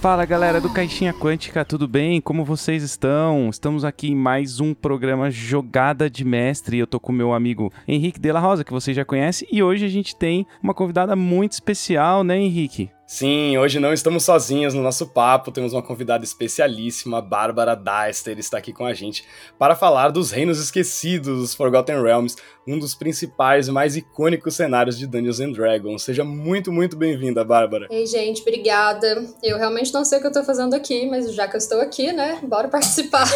Fala 0.00 0.24
galera 0.24 0.62
do 0.62 0.70
Caixinha 0.70 1.12
Quântica, 1.12 1.62
tudo 1.62 1.86
bem? 1.86 2.22
Como 2.22 2.42
vocês 2.42 2.82
estão? 2.82 3.50
Estamos 3.50 3.84
aqui 3.84 4.08
em 4.08 4.16
mais 4.16 4.58
um 4.58 4.72
programa 4.72 5.30
Jogada 5.30 6.08
de 6.08 6.24
Mestre. 6.24 6.78
Eu 6.78 6.86
tô 6.86 6.98
com 6.98 7.12
meu 7.12 7.34
amigo 7.34 7.70
Henrique 7.86 8.18
de 8.18 8.32
la 8.32 8.40
Rosa, 8.40 8.64
que 8.64 8.72
você 8.72 8.94
já 8.94 9.04
conhece, 9.04 9.46
e 9.52 9.62
hoje 9.62 9.84
a 9.84 9.90
gente 9.90 10.16
tem 10.16 10.46
uma 10.62 10.72
convidada 10.72 11.14
muito 11.14 11.52
especial, 11.52 12.24
né, 12.24 12.38
Henrique? 12.38 12.90
Sim, 13.12 13.58
hoje 13.58 13.80
não 13.80 13.92
estamos 13.92 14.22
sozinhos 14.22 14.72
no 14.72 14.84
nosso 14.84 15.04
papo, 15.04 15.50
temos 15.50 15.72
uma 15.72 15.82
convidada 15.82 16.22
especialíssima, 16.22 17.20
Bárbara 17.20 17.74
Deister, 17.74 18.38
está 18.38 18.58
aqui 18.58 18.72
com 18.72 18.86
a 18.86 18.94
gente 18.94 19.24
para 19.58 19.74
falar 19.74 20.10
dos 20.10 20.30
Reinos 20.30 20.60
Esquecidos, 20.60 21.42
os 21.42 21.52
Forgotten 21.52 22.00
Realms, 22.00 22.36
um 22.64 22.78
dos 22.78 22.94
principais 22.94 23.66
e 23.66 23.72
mais 23.72 23.96
icônicos 23.96 24.54
cenários 24.54 24.96
de 24.96 25.08
Dungeons 25.08 25.40
and 25.40 25.50
Dragons. 25.50 26.04
Seja 26.04 26.22
muito, 26.22 26.70
muito 26.70 26.96
bem-vinda, 26.96 27.42
Bárbara. 27.42 27.88
Ei, 27.90 28.06
gente, 28.06 28.42
obrigada. 28.42 29.26
Eu 29.42 29.58
realmente 29.58 29.92
não 29.92 30.04
sei 30.04 30.18
o 30.18 30.20
que 30.20 30.28
eu 30.28 30.30
estou 30.30 30.44
fazendo 30.44 30.74
aqui, 30.74 31.04
mas 31.10 31.34
já 31.34 31.48
que 31.48 31.56
eu 31.56 31.58
estou 31.58 31.80
aqui, 31.80 32.12
né, 32.12 32.38
bora 32.44 32.68
participar. 32.68 33.26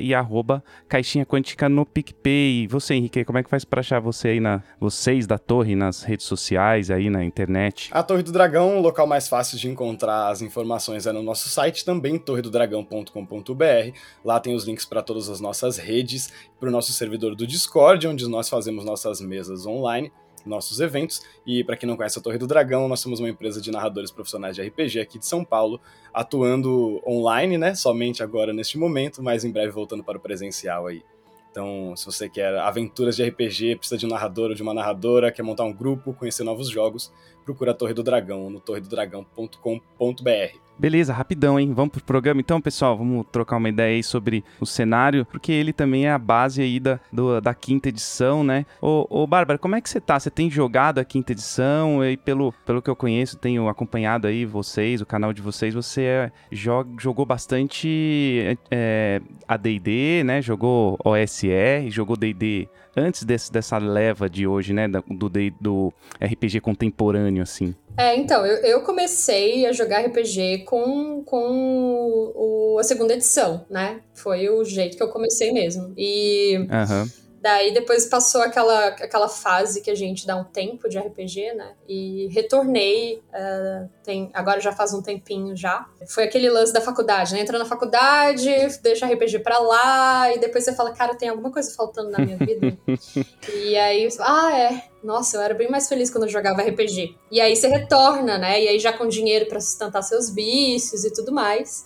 e 0.00 0.14
arroba 0.14 0.62
Caixinha 0.88 1.26
Quântica 1.26 1.68
no 1.68 1.84
PicPay. 1.84 2.62
E 2.62 2.68
você, 2.68 2.94
Henrique, 2.94 3.24
como 3.24 3.38
é 3.38 3.42
que 3.42 3.50
faz 3.50 3.64
para 3.64 3.80
achar 3.80 3.98
você 3.98 4.28
aí 4.28 4.38
na 4.38 4.62
vocês 4.78 5.26
da 5.26 5.36
torre 5.36 5.74
nas 5.74 6.04
redes 6.04 6.26
sociais, 6.26 6.92
aí 6.92 7.10
na 7.10 7.24
internet? 7.24 7.90
A 7.90 8.04
Torre 8.04 8.22
do 8.22 8.30
Dragão, 8.30 8.78
o 8.78 8.80
local 8.80 9.08
mais 9.08 9.26
fácil 9.26 9.58
de 9.58 9.68
encontrar 9.68 9.95
encontrar 9.96 10.28
as 10.28 10.42
informações 10.42 11.06
é 11.06 11.12
no 11.12 11.22
nosso 11.22 11.48
site, 11.48 11.84
também 11.84 12.18
torredodragão.com.br. 12.18 13.98
Lá 14.22 14.38
tem 14.38 14.54
os 14.54 14.64
links 14.64 14.84
para 14.84 15.02
todas 15.02 15.30
as 15.30 15.40
nossas 15.40 15.78
redes, 15.78 16.30
para 16.60 16.68
o 16.68 16.72
nosso 16.72 16.92
servidor 16.92 17.34
do 17.34 17.46
Discord, 17.46 18.06
onde 18.06 18.28
nós 18.28 18.48
fazemos 18.48 18.84
nossas 18.84 19.20
mesas 19.22 19.64
online, 19.64 20.12
nossos 20.44 20.80
eventos. 20.80 21.22
E 21.46 21.64
para 21.64 21.76
quem 21.76 21.88
não 21.88 21.96
conhece 21.96 22.18
a 22.18 22.22
Torre 22.22 22.36
do 22.36 22.46
Dragão, 22.46 22.86
nós 22.86 23.00
somos 23.00 23.18
uma 23.18 23.30
empresa 23.30 23.60
de 23.60 23.70
narradores 23.70 24.10
profissionais 24.10 24.54
de 24.54 24.62
RPG 24.62 25.00
aqui 25.00 25.18
de 25.18 25.26
São 25.26 25.42
Paulo, 25.42 25.80
atuando 26.12 27.02
online, 27.06 27.56
né? 27.56 27.74
Somente 27.74 28.22
agora 28.22 28.52
neste 28.52 28.76
momento, 28.76 29.22
mas 29.22 29.44
em 29.44 29.50
breve 29.50 29.72
voltando 29.72 30.04
para 30.04 30.18
o 30.18 30.20
presencial 30.20 30.86
aí. 30.86 31.02
Então, 31.50 31.96
se 31.96 32.04
você 32.04 32.28
quer 32.28 32.54
aventuras 32.58 33.16
de 33.16 33.26
RPG, 33.26 33.76
precisa 33.76 33.96
de 33.96 34.04
um 34.04 34.10
narrador 34.10 34.50
ou 34.50 34.54
de 34.54 34.62
uma 34.62 34.74
narradora, 34.74 35.32
quer 35.32 35.42
montar 35.42 35.64
um 35.64 35.72
grupo, 35.72 36.12
conhecer 36.12 36.44
novos 36.44 36.68
jogos, 36.68 37.10
procura 37.46 37.70
a 37.70 37.74
Torre 37.74 37.94
do 37.94 38.02
Dragão 38.02 38.50
no 38.50 38.58
torredodragão.com.br. 38.58 40.66
Beleza, 40.78 41.14
rapidão, 41.14 41.58
hein? 41.58 41.72
Vamos 41.72 41.92
pro 41.92 42.04
programa 42.04 42.38
então, 42.38 42.60
pessoal? 42.60 42.98
Vamos 42.98 43.24
trocar 43.32 43.56
uma 43.56 43.70
ideia 43.70 43.96
aí 43.96 44.02
sobre 44.02 44.44
o 44.60 44.66
cenário, 44.66 45.24
porque 45.24 45.50
ele 45.50 45.72
também 45.72 46.06
é 46.06 46.10
a 46.10 46.18
base 46.18 46.60
aí 46.60 46.78
da, 46.78 47.00
do, 47.10 47.40
da 47.40 47.54
quinta 47.54 47.88
edição, 47.88 48.44
né? 48.44 48.66
Ô, 48.82 49.06
ô, 49.08 49.26
Bárbara, 49.26 49.58
como 49.58 49.74
é 49.74 49.80
que 49.80 49.88
você 49.88 50.00
tá? 50.00 50.20
Você 50.20 50.28
tem 50.28 50.50
jogado 50.50 50.98
a 50.98 51.04
quinta 51.04 51.32
edição? 51.32 52.04
E 52.04 52.18
pelo, 52.18 52.52
pelo 52.66 52.82
que 52.82 52.90
eu 52.90 52.96
conheço, 52.96 53.38
tenho 53.38 53.68
acompanhado 53.68 54.26
aí 54.26 54.44
vocês, 54.44 55.00
o 55.00 55.06
canal 55.06 55.32
de 55.32 55.40
vocês, 55.40 55.72
você 55.72 56.02
é, 56.02 56.32
jog, 56.52 56.94
jogou 57.00 57.24
bastante 57.24 58.58
é, 58.70 59.22
AD&D, 59.48 60.24
né? 60.24 60.42
Jogou 60.42 60.98
OSR, 61.02 61.88
jogou 61.88 62.18
D&D 62.18 62.68
antes 62.96 63.24
desse, 63.24 63.52
dessa 63.52 63.78
leva 63.78 64.28
de 64.28 64.46
hoje, 64.46 64.72
né? 64.72 64.88
Do, 64.88 65.30
do, 65.60 65.92
RPG 66.20 66.60
contemporâneo, 66.60 67.42
assim. 67.42 67.74
É, 67.96 68.16
então, 68.16 68.44
eu, 68.46 68.56
eu 68.58 68.82
comecei 68.82 69.66
a 69.66 69.72
jogar 69.72 70.00
RPG 70.06 70.64
com, 70.66 71.22
com 71.24 72.32
o, 72.34 72.78
a 72.78 72.82
segunda 72.82 73.14
edição, 73.14 73.64
né? 73.70 74.00
Foi 74.14 74.48
o 74.48 74.64
jeito 74.64 74.96
que 74.96 75.02
eu 75.02 75.08
comecei 75.08 75.52
mesmo. 75.52 75.92
E 75.96 76.56
uhum. 76.58 77.25
Daí 77.46 77.72
depois 77.72 78.06
passou 78.06 78.42
aquela, 78.42 78.88
aquela 78.88 79.28
fase 79.28 79.80
que 79.80 79.88
a 79.88 79.94
gente 79.94 80.26
dá 80.26 80.34
um 80.34 80.42
tempo 80.42 80.88
de 80.88 80.98
RPG, 80.98 81.54
né? 81.54 81.74
E 81.88 82.26
retornei, 82.32 83.22
uh, 83.30 83.88
tem, 84.02 84.28
agora 84.34 84.58
já 84.58 84.72
faz 84.72 84.92
um 84.92 85.00
tempinho 85.00 85.54
já. 85.54 85.86
Foi 86.08 86.24
aquele 86.24 86.50
lance 86.50 86.72
da 86.72 86.80
faculdade, 86.80 87.34
né? 87.34 87.40
Entra 87.40 87.56
na 87.56 87.64
faculdade, 87.64 88.50
deixa 88.82 89.06
RPG 89.06 89.38
pra 89.38 89.60
lá, 89.60 90.34
e 90.34 90.40
depois 90.40 90.64
você 90.64 90.74
fala, 90.74 90.90
cara, 90.92 91.14
tem 91.14 91.28
alguma 91.28 91.52
coisa 91.52 91.72
faltando 91.72 92.10
na 92.10 92.18
minha 92.18 92.36
vida. 92.36 92.76
e 93.54 93.76
aí, 93.76 94.08
ah, 94.18 94.58
é 94.58 94.82
nossa, 95.04 95.36
eu 95.36 95.40
era 95.40 95.54
bem 95.54 95.70
mais 95.70 95.88
feliz 95.88 96.10
quando 96.10 96.24
eu 96.24 96.30
jogava 96.30 96.62
RPG. 96.62 97.14
E 97.30 97.40
aí 97.40 97.54
você 97.54 97.68
retorna, 97.68 98.38
né? 98.38 98.60
E 98.60 98.66
aí 98.66 98.78
já 98.80 98.92
com 98.92 99.06
dinheiro 99.06 99.46
para 99.46 99.60
sustentar 99.60 100.02
seus 100.02 100.30
vícios 100.30 101.04
e 101.04 101.12
tudo 101.12 101.30
mais. 101.30 101.84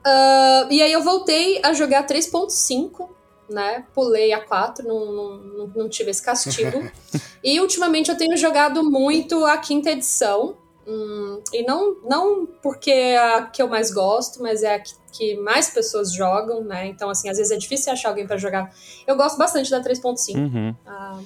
Uh, 0.00 0.70
e 0.70 0.82
aí 0.82 0.92
eu 0.92 1.02
voltei 1.02 1.60
a 1.64 1.72
jogar 1.72 2.06
3.5, 2.06 3.08
né? 3.48 3.84
Pulei 3.94 4.32
a 4.32 4.44
4, 4.44 4.86
não, 4.86 5.12
não, 5.12 5.66
não 5.74 5.88
tive 5.88 6.10
esse 6.10 6.22
castigo. 6.22 6.90
e 7.42 7.60
ultimamente 7.60 8.10
eu 8.10 8.16
tenho 8.16 8.36
jogado 8.36 8.82
muito 8.82 9.44
a 9.44 9.56
quinta 9.58 9.90
edição. 9.90 10.56
Hum, 10.86 11.42
e 11.52 11.62
não, 11.66 11.96
não 12.08 12.46
porque 12.62 12.90
é 12.90 13.18
a 13.18 13.42
que 13.42 13.60
eu 13.60 13.68
mais 13.68 13.90
gosto, 13.90 14.42
mas 14.42 14.62
é 14.62 14.74
a 14.74 14.80
que, 14.80 14.94
que 15.12 15.36
mais 15.36 15.68
pessoas 15.68 16.12
jogam, 16.12 16.64
né? 16.64 16.86
Então, 16.86 17.10
assim, 17.10 17.28
às 17.28 17.36
vezes 17.36 17.52
é 17.52 17.56
difícil 17.56 17.92
achar 17.92 18.08
alguém 18.08 18.26
para 18.26 18.38
jogar. 18.38 18.74
Eu 19.06 19.14
gosto 19.14 19.36
bastante 19.36 19.70
da 19.70 19.82
3.5. 19.82 20.36
Uhum. 20.36 20.70
Uh, 20.86 21.24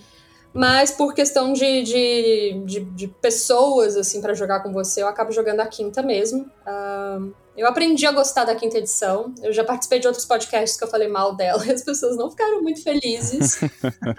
mas 0.52 0.90
por 0.90 1.14
questão 1.14 1.52
de, 1.52 1.82
de, 1.82 2.62
de, 2.64 2.80
de 2.80 3.08
pessoas, 3.08 3.96
assim, 3.96 4.20
para 4.20 4.34
jogar 4.34 4.60
com 4.60 4.72
você, 4.72 5.02
eu 5.02 5.08
acabo 5.08 5.32
jogando 5.32 5.60
a 5.60 5.66
quinta 5.66 6.02
mesmo. 6.02 6.50
Uh, 6.66 7.32
eu 7.56 7.66
aprendi 7.66 8.06
a 8.06 8.12
gostar 8.12 8.44
da 8.44 8.54
quinta 8.54 8.78
edição. 8.78 9.34
Eu 9.42 9.52
já 9.52 9.62
participei 9.62 9.98
de 9.98 10.06
outros 10.06 10.24
podcasts 10.24 10.78
que 10.78 10.84
eu 10.84 10.88
falei 10.88 11.08
mal 11.08 11.34
dela 11.34 11.64
e 11.66 11.70
as 11.70 11.82
pessoas 11.82 12.16
não 12.16 12.30
ficaram 12.30 12.62
muito 12.62 12.82
felizes. 12.82 13.60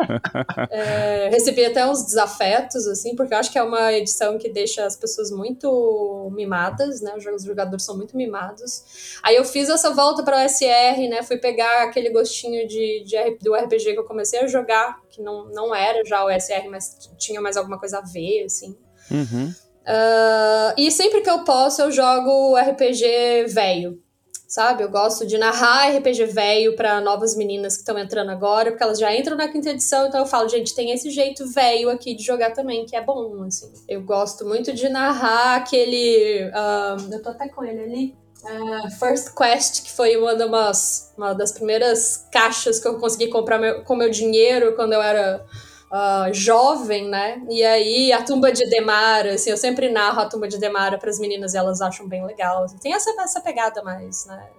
é, 0.70 1.30
recebi 1.30 1.66
até 1.66 1.86
uns 1.86 2.04
desafetos, 2.04 2.88
assim, 2.88 3.16
porque 3.16 3.34
eu 3.34 3.38
acho 3.38 3.52
que 3.52 3.58
é 3.58 3.64
uma 3.64 3.92
edição 3.94 4.38
que 4.38 4.50
deixa 4.50 4.86
as 4.86 4.96
pessoas 4.96 5.32
muito 5.32 6.32
mimadas, 6.34 7.02
né? 7.02 7.14
Os 7.16 7.44
jogadores 7.44 7.84
são 7.84 7.98
muito 7.98 8.16
mimados. 8.16 9.18
Aí 9.24 9.36
eu 9.36 9.44
fiz 9.44 9.70
essa 9.70 9.92
volta 9.92 10.24
para 10.24 10.46
o 10.46 10.50
SR, 10.50 11.10
né? 11.10 11.24
Fui 11.24 11.38
pegar 11.38 11.84
aquele 11.84 12.10
gostinho 12.12 12.68
de, 12.68 13.04
de, 13.04 13.38
do 13.42 13.56
RPG 13.56 13.94
que 13.94 14.00
eu 14.00 14.06
comecei 14.06 14.40
a 14.40 14.48
jogar, 14.48 15.02
que 15.10 15.22
não, 15.22 15.46
não 15.50 15.74
era 15.74 16.04
já 16.06 16.24
o 16.24 16.30
SR, 16.30 16.70
mas 16.70 17.10
tinha 17.18 17.42
mais 17.42 17.58
alguma 17.58 17.80
coisa 17.80 17.98
a 17.98 18.02
ver, 18.02 18.44
assim. 18.46 18.78
Uhum. 19.10 19.54
Uh, 19.84 20.74
e 20.78 20.90
sempre 20.90 21.22
que 21.22 21.30
eu 21.30 21.44
posso, 21.44 21.82
eu 21.82 21.92
jogo 21.92 22.56
RPG 22.56 23.48
velho, 23.50 24.02
sabe? 24.48 24.84
Eu 24.84 24.90
gosto 24.90 25.28
de 25.28 25.38
narrar 25.38 25.90
RPG 25.98 26.26
velho 26.28 26.76
para 26.76 27.02
novas 27.02 27.36
meninas 27.36 27.76
que 27.76 27.82
estão 27.82 28.00
entrando 28.00 28.32
agora, 28.32 28.72
porque 28.72 28.84
elas 28.84 28.98
já 28.98 29.14
entram 29.14 29.36
na 29.36 29.50
quinta 29.50 29.72
edição, 29.72 30.08
então 30.08 30.22
eu 30.22 30.26
falo, 30.26 30.48
gente, 30.48 30.74
tem 30.74 30.92
esse 30.92 31.10
jeito 31.10 31.46
velho 31.48 31.90
aqui 31.90 32.16
de 32.16 32.24
jogar 32.24 32.52
também, 32.52 32.86
que 32.86 32.96
é 32.96 33.02
bom, 33.02 33.44
assim. 33.44 33.72
Eu 33.88 34.04
gosto 34.04 34.46
muito 34.46 34.72
de 34.72 34.88
narrar 34.88 35.58
aquele. 35.58 36.50
Uh, 36.50 37.14
eu 37.14 37.22
tô 37.22 37.30
até 37.30 37.50
com 37.50 37.64
ele 37.64 37.84
ali. 37.84 38.24
Uh, 38.44 38.90
First 39.00 39.34
Quest, 39.36 39.84
que 39.84 39.92
foi 39.92 40.18
uma, 40.18 40.36
das, 40.36 41.14
uma 41.18 41.34
das 41.34 41.52
primeiras 41.52 42.28
caixas 42.32 42.80
que 42.80 42.88
eu 42.88 43.00
consegui 43.00 43.28
comprar 43.28 43.58
meu, 43.58 43.84
com 43.84 43.96
meu 43.96 44.10
dinheiro 44.10 44.76
quando 44.76 44.94
eu 44.94 45.02
era 45.02 45.46
uh, 45.94 46.34
jovem, 46.34 47.08
né? 47.08 47.42
E 47.50 47.64
aí 47.64 48.12
a 48.12 48.24
tumba 48.24 48.52
de 48.52 48.68
Demara, 48.68 49.36
assim, 49.36 49.52
eu 49.52 49.58
sempre 49.58 49.90
narro 49.90 50.22
a 50.22 50.26
tumba 50.26 50.48
de 50.48 50.58
Demara 50.58 50.98
para 50.98 51.10
as 51.10 51.20
meninas 51.20 51.54
e 51.54 51.58
elas 51.58 51.82
acham 51.82 52.08
bem 52.08 52.26
legal. 52.26 52.66
Tem 52.82 52.94
essa, 52.94 53.12
essa 53.22 53.40
pegada 53.40 53.84
mais, 53.84 54.26
né? 54.26 54.50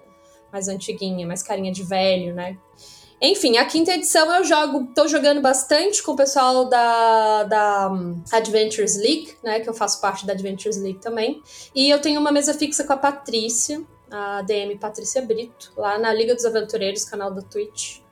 Mais 0.53 0.69
antiguinha, 0.69 1.27
mais 1.27 1.43
carinha 1.43 1.73
de 1.73 1.83
velho, 1.83 2.33
né? 2.33 2.57
Enfim, 3.21 3.57
a 3.57 3.65
quinta 3.65 3.93
edição 3.93 4.33
eu 4.35 4.45
jogo, 4.45 4.89
tô 4.95 5.09
jogando 5.09 5.41
bastante 5.41 6.03
com 6.03 6.13
o 6.13 6.17
pessoal 6.17 6.67
da, 6.67 7.45
da 7.45 7.91
Adventures 8.33 8.97
League, 8.97 9.35
né? 9.43 9.61
Que 9.61 9.69
eu 9.69 9.75
faço 9.75 10.01
parte 10.01 10.27
da 10.27 10.33
Adventures 10.33 10.77
League 10.77 11.01
também. 11.01 11.43
E 11.75 11.91
eu 11.91 12.01
tenho 12.01 12.21
uma 12.21 12.31
mesa 12.31 12.55
fixa 12.55 12.85
com 12.85 12.93
a 12.93 12.97
Patrícia, 12.97 13.83
a 14.11 14.43
DM 14.43 14.77
Patrícia 14.77 15.23
Brito, 15.23 15.73
lá 15.77 15.99
na 15.99 16.13
Liga 16.13 16.35
dos 16.35 16.45
Aventureiros, 16.45 17.05
canal 17.05 17.33
da 17.33 17.43
Twitch. 17.43 18.04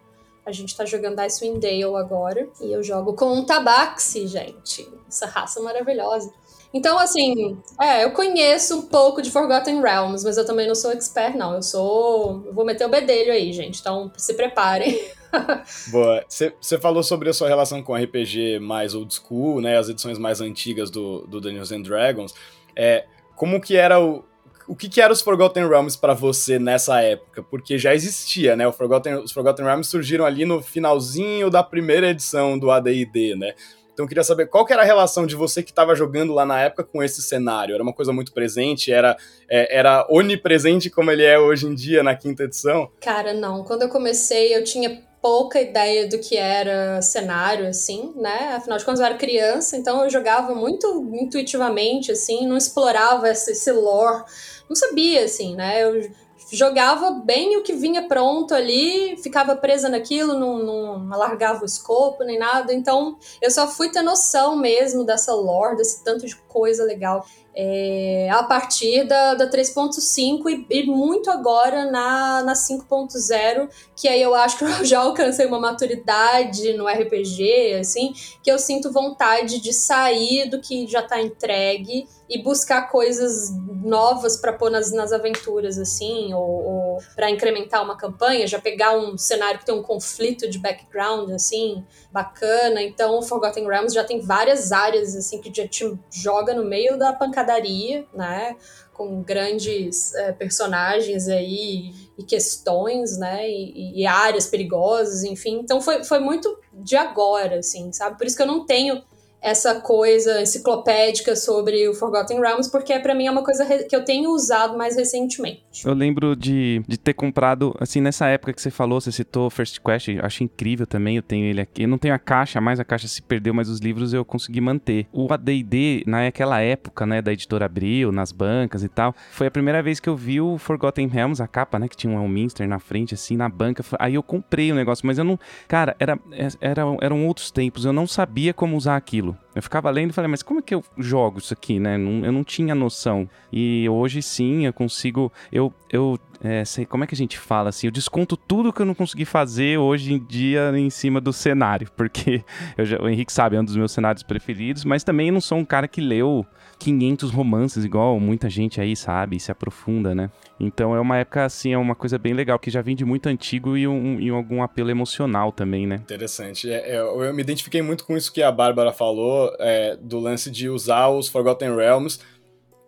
A 0.45 0.53
gente 0.53 0.77
tá 0.77 0.85
jogando 0.85 1.21
Icewind 1.21 1.61
Dale 1.61 1.97
agora. 1.97 2.49
E 2.61 2.73
eu 2.73 2.83
jogo 2.83 3.15
com 3.15 3.33
um 3.33 3.45
tabaxi, 3.45 4.27
gente. 4.27 4.89
Essa 5.09 5.27
raça 5.27 5.61
maravilhosa. 5.61 6.33
Então, 6.75 6.99
assim, 6.99 7.59
é, 7.81 8.05
eu 8.05 8.13
conheço 8.13 8.79
um 8.79 8.83
pouco 8.83 9.21
de 9.21 9.31
Forgotten 9.31 9.83
Realms, 9.83 10.25
mas 10.25 10.39
eu 10.39 10.47
também 10.47 10.67
não 10.67 10.75
sou 10.75 10.91
expert, 10.91 11.37
não. 11.37 11.55
Eu 11.55 11.63
sou. 11.63 12.43
Eu 12.47 12.55
vou 12.55 12.65
meter 12.65 12.87
o 12.87 12.91
bedelho 12.91 13.33
aí, 13.33 13.53
gente. 13.53 13.81
Então, 13.81 14.11
se 14.17 14.35
preparem. 14.35 14.99
Boa. 15.93 16.25
Você 16.29 16.79
falou 16.79 17.03
sobre 17.03 17.29
a 17.29 17.33
sua 17.33 17.49
relação 17.49 17.83
com 17.83 17.95
RPG 17.95 18.59
mais 18.59 18.95
old 18.95 19.15
school, 19.15 19.61
né? 19.61 19.77
As 19.77 19.89
edições 19.89 20.19
mais 20.19 20.41
antigas 20.41 20.91
do, 20.91 21.27
do 21.27 21.41
Dungeons 21.41 21.73
and 21.73 21.83
Dragons. 21.83 22.35
É, 22.75 23.05
como 23.37 23.61
que 23.61 23.77
era 23.77 24.01
o. 24.01 24.25
O 24.73 24.75
que, 24.75 24.89
que 24.89 25.03
eram 25.03 25.13
os 25.13 25.21
Forgotten 25.21 25.69
Realms 25.69 25.99
para 25.99 26.15
você 26.15 26.59
nessa 26.59 27.03
época? 27.03 27.43
Porque 27.43 27.77
já 27.77 27.95
existia, 27.95 28.57
né? 28.57 28.73
Forgotten, 28.73 29.17
os 29.17 29.31
Forgotten 29.31 29.67
Realms 29.67 29.87
surgiram 29.91 30.25
ali 30.25 30.47
no 30.47 30.63
finalzinho 30.63 31.51
da 31.51 31.63
primeira 31.63 32.09
edição 32.09 32.59
do 32.59 32.71
AD&D, 32.71 33.37
né? 33.37 33.53
Então 33.93 34.07
eu 34.07 34.09
queria 34.09 34.25
saber 34.25 34.47
qual 34.47 34.65
que 34.65 34.73
era 34.73 34.81
a 34.81 34.85
relação 34.87 35.27
de 35.27 35.37
você 35.37 35.63
que 35.63 35.69
estava 35.69 35.95
jogando 35.95 36.33
lá 36.33 36.47
na 36.47 36.59
época 36.59 36.85
com 36.85 37.03
esse 37.03 37.21
cenário. 37.21 37.75
Era 37.75 37.83
uma 37.83 37.93
coisa 37.93 38.15
muito 38.15 38.33
presente? 38.33 38.91
Era, 38.91 39.15
é, 39.47 39.77
era 39.77 40.07
onipresente 40.09 40.89
como 40.89 41.11
ele 41.11 41.23
é 41.23 41.39
hoje 41.39 41.67
em 41.67 41.75
dia 41.75 42.03
na 42.03 42.17
quinta 42.17 42.45
edição? 42.45 42.91
Cara, 42.99 43.35
não. 43.35 43.65
Quando 43.65 43.83
eu 43.83 43.91
comecei, 43.91 44.57
eu 44.57 44.65
tinha 44.65 45.03
pouca 45.23 45.61
ideia 45.61 46.09
do 46.09 46.19
que 46.19 46.37
era 46.37 47.01
cenário, 47.01 47.69
assim, 47.69 48.13
né? 48.17 48.55
Afinal 48.57 48.77
de 48.77 48.85
contas, 48.85 48.99
eu 48.99 49.07
era 49.07 49.17
criança, 49.17 49.77
então 49.77 50.03
eu 50.03 50.11
jogava 50.11 50.53
muito 50.53 51.09
intuitivamente, 51.15 52.11
assim, 52.11 52.45
não 52.45 52.57
explorava 52.57 53.31
esse, 53.31 53.53
esse 53.53 53.71
lore. 53.71 54.25
Não 54.69 54.75
sabia, 54.75 55.25
assim, 55.25 55.55
né? 55.55 55.85
Eu 55.85 56.11
jogava 56.53 57.13
bem 57.13 57.57
o 57.57 57.63
que 57.63 57.73
vinha 57.73 58.09
pronto 58.09 58.53
ali, 58.53 59.17
ficava 59.23 59.55
presa 59.55 59.89
naquilo, 59.89 60.35
não, 60.35 60.59
não 60.59 61.13
alargava 61.13 61.63
o 61.63 61.67
escopo 61.67 62.25
nem 62.25 62.39
nada. 62.39 62.75
Então, 62.75 63.17
eu 63.41 63.51
só 63.51 63.69
fui 63.69 63.91
ter 63.91 64.03
noção 64.03 64.57
mesmo 64.57 65.05
dessa 65.05 65.33
lore, 65.33 65.77
desse 65.77 66.03
tanto 66.03 66.27
de 66.27 66.35
coisa 66.53 66.85
legal. 66.85 67.25
É, 67.55 68.31
a 68.31 68.43
partir 68.45 69.05
da, 69.07 69.35
da 69.35 69.51
3.5 69.51 70.49
e, 70.49 70.67
e, 70.71 70.87
muito 70.87 71.31
agora 71.31 71.91
na, 71.91 72.43
na 72.43 72.55
5.0, 72.55 73.69
que 73.95 74.09
aí 74.09 74.23
eu 74.23 74.35
acho 74.35 74.57
que 74.57 74.65
eu 74.65 74.85
já 74.85 75.01
alcancei 75.01 75.47
uma 75.47 75.61
maturidade 75.61 76.73
no 76.75 76.87
RPG, 76.87 77.75
assim, 77.79 78.15
que 78.43 78.51
eu 78.51 78.59
sinto 78.59 78.91
vontade 78.91 79.61
de 79.61 79.73
sair 79.73 80.49
do 80.49 80.61
que 80.61 80.87
já 80.87 81.01
está 81.01 81.21
entregue 81.21 82.07
e 82.29 82.43
buscar 82.43 82.91
coisas 82.91 83.51
novas 83.83 84.39
para 84.39 84.55
pôr 84.55 84.71
nas, 84.71 84.91
nas 84.91 85.13
aventuras, 85.13 85.79
assim, 85.79 86.33
ou, 86.33 86.41
ou 86.43 86.92
para 87.15 87.31
incrementar 87.31 87.83
uma 87.83 87.97
campanha, 87.97 88.47
já 88.47 88.61
pegar 88.61 88.97
um 88.97 89.17
cenário 89.17 89.59
que 89.59 89.67
tem 89.67 89.75
um 89.75 89.83
conflito 89.83 90.49
de 90.49 90.59
background, 90.59 91.31
assim, 91.33 91.85
bacana. 92.11 92.83
Então, 92.83 93.19
o 93.19 93.23
Forgotten 93.23 93.67
Realms 93.67 93.95
já 93.95 94.05
tem 94.05 94.21
várias 94.21 94.73
áreas, 94.73 95.15
assim, 95.15 95.41
que 95.41 95.53
já 95.55 95.67
te 95.67 95.99
joga 96.11 96.55
no 96.55 96.65
meio 96.65 96.99
da 96.99 97.13
pancadaria, 97.13 98.07
né? 98.15 98.57
Com 98.93 99.23
grandes 99.23 100.15
é, 100.15 100.33
personagens 100.33 101.29
aí 101.29 101.93
e 102.19 102.23
questões, 102.23 103.17
né? 103.19 103.49
E, 103.49 104.01
e 104.01 104.07
áreas 104.07 104.47
perigosas, 104.47 105.25
enfim. 105.25 105.61
Então, 105.61 105.81
foi, 105.81 106.05
foi 106.05 106.19
muito 106.19 106.59
de 106.73 106.97
agora, 106.97 107.59
assim, 107.59 107.93
sabe? 107.93 108.17
Por 108.19 108.27
isso 108.27 108.37
que 108.37 108.43
eu 108.43 108.47
não 108.47 108.67
tenho 108.67 109.03
essa 109.43 109.81
coisa 109.81 110.41
enciclopédica 110.41 111.35
sobre 111.35 111.89
o 111.89 111.95
Forgotten 111.95 112.41
Realms, 112.41 112.71
porque 112.71 112.97
para 113.01 113.15
mim 113.15 113.27
é 113.27 113.31
uma 113.31 113.43
coisa 113.43 113.67
que 113.85 113.95
eu 113.95 114.05
tenho 114.05 114.31
usado 114.31 114.79
mais 114.79 114.97
recentemente. 114.97 115.85
Eu 115.85 115.93
lembro 115.93 116.37
de, 116.37 116.83
de 116.87 116.97
ter 116.97 117.13
comprado, 117.13 117.75
assim, 117.81 118.01
nessa 118.01 118.29
época 118.29 118.53
que 118.53 118.63
você 118.63 118.71
falou, 118.71 119.01
você 119.01 119.11
citou 119.11 119.51
First 119.51 119.81
Quest, 119.81 120.09
acho 120.23 120.45
incrível 120.45 120.87
também, 120.87 121.17
eu 121.17 121.23
tenho 121.23 121.47
ele 121.47 121.61
aqui. 121.61 121.83
Eu 121.83 121.89
não 121.89 121.99
tenho 121.99 122.15
a 122.15 122.19
caixa, 122.19 122.61
mais 122.61 122.79
a 122.79 122.85
caixa 122.85 123.09
se 123.09 123.21
perdeu, 123.21 123.53
mas 123.53 123.69
os 123.69 123.81
livros 123.81 124.15
eu 124.15 124.25
consegui 124.25 124.61
manter. 124.61 125.07
O 125.13 125.33
AD&D, 125.33 126.05
naquela 126.07 126.61
época, 126.61 127.05
né, 127.05 127.21
da 127.21 127.33
editora 127.33 127.67
Abril, 127.67 128.13
nas 128.13 128.31
bancas 128.31 128.85
e 128.85 128.89
tal, 128.89 129.15
foi 129.33 129.49
a 129.49 129.51
primeira 129.51 129.83
vez 129.83 129.99
que 129.99 130.09
eu 130.09 130.17
vi 130.17 130.41
o 130.41 130.57
Forgotten 130.57 131.09
Realms, 131.09 131.43
a 131.43 131.49
capa, 131.49 131.79
né, 131.79 131.89
que 131.89 131.97
tinha 131.97 132.13
um 132.13 132.23
Elminster 132.23 132.69
na 132.69 132.79
frente, 132.79 133.15
assim, 133.15 133.37
na 133.37 133.49
banca. 133.49 133.85
Aí 133.99 134.15
eu 134.15 134.23
comprei 134.23 134.71
o 134.71 134.75
negócio, 134.75 135.05
mas 135.05 135.19
eu 135.19 135.25
não... 135.25 135.39
Cara, 135.67 135.97
era, 135.99 136.19
era, 136.61 136.83
eram 137.01 137.27
outros 137.27 137.51
tempos, 137.51 137.85
eu 137.85 137.93
não 137.93 138.07
sabia 138.07 138.55
como 138.55 138.77
usar 138.77 138.97
aquilo. 138.97 139.32
Eu 139.55 139.63
ficava 139.63 139.91
lendo 139.91 140.11
e 140.11 140.13
falei, 140.13 140.31
mas 140.31 140.43
como 140.43 140.61
é 140.61 140.63
que 140.63 140.75
eu 140.75 140.85
jogo 140.97 141.39
isso 141.39 141.53
aqui, 141.53 141.79
né? 141.79 141.97
eu 141.97 142.33
não 142.33 142.43
tinha 142.43 142.75
noção. 142.75 143.29
E 143.53 143.89
hoje 143.89 144.23
sim, 144.23 144.67
eu 144.67 144.73
consigo. 144.73 145.33
Eu, 145.51 145.73
eu 145.91 146.19
é, 146.43 146.65
sei, 146.65 146.85
como 146.85 147.05
é 147.05 147.07
que 147.07 147.15
a 147.15 147.17
gente 147.17 147.39
fala 147.39 147.69
assim? 147.69 147.87
Eu 147.87 147.91
desconto 147.93 148.37
tudo 148.37 148.73
que 148.73 148.81
eu 148.81 148.87
não 148.87 148.95
consegui 148.95 149.25
fazer 149.25 149.79
hoje 149.79 150.13
em 150.13 150.19
dia 150.19 150.73
em 150.77 150.91
cima 150.91 151.21
do 151.21 151.33
cenário, 151.33 151.89
porque 151.97 152.45
já, 152.79 153.01
o 153.01 153.09
Henrique 153.09 153.33
sabe, 153.33 153.57
é 153.57 153.61
um 153.61 153.65
dos 153.65 153.77
meus 153.77 153.93
cenários 153.93 154.23
preferidos, 154.23 154.85
mas 154.85 155.05
também 155.05 155.31
não 155.31 155.41
sou 155.41 155.59
um 155.59 155.65
cara 155.65 155.87
que 155.87 156.01
leu 156.01 156.47
500 156.83 157.31
romances, 157.31 157.85
igual 157.85 158.19
muita 158.19 158.51
gente 158.51 158.81
aí 158.81 158.97
sabe, 158.97 159.39
se 159.39 159.53
aprofunda, 159.53 160.17
né? 160.17 160.29
Então 160.59 160.97
é 160.97 161.01
uma 161.01 161.17
época, 161.17 161.45
assim, 161.45 161.73
é 161.73 161.79
uma 161.79 161.95
coisa 161.95 162.19
bem 162.19 162.35
legal, 162.35 162.59
que 162.59 162.71
já 162.71 162.83
vem 162.83 162.97
de 162.97 163.05
muito 163.05 163.29
antigo 163.29 163.77
e, 163.77 163.87
um, 163.87 164.19
e 164.19 164.31
algum 164.31 164.65
apelo 164.65 164.91
emocional 164.91 165.53
também, 165.53 165.87
né? 165.87 165.97
Interessante. 165.97 166.69
É, 166.69 166.97
é, 166.97 166.99
eu 166.99 167.33
me 167.33 167.41
identifiquei 167.41 167.81
muito 167.83 168.05
com 168.05 168.17
isso 168.17 168.33
que 168.33 168.43
a 168.43 168.51
Bárbara 168.51 168.93
falou, 168.93 169.55
é, 169.61 169.97
do 169.97 170.19
lance 170.19 170.51
de 170.51 170.69
usar 170.69 171.09
os 171.09 171.29
Forgotten 171.29 171.77
Realms 171.77 172.19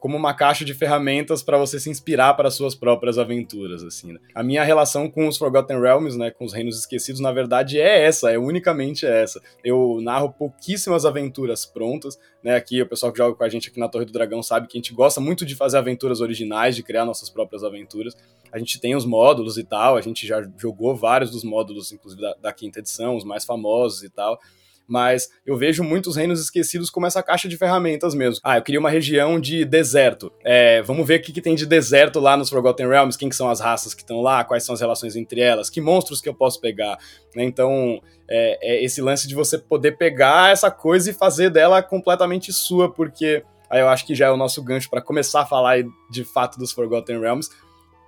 como 0.04 0.18
uma 0.18 0.34
caixa 0.34 0.66
de 0.66 0.74
ferramentas 0.74 1.42
para 1.42 1.56
você 1.56 1.80
se 1.80 1.88
inspirar 1.88 2.34
para 2.34 2.50
suas 2.50 2.74
próprias 2.74 3.16
aventuras, 3.16 3.82
assim. 3.82 4.12
Né? 4.12 4.20
A 4.34 4.42
minha 4.42 4.62
relação 4.62 5.08
com 5.08 5.26
os 5.26 5.38
Forgotten 5.38 5.80
Realms, 5.80 6.18
né, 6.18 6.30
com 6.30 6.44
os 6.44 6.52
Reinos 6.52 6.78
Esquecidos, 6.78 7.22
na 7.22 7.32
verdade 7.32 7.80
é 7.80 8.04
essa, 8.04 8.30
é 8.30 8.36
unicamente 8.36 9.06
essa. 9.06 9.40
Eu 9.64 10.00
narro 10.02 10.30
pouquíssimas 10.30 11.06
aventuras 11.06 11.64
prontas, 11.64 12.18
né? 12.42 12.54
Aqui 12.54 12.82
o 12.82 12.86
pessoal 12.86 13.12
que 13.12 13.16
joga 13.16 13.34
com 13.34 13.44
a 13.44 13.48
gente 13.48 13.70
aqui 13.70 13.80
na 13.80 13.88
Torre 13.88 14.04
do 14.04 14.12
Dragão 14.12 14.42
sabe 14.42 14.68
que 14.68 14.76
a 14.76 14.78
gente 14.78 14.92
gosta 14.92 15.22
muito 15.22 15.46
de 15.46 15.54
fazer 15.54 15.78
aventuras 15.78 16.20
originais, 16.20 16.76
de 16.76 16.82
criar 16.82 17.06
nossas 17.06 17.30
próprias 17.30 17.64
aventuras. 17.64 18.14
A 18.52 18.58
gente 18.58 18.78
tem 18.78 18.94
os 18.94 19.06
módulos 19.06 19.56
e 19.56 19.64
tal, 19.64 19.96
a 19.96 20.02
gente 20.02 20.26
já 20.26 20.46
jogou 20.58 20.94
vários 20.94 21.30
dos 21.30 21.44
módulos, 21.44 21.92
inclusive 21.92 22.20
da, 22.20 22.34
da 22.34 22.52
quinta 22.52 22.80
edição, 22.80 23.16
os 23.16 23.24
mais 23.24 23.46
famosos 23.46 24.02
e 24.02 24.10
tal 24.10 24.38
mas 24.86 25.30
eu 25.46 25.56
vejo 25.56 25.82
muitos 25.82 26.16
reinos 26.16 26.40
esquecidos 26.40 26.90
como 26.90 27.06
essa 27.06 27.22
caixa 27.22 27.48
de 27.48 27.56
ferramentas 27.56 28.14
mesmo. 28.14 28.40
Ah, 28.44 28.58
eu 28.58 28.62
queria 28.62 28.80
uma 28.80 28.90
região 28.90 29.40
de 29.40 29.64
deserto. 29.64 30.32
É, 30.44 30.82
vamos 30.82 31.06
ver 31.06 31.20
o 31.20 31.22
que, 31.22 31.32
que, 31.32 31.40
tem 31.40 31.54
de 31.54 31.66
deserto 31.66 32.20
lá 32.20 32.36
nos 32.36 32.50
Forgotten 32.50 32.88
Realms, 32.88 33.18
quem 33.18 33.28
que 33.28 33.36
são 33.36 33.48
as 33.48 33.60
raças 33.60 33.94
que 33.94 34.02
estão 34.02 34.20
lá, 34.20 34.44
quais 34.44 34.64
são 34.64 34.74
as 34.74 34.80
relações 34.80 35.16
entre 35.16 35.40
elas, 35.40 35.70
que 35.70 35.80
monstros 35.80 36.20
que 36.20 36.28
eu 36.28 36.34
posso 36.34 36.60
pegar. 36.60 36.98
Né? 37.34 37.44
Então, 37.44 38.00
é, 38.28 38.76
é 38.76 38.84
esse 38.84 39.00
lance 39.00 39.26
de 39.26 39.34
você 39.34 39.58
poder 39.58 39.92
pegar 39.92 40.50
essa 40.50 40.70
coisa 40.70 41.10
e 41.10 41.14
fazer 41.14 41.50
dela 41.50 41.82
completamente 41.82 42.52
sua, 42.52 42.90
porque 42.92 43.42
aí 43.70 43.80
eu 43.80 43.88
acho 43.88 44.06
que 44.06 44.14
já 44.14 44.26
é 44.26 44.30
o 44.30 44.36
nosso 44.36 44.62
gancho 44.62 44.90
para 44.90 45.00
começar 45.00 45.42
a 45.42 45.46
falar 45.46 45.82
de 46.10 46.24
fato 46.24 46.58
dos 46.58 46.72
Forgotten 46.72 47.20
Realms. 47.20 47.50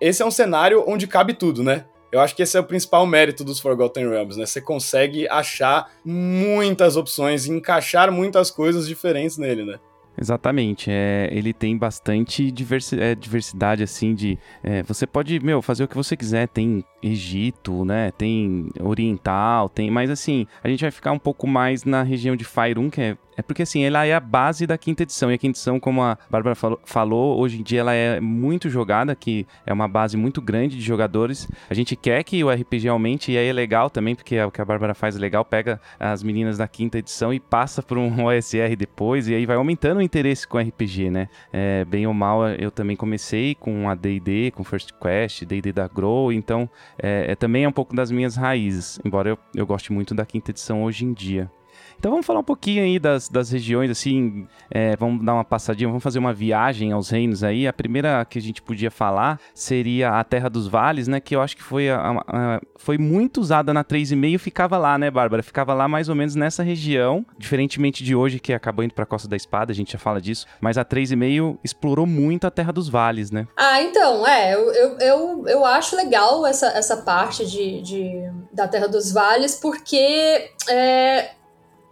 Esse 0.01 0.23
é 0.23 0.27
um 0.27 0.31
cenário 0.31 0.85
onde 0.87 1.07
cabe 1.07 1.33
tudo, 1.33 1.63
né? 1.63 1.87
Eu 2.17 2.23
acho 2.23 2.35
que 2.35 2.43
esse 2.43 2.57
é 2.57 2.61
o 2.61 2.65
principal 2.65 3.07
mérito 3.07 3.45
dos 3.45 3.61
Forgotten 3.61 4.09
Realms, 4.09 4.39
né? 4.39 4.47
Você 4.47 4.61
consegue 4.61 5.29
achar 5.29 5.91
muitas 6.05 6.97
opções 6.97 7.47
e 7.47 7.51
encaixar 7.51 8.11
muitas 8.11 8.51
coisas 8.51 8.89
diferentes 8.89 9.37
nele, 9.37 9.65
né? 9.65 9.79
Exatamente, 10.19 10.91
é, 10.91 11.29
ele 11.31 11.53
tem 11.53 11.77
bastante 11.77 12.51
diversi 12.51 12.99
é, 12.99 13.15
diversidade, 13.15 13.83
assim, 13.83 14.15
de... 14.15 14.39
É, 14.65 14.83
você 14.83 15.07
pode, 15.07 15.39
meu, 15.41 15.61
fazer 15.61 15.85
o 15.85 15.89
que 15.89 15.95
você 15.95 16.17
quiser, 16.17 16.49
tem 16.49 16.83
Egito, 17.03 17.85
né, 17.85 18.11
tem 18.17 18.71
Oriental, 18.81 19.69
tem... 19.69 19.91
Mas, 19.91 20.09
assim, 20.09 20.47
a 20.65 20.69
gente 20.71 20.81
vai 20.81 20.91
ficar 20.91 21.13
um 21.13 21.19
pouco 21.19 21.47
mais 21.47 21.85
na 21.85 22.03
região 22.03 22.35
de 22.35 22.45
Faerun, 22.45 22.89
que 22.89 23.01
é 23.03 23.17
é 23.37 23.43
porque 23.43 23.63
assim, 23.63 23.85
ela 23.85 24.05
é 24.07 24.15
a 24.15 24.21
base 24.21 24.67
da 24.67 24.79
quinta 24.79 25.03
edição. 25.03 25.31
E 25.31 25.35
a 25.35 25.39
quinta 25.39 25.59
edição, 25.59 25.79
como 25.79 26.03
a 26.03 26.17
Bárbara 26.31 26.57
falou, 26.85 27.39
hoje 27.39 27.61
em 27.61 27.63
dia 27.63 27.81
ela 27.81 27.93
é 27.93 28.21
muito 28.21 28.71
jogada, 28.71 29.15
que 29.15 29.47
é 29.65 29.73
uma 29.73 29.87
base 29.87 30.17
muito 30.17 30.41
grande 30.41 30.77
de 30.77 30.83
jogadores. 30.83 31.49
A 31.69 31.75
gente 31.75 31.95
quer 31.95 32.23
que 32.25 32.43
o 32.43 32.51
RPG 32.51 32.89
aumente 32.89 33.33
e 33.33 33.39
aí 33.39 33.49
é 33.49 33.53
legal 33.53 33.91
também, 33.91 34.15
porque 34.15 34.37
é 34.37 34.47
o 34.47 34.51
que 34.51 34.61
a 34.61 34.65
Bárbara 34.65 34.95
faz 34.95 35.17
é 35.17 35.19
legal, 35.19 35.45
pega 35.45 35.81
as 35.99 36.23
meninas 36.23 36.59
da 36.59 36.67
quinta 36.67 36.99
edição 36.99 37.33
e 37.33 37.41
passa 37.41 37.83
por 37.83 37.99
um 37.99 38.25
OSR 38.27 38.75
depois, 38.77 39.29
e 39.29 39.35
aí 39.35 39.47
vai 39.47 39.57
aumentando 39.57 39.99
o 39.99 40.03
interesse 40.03 40.47
com 40.47 40.59
RPG, 40.59 41.11
né? 41.11 41.29
É, 41.53 41.85
bem 41.85 42.07
ou 42.07 42.15
mal, 42.15 42.49
eu 42.49 42.71
também 42.71 42.97
comecei 42.97 43.55
com 43.55 43.89
a 43.89 43.95
D&D, 43.95 44.51
com 44.53 44.65
First 44.65 44.91
Quest, 45.01 45.45
D&D 45.45 45.73
da 45.73 45.89
Grow, 45.89 46.33
então 46.33 46.69
é, 46.99 47.33
é, 47.33 47.35
também 47.35 47.65
é 47.65 47.69
um 47.69 47.73
pouco 47.73 47.95
das 47.95 48.11
minhas 48.11 48.37
raízes, 48.37 48.99
embora 49.05 49.29
eu, 49.29 49.39
eu 49.55 49.67
goste 49.67 49.93
muito 49.93 50.15
da 50.15 50.25
quinta 50.25 50.51
edição 50.51 50.83
hoje 50.83 51.05
em 51.05 51.13
dia. 51.13 51.51
Então 51.99 52.11
vamos 52.11 52.27
falar 52.27 52.41
um 52.41 52.45
pouquinho 52.45 52.83
aí 52.83 52.99
das, 52.99 53.29
das 53.29 53.51
regiões, 53.51 53.91
assim, 53.91 54.47
é, 54.71 54.97
vamos 54.97 55.25
dar 55.25 55.35
uma 55.35 55.45
passadinha, 55.45 55.89
vamos 55.89 56.03
fazer 56.03 56.19
uma 56.19 56.33
viagem 56.33 56.93
aos 56.93 57.11
reinos 57.11 57.43
aí. 57.43 57.67
A 57.67 57.73
primeira 57.73 58.25
que 58.25 58.39
a 58.39 58.43
gente 58.43 58.63
podia 58.63 58.91
falar 58.91 59.41
seria 59.55 60.19
a 60.19 60.25
Terra 60.25 60.49
dos 60.49 60.69
Vales, 60.69 61.09
né? 61.09 61.21
Que 61.21 61.35
eu 61.35 61.43
acho 61.43 61.57
que 61.57 61.63
foi, 61.63 61.91
a, 61.91 62.23
a, 62.27 62.61
foi 62.77 62.99
muito 62.99 63.41
usada 63.41 63.73
na 63.73 63.85
3,5 63.85 64.39
ficava 64.39 64.79
lá, 64.79 64.97
né, 64.97 65.11
Bárbara? 65.11 65.43
Ficava 65.43 65.75
lá 65.75 65.89
mais 65.89 66.09
ou 66.09 66.15
menos 66.15 66.35
nessa 66.35 66.63
região, 66.63 67.25
diferentemente 67.39 68.05
de 68.05 68.15
hoje 68.15 68.39
que 68.39 68.53
acabou 68.53 68.85
indo 68.85 68.95
pra 68.95 69.05
Costa 69.05 69.29
da 69.29 69.37
Espada, 69.37 69.73
a 69.73 69.75
gente 69.75 69.93
já 69.93 69.99
fala 69.99 70.21
disso, 70.21 70.47
mas 70.61 70.79
a 70.79 70.85
3,5 70.85 71.59
explorou 71.65 72.07
muito 72.07 72.47
a 72.47 72.51
Terra 72.51 72.73
dos 72.73 72.89
Vales, 72.89 73.31
né? 73.31 73.47
Ah, 73.57 73.83
então, 73.83 74.27
é, 74.27 74.55
eu, 74.55 74.73
eu, 74.73 74.99
eu, 74.99 75.49
eu 75.49 75.65
acho 75.65 75.97
legal 75.97 76.47
essa, 76.47 76.69
essa 76.69 76.99
parte 76.99 77.47
de, 77.47 77.83
de, 77.83 78.31
da 78.53 78.69
Terra 78.69 78.87
dos 78.87 79.13
Vales, 79.13 79.57
porque 79.57 80.51
é, 80.69 81.31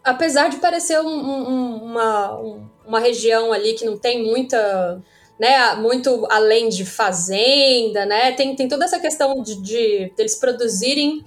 apesar 0.04 0.50
de 0.50 0.58
parecer 0.58 1.00
um, 1.00 1.08
um, 1.08 1.76
uma, 1.82 2.38
uma 2.86 3.00
região 3.00 3.52
ali 3.52 3.72
que 3.72 3.84
não 3.84 3.98
tem 3.98 4.22
muita 4.22 5.02
né, 5.38 5.74
muito 5.74 6.26
além 6.30 6.68
de 6.68 6.84
fazenda, 6.84 8.06
né, 8.06 8.32
tem, 8.32 8.54
tem 8.54 8.68
toda 8.68 8.84
essa 8.84 9.00
questão 9.00 9.42
de, 9.42 9.60
de 9.60 10.12
deles 10.16 10.36
produzirem, 10.36 11.24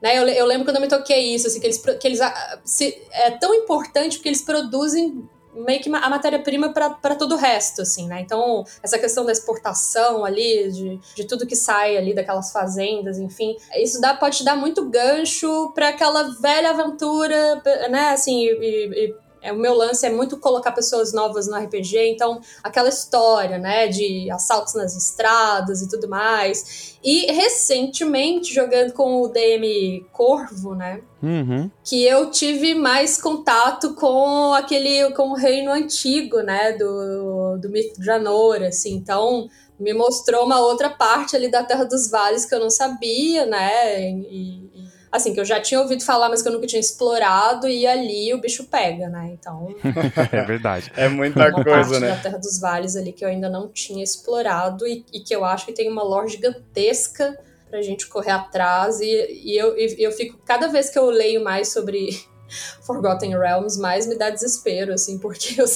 né, 0.00 0.16
eu, 0.16 0.26
eu 0.26 0.46
lembro 0.46 0.64
quando 0.64 0.76
eu 0.76 0.82
me 0.82 0.88
toquei 0.88 1.34
isso, 1.34 1.46
assim, 1.46 1.60
que 1.60 1.66
eles, 1.66 1.78
que 1.78 2.08
eles 2.08 2.20
se, 2.64 3.02
é 3.12 3.30
tão 3.32 3.54
importante 3.54 4.16
porque 4.16 4.30
eles 4.30 4.40
produzem 4.40 5.28
meio 5.54 5.80
que 5.80 5.88
a 5.88 6.08
matéria-prima 6.08 6.72
para 6.72 7.14
todo 7.14 7.34
o 7.34 7.38
resto, 7.38 7.82
assim, 7.82 8.06
né? 8.06 8.20
Então, 8.20 8.64
essa 8.82 8.98
questão 8.98 9.24
da 9.24 9.32
exportação 9.32 10.24
ali, 10.24 10.70
de, 10.70 11.00
de 11.14 11.24
tudo 11.24 11.46
que 11.46 11.56
sai 11.56 11.96
ali 11.96 12.14
daquelas 12.14 12.52
fazendas, 12.52 13.18
enfim, 13.18 13.56
isso 13.76 14.00
dá, 14.00 14.14
pode 14.14 14.44
dar 14.44 14.56
muito 14.56 14.88
gancho 14.88 15.72
para 15.74 15.88
aquela 15.88 16.34
velha 16.40 16.70
aventura, 16.70 17.62
né? 17.90 18.10
Assim, 18.10 18.44
e, 18.44 19.06
e 19.06 19.29
é, 19.42 19.52
o 19.52 19.58
meu 19.58 19.74
lance 19.74 20.06
é 20.06 20.10
muito 20.10 20.38
colocar 20.38 20.72
pessoas 20.72 21.12
novas 21.12 21.46
no 21.46 21.56
RPG, 21.56 22.10
então 22.10 22.40
aquela 22.62 22.88
história, 22.88 23.58
né, 23.58 23.88
de 23.88 24.30
assaltos 24.30 24.74
nas 24.74 24.96
estradas 24.96 25.82
e 25.82 25.88
tudo 25.88 26.08
mais. 26.08 26.98
E 27.02 27.32
recentemente, 27.32 28.52
jogando 28.52 28.92
com 28.92 29.22
o 29.22 29.28
DM 29.28 30.06
Corvo, 30.12 30.74
né, 30.74 31.00
uhum. 31.22 31.70
que 31.82 32.04
eu 32.04 32.30
tive 32.30 32.74
mais 32.74 33.20
contato 33.20 33.94
com 33.94 34.52
aquele, 34.52 35.10
com 35.12 35.30
o 35.30 35.34
reino 35.34 35.70
antigo, 35.70 36.40
né, 36.40 36.72
do, 36.72 37.56
do 37.58 37.70
mito 37.70 38.00
de 38.00 38.10
Anor, 38.10 38.62
assim, 38.62 38.94
então 38.94 39.48
me 39.78 39.94
mostrou 39.94 40.44
uma 40.44 40.60
outra 40.60 40.90
parte 40.90 41.34
ali 41.34 41.50
da 41.50 41.64
Terra 41.64 41.84
dos 41.84 42.10
Vales 42.10 42.44
que 42.44 42.54
eu 42.54 42.60
não 42.60 42.68
sabia, 42.68 43.46
né, 43.46 44.10
e, 44.10 44.89
assim, 45.10 45.34
que 45.34 45.40
eu 45.40 45.44
já 45.44 45.60
tinha 45.60 45.80
ouvido 45.80 46.04
falar, 46.04 46.28
mas 46.28 46.42
que 46.42 46.48
eu 46.48 46.52
nunca 46.52 46.66
tinha 46.66 46.80
explorado, 46.80 47.68
e 47.68 47.86
ali 47.86 48.32
o 48.32 48.40
bicho 48.40 48.64
pega, 48.64 49.08
né? 49.08 49.30
Então. 49.32 49.74
é 50.32 50.42
verdade. 50.42 50.92
É 50.96 51.08
muita 51.08 51.48
uma 51.48 51.64
coisa, 51.64 51.70
parte 51.70 52.00
né? 52.00 52.08
da 52.10 52.16
Terra 52.16 52.38
dos 52.38 52.60
Vales 52.60 52.96
ali 52.96 53.12
que 53.12 53.24
eu 53.24 53.28
ainda 53.28 53.48
não 53.48 53.68
tinha 53.68 54.02
explorado 54.02 54.86
e, 54.86 55.04
e 55.12 55.20
que 55.20 55.34
eu 55.34 55.44
acho 55.44 55.66
que 55.66 55.72
tem 55.72 55.90
uma 55.90 56.02
lore 56.02 56.28
gigantesca 56.28 57.36
pra 57.68 57.82
gente 57.82 58.06
correr 58.08 58.32
atrás. 58.32 59.00
E, 59.00 59.06
e, 59.44 59.56
eu, 59.56 59.76
e 59.76 59.96
eu 59.98 60.12
fico, 60.12 60.38
cada 60.44 60.68
vez 60.68 60.90
que 60.90 60.98
eu 60.98 61.06
leio 61.06 61.42
mais 61.42 61.72
sobre 61.72 62.10
Forgotten 62.86 63.36
Realms, 63.36 63.78
mais 63.80 64.06
me 64.06 64.16
dá 64.16 64.30
desespero, 64.30 64.92
assim, 64.92 65.18
porque 65.18 65.60
eu 65.60 65.66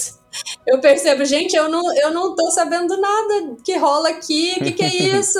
eu 0.67 0.79
percebo, 0.81 1.25
gente, 1.25 1.55
eu 1.55 1.69
não, 1.69 1.97
eu 1.97 2.13
não 2.13 2.35
tô 2.35 2.51
sabendo 2.51 2.97
nada 3.01 3.57
que 3.65 3.77
rola 3.77 4.09
aqui, 4.11 4.55
o 4.59 4.65
que, 4.65 4.73
que 4.73 4.85
é 4.85 4.89
isso? 5.19 5.39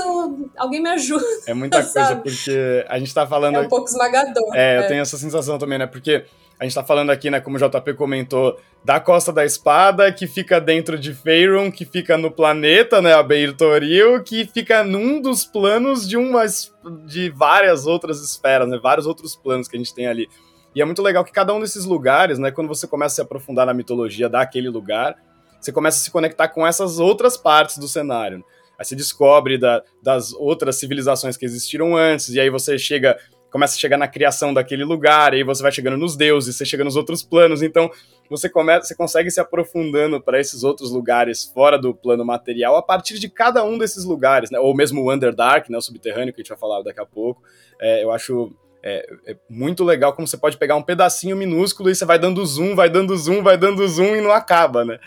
Alguém 0.57 0.83
me 0.83 0.91
ajuda. 0.91 1.25
É 1.47 1.55
muita 1.55 1.83
coisa, 1.83 2.17
porque 2.17 2.85
a 2.89 2.99
gente 2.99 3.13
tá 3.15 3.27
falando. 3.27 3.57
É 3.57 3.61
um 3.61 3.69
pouco 3.69 3.89
esmagador. 3.89 4.55
É, 4.55 4.77
é, 4.77 4.79
eu 4.79 4.89
tenho 4.89 5.03
essa 5.03 5.17
sensação 5.17 5.59
também, 5.59 5.79
né? 5.79 5.87
Porque 5.87 6.25
a 6.59 6.65
gente 6.65 6.75
tá 6.75 6.85
falando 6.85 7.11
aqui, 7.11 7.31
né, 7.31 7.41
como 7.41 7.57
o 7.57 7.61
JP 7.61 7.95
comentou, 7.95 8.59
da 8.85 9.01
Costa 9.01 9.33
da 9.33 9.45
Espada, 9.45 10.13
que 10.13 10.27
fica 10.27 10.61
dentro 10.61 10.99
de 10.99 11.13
Faerun, 11.13 11.71
que 11.71 11.85
fica 11.85 12.17
no 12.17 12.31
planeta, 12.31 13.03
né, 13.03 13.13
a 13.13 13.23
Beir 13.23 13.57
Toril, 13.57 14.23
que 14.23 14.47
fica 14.47 14.85
num 14.85 15.21
dos 15.21 15.45
planos 15.45 16.09
de 16.09 16.17
umas 16.17 16.73
de 17.07 17.31
várias 17.31 17.87
outras 17.87 18.21
esferas, 18.21 18.69
né, 18.69 18.79
vários 18.81 19.07
outros 19.07 19.35
planos 19.35 19.67
que 19.67 19.77
a 19.77 19.79
gente 19.79 19.95
tem 19.95 20.07
ali. 20.07 20.29
E 20.75 20.83
é 20.83 20.85
muito 20.85 21.03
legal 21.03 21.25
que 21.25 21.33
cada 21.33 21.55
um 21.55 21.61
desses 21.61 21.85
lugares, 21.85 22.39
né, 22.39 22.51
quando 22.51 22.69
você 22.69 22.87
começa 22.87 23.13
a 23.13 23.17
se 23.17 23.23
aprofundar 23.23 23.67
na 23.67 23.75
mitologia 23.75 24.29
daquele 24.29 24.69
lugar, 24.69 25.17
você 25.61 25.73
começa 25.73 26.01
a 26.01 26.03
se 26.03 26.11
conectar 26.11 26.49
com 26.49 26.67
essas 26.67 26.99
outras 26.99 27.37
partes 27.37 27.79
do 27.79 27.89
cenário. 27.89 28.45
Aí 28.79 28.85
você 28.85 28.97
descobre 28.97 29.57
da, 29.57 29.83
das 30.03 30.33
outras 30.33 30.77
civilizações 30.77 31.37
que 31.37 31.45
existiram 31.45 31.97
antes, 31.97 32.31
e 32.31 32.41
aí 32.41 32.51
você 32.51 32.77
chega, 32.77 33.17
começa 33.51 33.77
a 33.77 33.79
chegar 33.79 33.97
na 33.97 34.09
criação 34.09 34.53
daquele 34.53 34.85
lugar, 34.85 35.33
e 35.33 35.39
aí 35.39 35.45
você 35.45 35.63
vai 35.63 35.71
chegando 35.71 35.97
nos 35.97 36.17
deuses, 36.17 36.57
você 36.57 36.65
chega 36.65 36.83
nos 36.83 36.97
outros 36.97 37.23
planos, 37.23 37.63
então 37.63 37.89
você 38.29 38.49
começa, 38.49 38.89
você 38.89 38.97
consegue 38.97 39.31
se 39.31 39.39
aprofundando 39.39 40.21
para 40.21 40.41
esses 40.41 40.65
outros 40.65 40.91
lugares 40.91 41.45
fora 41.45 41.79
do 41.79 41.95
plano 41.95 42.25
material 42.25 42.77
a 42.77 42.83
partir 42.83 43.19
de 43.19 43.29
cada 43.29 43.63
um 43.65 43.79
desses 43.79 44.05
lugares, 44.05 44.51
né? 44.51 44.59
Ou 44.59 44.75
mesmo 44.75 45.03
o 45.03 45.13
Underdark, 45.13 45.71
né, 45.71 45.79
o 45.79 45.83
subterrâneo 45.83 46.35
que 46.35 46.41
a 46.41 46.43
gente 46.43 46.49
vai 46.49 46.59
falar 46.59 46.83
daqui 46.83 47.01
a 47.01 47.07
pouco. 47.07 47.43
É, 47.81 48.03
eu 48.03 48.11
acho 48.11 48.53
é, 48.87 49.07
é, 49.27 49.37
muito 49.49 49.83
legal 49.83 50.13
como 50.13 50.29
você 50.29 50.37
pode 50.37 50.59
pegar 50.59 50.77
um 50.77 50.83
pedacinho 50.83 51.35
minúsculo 51.35 51.89
e 51.89 51.95
você 51.95 52.05
vai 52.05 52.19
dando 52.19 52.45
zoom, 52.45 52.75
vai 52.75 52.91
dando 52.91 53.17
zoom, 53.17 53.43
vai 53.43 53.57
dando 53.57 53.89
zoom 53.89 54.15
e 54.15 54.21
não 54.21 54.31
acaba, 54.31 54.85
né? 54.85 54.99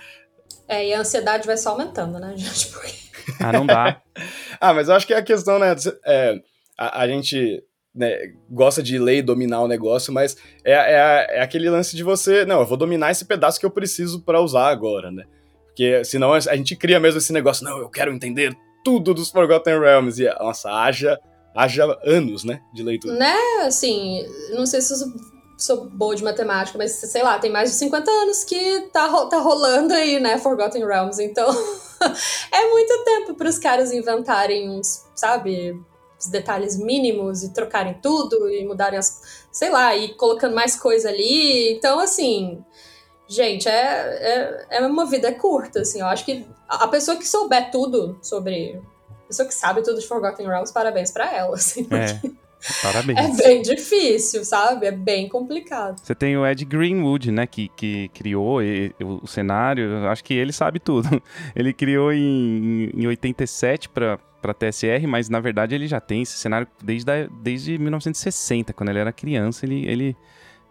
É, 0.68 0.88
e 0.88 0.94
a 0.96 1.02
ansiedade 1.02 1.46
vai 1.46 1.56
só 1.58 1.70
aumentando, 1.70 2.20
né, 2.20 2.34
gente? 2.36 2.70
Porque... 2.72 2.92
Ah, 3.40 3.52
não 3.52 3.68
dá. 3.68 4.02
ah, 4.60 4.74
mas 4.74 4.90
eu 4.90 4.96
acho 4.96 5.06
que 5.06 5.14
é 5.14 5.18
a 5.18 5.24
questão, 5.24 5.60
né? 5.60 5.76
É, 6.04 6.42
a, 6.76 7.02
a, 7.02 7.08
gente 7.08 7.64
né, 7.94 8.18
gosta 8.50 8.82
de 8.82 8.98
ler 8.98 9.18
e 9.18 9.22
dominar 9.22 9.62
o 9.62 9.68
negócio, 9.68 10.12
mas 10.12 10.36
é, 10.66 10.72
é, 10.72 11.38
é, 11.38 11.42
aquele 11.44 11.70
lance 11.70 11.96
de 11.96 12.04
você, 12.04 12.46
não, 12.46 12.62
eu 12.62 12.66
vou 12.66 12.78
dominar 12.78 13.12
esse 13.12 13.26
pedaço 13.26 13.60
que 13.60 13.66
eu 13.66 13.72
preciso 13.72 14.24
para 14.24 14.42
usar 14.42 14.70
agora, 14.70 15.12
né? 15.12 15.24
Porque 15.68 16.04
senão 16.04 16.34
a 16.34 16.40
gente 16.40 16.76
cria 16.76 17.00
mesmo 17.00 17.20
esse 17.20 17.32
negócio, 17.32 17.64
não, 17.64 17.78
eu 17.78 17.90
quero 17.90 18.12
entender 18.12 18.58
tudo 18.84 19.14
dos 19.14 19.30
Forgotten 19.30 19.80
Realms. 19.80 20.20
E, 20.20 20.28
nossa, 20.40 20.72
haja 20.72 21.20
haja 21.58 22.00
anos, 22.04 22.44
né, 22.44 22.62
de 22.72 22.84
leitura. 22.84 23.16
Né, 23.16 23.36
assim, 23.66 24.24
não 24.52 24.68
sei 24.68 24.80
se 24.80 24.94
eu 24.94 24.98
sou 25.58 25.90
boa 25.90 26.16
de 26.16 26.24
matemática, 26.24 26.78
mas 26.78 26.92
sei 26.92 27.24
lá, 27.24 27.40
tem 27.40 27.52
mais 27.52 27.72
de 27.72 27.78
50 27.78 28.12
anos 28.12 28.44
que 28.44 28.82
tá, 28.94 29.26
tá 29.26 29.40
rolando 29.40 29.92
aí, 29.92 30.20
né, 30.20 30.38
Forgotten 30.38 30.86
Realms, 30.86 31.20
então 31.20 31.50
é 32.54 32.70
muito 32.70 33.04
tempo 33.04 33.34
para 33.34 33.50
os 33.50 33.58
caras 33.58 33.92
inventarem 33.92 34.70
uns, 34.70 35.06
sabe, 35.16 35.74
os 36.20 36.28
detalhes 36.28 36.78
mínimos 36.78 37.42
e 37.42 37.52
trocarem 37.52 37.96
tudo 37.96 38.48
e 38.52 38.64
mudarem 38.64 39.00
as, 39.00 39.48
sei 39.52 39.72
lá, 39.72 39.96
e 39.96 40.14
colocando 40.14 40.54
mais 40.54 40.76
coisa 40.76 41.10
ali, 41.10 41.72
então 41.72 42.00
assim, 42.00 42.64
gente, 43.28 43.68
é, 43.68 44.68
é, 44.70 44.78
é 44.78 44.82
uma 44.86 45.08
vida 45.08 45.34
curta, 45.34 45.82
assim, 45.82 46.02
eu 46.02 46.06
acho 46.06 46.24
que 46.24 46.46
a 46.70 46.88
pessoa 46.88 47.18
que 47.18 47.28
souber 47.28 47.72
tudo 47.72 48.16
sobre 48.22 48.80
pessoa 49.28 49.48
que 49.48 49.54
sabe 49.54 49.84
tudo 49.84 50.00
de 50.00 50.08
Forgotten 50.08 50.48
Realms, 50.48 50.74
parabéns 50.74 51.12
para 51.12 51.34
ela, 51.34 51.56
assim, 51.58 51.88
é. 51.92 52.48
Parabéns. 52.82 53.20
É 53.20 53.44
bem 53.44 53.62
difícil, 53.62 54.44
sabe? 54.44 54.88
É 54.88 54.92
bem 54.92 55.30
complicado. 55.30 56.00
Você 56.02 56.16
tem 56.16 56.36
o 56.36 56.46
Ed 56.46 56.66
Greenwood, 56.66 57.32
né, 57.32 57.46
que, 57.46 57.70
que 57.70 58.10
criou 58.10 58.60
o, 58.62 59.20
o 59.24 59.28
cenário. 59.28 60.08
Acho 60.08 60.24
que 60.24 60.34
ele 60.34 60.52
sabe 60.52 60.80
tudo. 60.80 61.22
Ele 61.56 61.72
criou 61.72 62.12
em, 62.12 62.90
em 62.94 63.08
87 63.08 63.90
para 63.90 64.20
para 64.42 64.54
TSR, 64.54 65.06
mas 65.08 65.30
na 65.30 65.40
verdade 65.40 65.74
ele 65.74 65.88
já 65.88 66.00
tem 66.00 66.22
esse 66.22 66.38
cenário 66.38 66.68
desde, 66.82 67.12
a, 67.12 67.28
desde 67.42 67.78
1960, 67.78 68.72
quando 68.72 68.90
ele 68.90 69.00
era 69.00 69.12
criança, 69.12 69.66
ele, 69.66 69.86
ele 69.88 70.16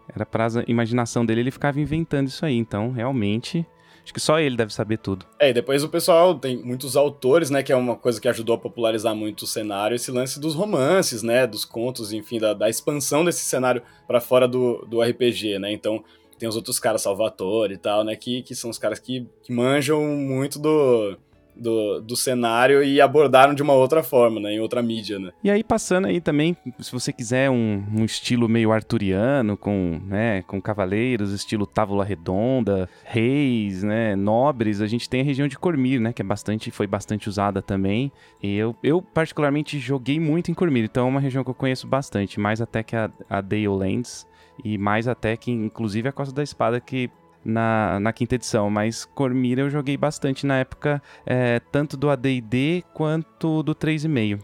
era 0.07 0.25
para 0.25 0.47
a 0.47 0.49
imaginação 0.67 1.25
dele, 1.25 1.41
ele 1.41 1.51
ficava 1.51 1.79
inventando 1.79 2.27
isso 2.27 2.45
aí. 2.45 2.55
Então, 2.55 2.91
realmente, 2.91 3.65
Acho 4.07 4.13
que 4.13 4.21
só 4.21 4.39
ele 4.39 4.55
deve 4.55 4.73
saber 4.73 4.99
tudo. 4.99 5.25
É, 5.37 5.49
e 5.49 5.53
depois 5.53 5.83
o 5.83 5.89
pessoal 5.89 6.33
tem 6.33 6.55
muitos 6.55 6.95
autores, 6.95 7.49
né, 7.49 7.61
que 7.61 7.73
é 7.73 7.75
uma 7.75 7.93
coisa 7.93 8.21
que 8.21 8.29
ajudou 8.29 8.55
a 8.55 8.57
popularizar 8.57 9.13
muito 9.13 9.41
o 9.41 9.47
cenário, 9.47 9.95
esse 9.95 10.09
lance 10.11 10.39
dos 10.39 10.55
romances, 10.55 11.21
né, 11.21 11.45
dos 11.45 11.65
contos, 11.65 12.13
enfim, 12.13 12.39
da, 12.39 12.53
da 12.53 12.69
expansão 12.69 13.25
desse 13.25 13.41
cenário 13.41 13.81
para 14.07 14.21
fora 14.21 14.47
do, 14.47 14.85
do 14.85 15.01
RPG, 15.01 15.59
né? 15.59 15.73
Então, 15.73 16.05
tem 16.39 16.47
os 16.47 16.55
outros 16.55 16.79
caras, 16.79 17.01
Salvatore 17.01 17.73
e 17.73 17.77
tal, 17.77 18.05
né, 18.05 18.15
que, 18.15 18.43
que 18.43 18.55
são 18.55 18.69
os 18.69 18.77
caras 18.77 18.97
que, 18.97 19.27
que 19.43 19.51
manjam 19.51 20.01
muito 20.01 20.57
do, 20.57 21.17
do, 21.59 22.01
do 22.01 22.15
cenário 22.15 22.83
e 22.83 23.01
abordaram 23.01 23.53
de 23.53 23.61
uma 23.61 23.73
outra 23.73 24.03
forma, 24.03 24.39
né? 24.39 24.53
Em 24.53 24.59
outra 24.59 24.81
mídia, 24.81 25.19
né? 25.19 25.31
E 25.43 25.49
aí, 25.49 25.63
passando 25.63 26.07
aí 26.07 26.21
também, 26.21 26.55
se 26.79 26.91
você 26.91 27.11
quiser 27.11 27.49
um, 27.49 27.83
um 27.95 28.05
estilo 28.05 28.47
meio 28.47 28.71
arturiano, 28.71 29.57
com, 29.57 29.99
né, 30.05 30.41
com 30.43 30.61
cavaleiros, 30.61 31.31
estilo 31.31 31.65
tábula 31.65 32.03
redonda, 32.03 32.89
reis, 33.03 33.83
né, 33.83 34.15
nobres, 34.15 34.81
a 34.81 34.87
gente 34.87 35.09
tem 35.09 35.21
a 35.21 35.23
região 35.23 35.47
de 35.47 35.57
Cormir, 35.57 35.99
né? 35.99 36.13
Que 36.13 36.21
é 36.21 36.25
bastante, 36.25 36.71
foi 36.71 36.87
bastante 36.87 37.29
usada 37.29 37.61
também. 37.61 38.11
E 38.41 38.55
eu, 38.55 38.75
eu 38.83 39.01
particularmente 39.01 39.79
joguei 39.79 40.19
muito 40.19 40.51
em 40.51 40.53
Cormir, 40.53 40.85
então 40.85 41.07
é 41.07 41.09
uma 41.09 41.19
região 41.19 41.43
que 41.43 41.49
eu 41.49 41.55
conheço 41.55 41.87
bastante, 41.87 42.39
mais 42.39 42.61
até 42.61 42.83
que 42.83 42.95
a, 42.95 43.09
a 43.29 43.41
Dale 43.41 43.67
Lands 43.67 44.27
e 44.63 44.77
mais 44.77 45.07
até 45.07 45.37
que, 45.37 45.51
inclusive, 45.51 46.09
a 46.09 46.11
Costa 46.11 46.33
da 46.33 46.43
Espada, 46.43 46.79
que 46.79 47.09
na, 47.47 47.99
na 47.99 48.11
quinta 48.11 48.35
edição, 48.35 48.69
mas 48.69 49.05
Cormir 49.05 49.57
eu 49.57 49.69
joguei 49.69 49.95
bastante 49.95 50.45
na 50.45 50.59
época, 50.59 51.01
é, 51.25 51.59
tanto 51.71 51.95
do 51.95 52.09
AD&D 52.09 52.83
quanto 52.93 53.63
do 53.63 53.73
3,5. 53.73 54.39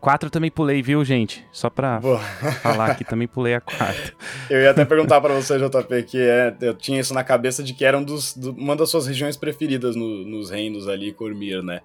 4 0.00 0.30
também 0.30 0.50
pulei, 0.50 0.82
viu, 0.82 1.04
gente? 1.04 1.46
Só 1.52 1.70
pra 1.70 2.00
Boa. 2.00 2.18
falar 2.18 2.86
aqui, 2.86 3.04
também 3.04 3.28
pulei 3.28 3.54
a 3.54 3.60
4. 3.60 4.16
Eu 4.50 4.60
ia 4.60 4.72
até 4.72 4.84
perguntar 4.84 5.20
para 5.20 5.32
você, 5.32 5.56
JP, 5.58 6.02
que 6.02 6.18
é, 6.18 6.52
eu 6.60 6.74
tinha 6.74 6.98
isso 6.98 7.14
na 7.14 7.22
cabeça 7.22 7.62
de 7.62 7.72
que 7.72 7.84
era 7.84 7.96
um 7.96 8.02
dos, 8.02 8.36
do, 8.36 8.50
uma 8.50 8.74
das 8.74 8.90
suas 8.90 9.06
regiões 9.06 9.36
preferidas 9.36 9.94
no, 9.94 10.24
nos 10.24 10.50
reinos 10.50 10.88
ali, 10.88 11.12
Cormir, 11.12 11.62
né? 11.62 11.82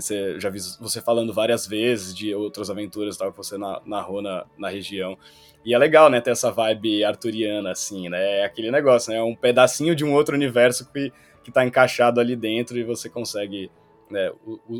Você, 0.00 0.38
já 0.38 0.48
vi 0.50 0.58
você 0.80 1.00
falando 1.00 1.32
várias 1.32 1.66
vezes 1.66 2.14
de 2.14 2.34
outras 2.34 2.70
aventuras 2.70 3.16
tal, 3.16 3.30
que 3.30 3.36
você 3.36 3.56
narrou 3.84 4.22
na, 4.22 4.46
na 4.56 4.68
região. 4.68 5.16
E 5.64 5.74
é 5.74 5.78
legal, 5.78 6.08
né, 6.08 6.20
ter 6.20 6.30
essa 6.30 6.50
vibe 6.50 7.04
arturiana, 7.04 7.72
assim, 7.72 8.08
né? 8.08 8.40
É 8.40 8.44
aquele 8.44 8.70
negócio, 8.70 9.12
né? 9.12 9.18
É 9.18 9.22
um 9.22 9.34
pedacinho 9.34 9.94
de 9.94 10.04
um 10.04 10.14
outro 10.14 10.34
universo 10.34 10.90
que, 10.90 11.12
que 11.42 11.50
tá 11.50 11.64
encaixado 11.64 12.20
ali 12.20 12.36
dentro 12.36 12.78
e 12.78 12.84
você 12.84 13.08
consegue 13.08 13.70
né, 14.10 14.32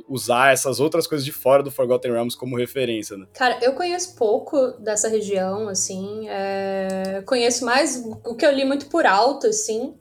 usar 0.08 0.52
essas 0.52 0.80
outras 0.80 1.06
coisas 1.06 1.24
de 1.24 1.32
fora 1.32 1.62
do 1.62 1.70
Forgotten 1.70 2.12
Realms 2.12 2.36
como 2.36 2.56
referência, 2.56 3.16
né? 3.16 3.26
Cara, 3.34 3.58
eu 3.62 3.74
conheço 3.74 4.16
pouco 4.16 4.72
dessa 4.78 5.08
região, 5.08 5.68
assim, 5.68 6.28
é... 6.28 7.22
conheço 7.26 7.64
mais 7.64 8.02
o 8.24 8.34
que 8.34 8.46
eu 8.46 8.52
li 8.52 8.64
muito 8.64 8.86
por 8.88 9.06
alto, 9.06 9.46
assim. 9.46 9.94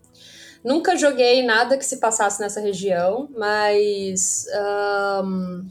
Nunca 0.67 0.97
joguei 0.97 1.43
nada 1.43 1.77
que 1.77 1.85
se 1.85 1.97
passasse 1.97 2.41
nessa 2.41 2.59
região, 2.59 3.29
mas... 3.35 4.45
Um 5.23 5.65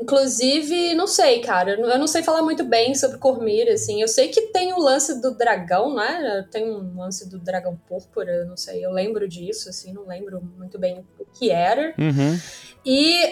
Inclusive, 0.00 0.94
não 0.94 1.06
sei, 1.06 1.40
cara. 1.40 1.72
Eu 1.72 1.98
não 1.98 2.06
sei 2.06 2.22
falar 2.22 2.40
muito 2.40 2.64
bem 2.64 2.94
sobre 2.94 3.18
Cormir, 3.18 3.70
assim. 3.70 4.00
Eu 4.00 4.08
sei 4.08 4.28
que 4.28 4.46
tem 4.46 4.72
o 4.72 4.78
lance 4.78 5.20
do 5.20 5.32
dragão, 5.32 5.94
né? 5.94 6.46
Tem 6.50 6.70
um 6.70 6.98
lance 6.98 7.28
do 7.28 7.38
dragão 7.38 7.78
púrpura, 7.86 8.46
não 8.46 8.56
sei. 8.56 8.82
Eu 8.82 8.92
lembro 8.92 9.28
disso, 9.28 9.68
assim. 9.68 9.92
Não 9.92 10.06
lembro 10.06 10.40
muito 10.56 10.78
bem 10.78 11.04
o 11.18 11.26
que 11.26 11.50
era. 11.50 11.94
Uhum. 11.98 12.40
E... 12.84 13.30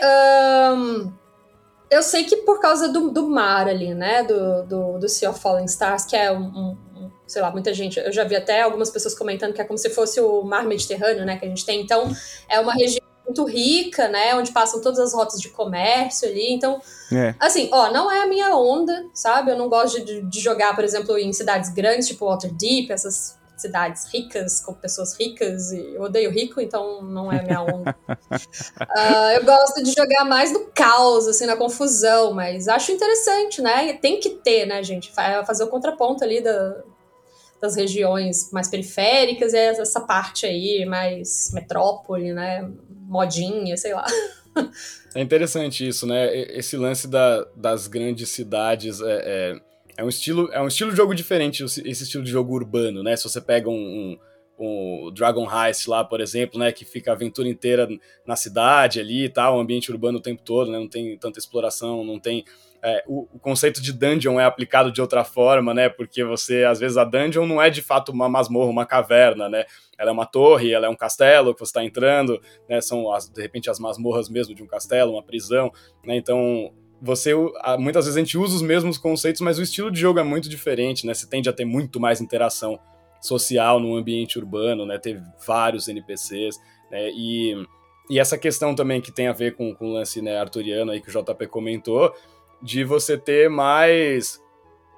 Um, 0.75 1.13
eu 1.91 2.03
sei 2.03 2.25
que 2.25 2.37
por 2.37 2.61
causa 2.61 2.89
do, 2.89 3.11
do 3.11 3.31
mar 3.31 3.67
ali, 3.67 3.95
né? 3.95 4.23
Do, 4.23 4.63
do, 4.65 4.99
do 4.99 5.09
Sea 5.09 5.31
of 5.31 5.41
Fallen 5.41 5.65
Stars, 5.65 6.05
que 6.05 6.15
é 6.15 6.31
um, 6.31 6.45
um, 6.45 6.77
sei 7.29 7.43
lá, 7.43 7.51
muita 7.51 7.73
gente. 7.73 8.01
Eu 8.01 8.11
já 8.11 8.25
vi 8.25 8.35
até 8.35 8.63
algumas 8.63 8.91
pessoas 8.91 9.15
comentando 9.15 9.53
que 9.53 9.61
é 9.61 9.65
como 9.65 9.79
se 9.79 9.91
fosse 9.91 10.21
o 10.21 10.43
mar 10.43 10.65
Mediterrâneo, 10.65 11.25
né? 11.25 11.37
Que 11.37 11.45
a 11.45 11.49
gente 11.49 11.65
tem. 11.65 11.81
Então, 11.81 12.11
é 12.49 12.59
uma 12.59 12.73
região 12.73 13.07
muito 13.25 13.45
rica, 13.45 14.09
né? 14.09 14.35
Onde 14.35 14.51
passam 14.51 14.81
todas 14.81 14.99
as 14.99 15.13
rotas 15.13 15.41
de 15.41 15.51
comércio 15.51 16.29
ali. 16.29 16.53
Então, 16.53 16.81
é. 17.13 17.35
assim, 17.39 17.69
ó, 17.71 17.93
não 17.93 18.11
é 18.11 18.23
a 18.23 18.27
minha 18.27 18.57
onda, 18.57 19.07
sabe? 19.13 19.51
Eu 19.51 19.57
não 19.57 19.69
gosto 19.69 20.03
de, 20.03 20.23
de 20.23 20.41
jogar, 20.41 20.75
por 20.75 20.83
exemplo, 20.83 21.17
em 21.19 21.33
cidades 21.33 21.71
grandes, 21.71 22.09
tipo 22.09 22.27
Waterdeep, 22.27 22.91
essas 22.91 23.39
cidades 23.61 24.07
ricas, 24.13 24.61
com 24.61 24.73
pessoas 24.73 25.19
ricas, 25.19 25.73
e 25.73 25.95
eu 25.95 26.03
odeio 26.03 26.31
rico, 26.31 26.61
então 26.61 27.03
não 27.03 27.31
é 27.31 27.41
a 27.41 27.43
minha 27.43 27.61
onda. 27.63 27.97
uh, 28.09 29.31
eu 29.35 29.45
gosto 29.45 29.83
de 29.83 29.93
jogar 29.93 30.25
mais 30.25 30.53
no 30.53 30.67
caos, 30.73 31.27
assim, 31.27 31.45
na 31.45 31.57
confusão, 31.57 32.33
mas 32.33 32.69
acho 32.69 32.93
interessante, 32.93 33.61
né? 33.61 33.95
Tem 33.95 34.21
que 34.21 34.31
ter, 34.31 34.65
né, 34.67 34.83
gente? 34.83 35.13
Fazer 35.13 35.65
o 35.65 35.69
contraponto 35.69 36.23
ali 36.23 36.41
da, 36.41 36.83
das 37.61 37.77
regiões 37.77 38.51
mais 38.53 38.69
periféricas 38.69 39.53
e 39.53 39.57
essa 39.57 40.01
parte 40.01 40.47
aí 40.47 40.85
mais 40.87 41.51
metrópole, 41.53 42.33
né? 42.33 42.71
modinha, 43.09 43.77
sei 43.77 43.95
lá. 43.95 44.07
É 45.15 45.23
interessante 45.23 45.87
isso, 45.87 46.07
né? 46.07 46.37
Esse 46.37 46.77
lance 46.77 47.09
da, 47.09 47.45
das 47.57 47.87
grandes 47.87 48.29
cidades 48.29 49.01
é, 49.01 49.05
é, 49.25 49.61
é, 49.97 50.05
um 50.05 50.09
estilo, 50.09 50.51
é 50.53 50.61
um 50.61 50.69
estilo 50.69 50.91
de 50.91 50.97
jogo 50.97 51.15
diferente, 51.15 51.65
esse 51.65 52.03
estilo 52.03 52.23
de 52.23 52.31
jogo 52.31 52.55
urbano, 52.55 53.03
né? 53.03 53.17
Se 53.17 53.25
você 53.25 53.41
pega 53.41 53.71
um, 53.71 54.19
um, 54.59 55.11
Dragon 55.15 55.49
Heist 55.51 55.89
lá, 55.89 56.05
por 56.05 56.21
exemplo, 56.21 56.59
né? 56.59 56.71
Que 56.71 56.85
fica 56.85 57.11
a 57.11 57.15
aventura 57.15 57.49
inteira 57.49 57.89
na 58.27 58.37
cidade 58.37 59.01
ali 59.01 59.25
e 59.25 59.29
tal, 59.29 59.57
um 59.57 59.61
ambiente 59.61 59.91
urbano 59.91 60.19
o 60.19 60.23
tempo 60.23 60.43
todo, 60.43 60.71
né? 60.71 60.79
Não 60.79 60.89
tem 60.89 61.17
tanta 61.17 61.39
exploração, 61.39 62.05
não 62.05 62.19
tem 62.19 62.45
é, 62.83 63.03
o, 63.07 63.29
o, 63.33 63.39
conceito 63.39 63.83
de 63.83 63.93
dungeon 63.93 64.39
é 64.39 64.45
aplicado 64.45 64.93
de 64.93 65.01
outra 65.01 65.25
forma, 65.25 65.75
né? 65.75 65.89
Porque 65.89 66.23
você, 66.23 66.65
às 66.65 66.79
vezes, 66.79 66.97
a 66.97 67.05
dungeon 67.05 67.47
não 67.47 67.61
é 67.61 67.71
de 67.71 67.83
fato 67.83 68.13
uma 68.13 68.29
masmorra, 68.29 68.71
uma 68.71 68.87
caverna, 68.87 69.49
né? 69.49 69.65
Ela 69.99 70.11
é 70.11 70.13
uma 70.13 70.27
torre, 70.27 70.73
ela 70.73 70.87
é 70.87 70.89
um 70.89 70.95
castelo 70.95 71.53
que 71.53 71.61
você 71.61 71.71
está 71.71 71.85
entrando, 71.85 72.41
né? 72.69 72.81
São, 72.81 73.13
as, 73.13 73.29
de 73.29 73.43
repente, 73.43 73.69
as 73.69 73.81
masmorras 73.81 74.29
mesmo 74.29 74.55
de 74.55 74.63
um 74.63 74.67
castelo, 74.67 75.13
uma 75.13 75.23
prisão, 75.23 75.73
né? 76.05 76.17
Então, 76.17 76.73
você 77.01 77.33
muitas 77.79 78.05
vezes 78.05 78.17
a 78.17 78.21
gente 78.21 78.39
usa 78.39 78.57
os 78.57 78.63
mesmos 78.63 78.99
conceitos, 78.99 79.41
mas 79.41 79.59
o 79.59 79.63
estilo 79.63 79.91
de 79.91 80.01
jogo 80.01 80.21
é 80.21 80.25
muito 80.25 80.49
diferente, 80.49 81.05
né? 81.05 81.15
Você 81.15 81.29
tende 81.29 81.49
a 81.49 81.53
ter 81.53 81.65
muito 81.65 81.99
mais 81.99 82.21
interação 82.21 82.79
social 83.21 83.81
no 83.81 83.97
ambiente 83.97 84.39
urbano, 84.39 84.87
né? 84.87 84.99
Ter 84.99 85.21
vários 85.45 85.89
NPCs, 85.89 86.57
né? 86.91 87.11
E, 87.11 87.57
e 88.09 88.21
essa 88.21 88.39
questão 88.39 88.75
também 88.75 89.01
que 89.01 89.11
tem 89.11 89.27
a 89.27 89.33
ver 89.33 89.57
com, 89.57 89.75
com 89.75 89.87
o 89.87 89.93
lance 89.95 90.23
né, 90.23 90.39
arturiano 90.39 90.93
aí 90.93 91.01
que 91.01 91.09
o 91.09 91.23
JP 91.23 91.47
comentou, 91.49 92.15
de 92.63 92.85
você 92.85 93.17
ter 93.17 93.49
mais 93.49 94.41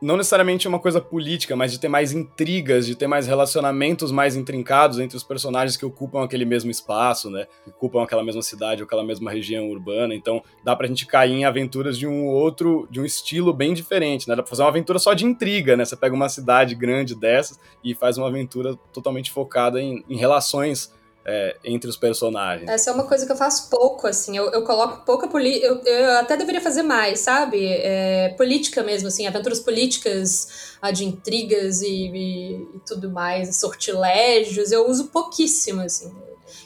não 0.00 0.16
necessariamente 0.16 0.66
uma 0.66 0.78
coisa 0.78 1.00
política, 1.00 1.54
mas 1.54 1.72
de 1.72 1.78
ter 1.78 1.88
mais 1.88 2.12
intrigas, 2.12 2.86
de 2.86 2.94
ter 2.94 3.06
mais 3.06 3.26
relacionamentos 3.26 4.10
mais 4.10 4.34
intrincados 4.34 4.98
entre 4.98 5.16
os 5.16 5.22
personagens 5.22 5.76
que 5.76 5.84
ocupam 5.84 6.24
aquele 6.24 6.44
mesmo 6.44 6.70
espaço, 6.70 7.28
né? 7.28 7.46
Que 7.62 7.70
ocupam 7.70 8.02
aquela 8.02 8.24
mesma 8.24 8.40
cidade 8.40 8.82
ou 8.82 8.86
aquela 8.86 9.04
mesma 9.04 9.30
região 9.30 9.68
urbana. 9.68 10.14
Então, 10.14 10.42
dá 10.64 10.75
pra 10.75 10.86
gente 10.86 11.06
cair 11.06 11.32
em 11.32 11.44
aventuras 11.44 11.99
de 11.99 12.06
um 12.06 12.26
outro, 12.26 12.88
de 12.90 12.99
um 12.99 13.04
estilo 13.04 13.52
bem 13.52 13.75
diferente, 13.75 14.26
né? 14.26 14.34
Dá 14.34 14.42
pra 14.42 14.49
fazer 14.49 14.62
uma 14.62 14.70
aventura 14.70 14.99
só 14.99 15.12
de 15.12 15.26
intriga, 15.26 15.76
né? 15.76 15.84
Você 15.84 15.96
pega 15.96 16.14
uma 16.14 16.28
cidade 16.30 16.75
grande 16.75 17.14
dessas 17.14 17.60
e 17.84 17.94
faz 17.94 18.16
uma 18.16 18.28
aventura 18.28 18.76
totalmente 18.92 19.30
focada 19.30 19.80
em, 19.82 20.02
em 20.08 20.16
relações 20.16 20.99
é, 21.25 21.56
entre 21.65 21.89
os 21.89 21.97
personagens. 21.97 22.69
Essa 22.69 22.91
é 22.91 22.93
uma 22.93 23.04
coisa 23.04 23.26
que 23.26 23.33
eu 23.33 23.37
faço 23.37 23.69
pouco, 23.69 24.06
assim. 24.06 24.37
Eu, 24.37 24.50
eu 24.50 24.65
coloco 24.65 25.04
pouca 25.04 25.28
política. 25.28 25.67
Eu, 25.67 25.83
eu, 25.85 26.19
até 26.19 26.37
deveria 26.37 26.61
fazer 26.61 26.83
mais, 26.83 27.21
sabe? 27.21 27.67
É, 27.67 28.30
política 28.37 28.83
mesmo, 28.83 29.09
assim, 29.09 29.26
aventuras 29.26 29.61
políticas, 29.61 30.78
de 30.95 31.04
intrigas 31.04 31.83
e, 31.83 32.09
e, 32.09 32.52
e, 32.54 32.80
tudo 32.87 33.11
mais, 33.11 33.56
sortilégios. 33.56 34.73
Eu 34.73 34.89
uso 34.89 35.09
pouquíssimo, 35.09 35.83
assim. 35.83 36.13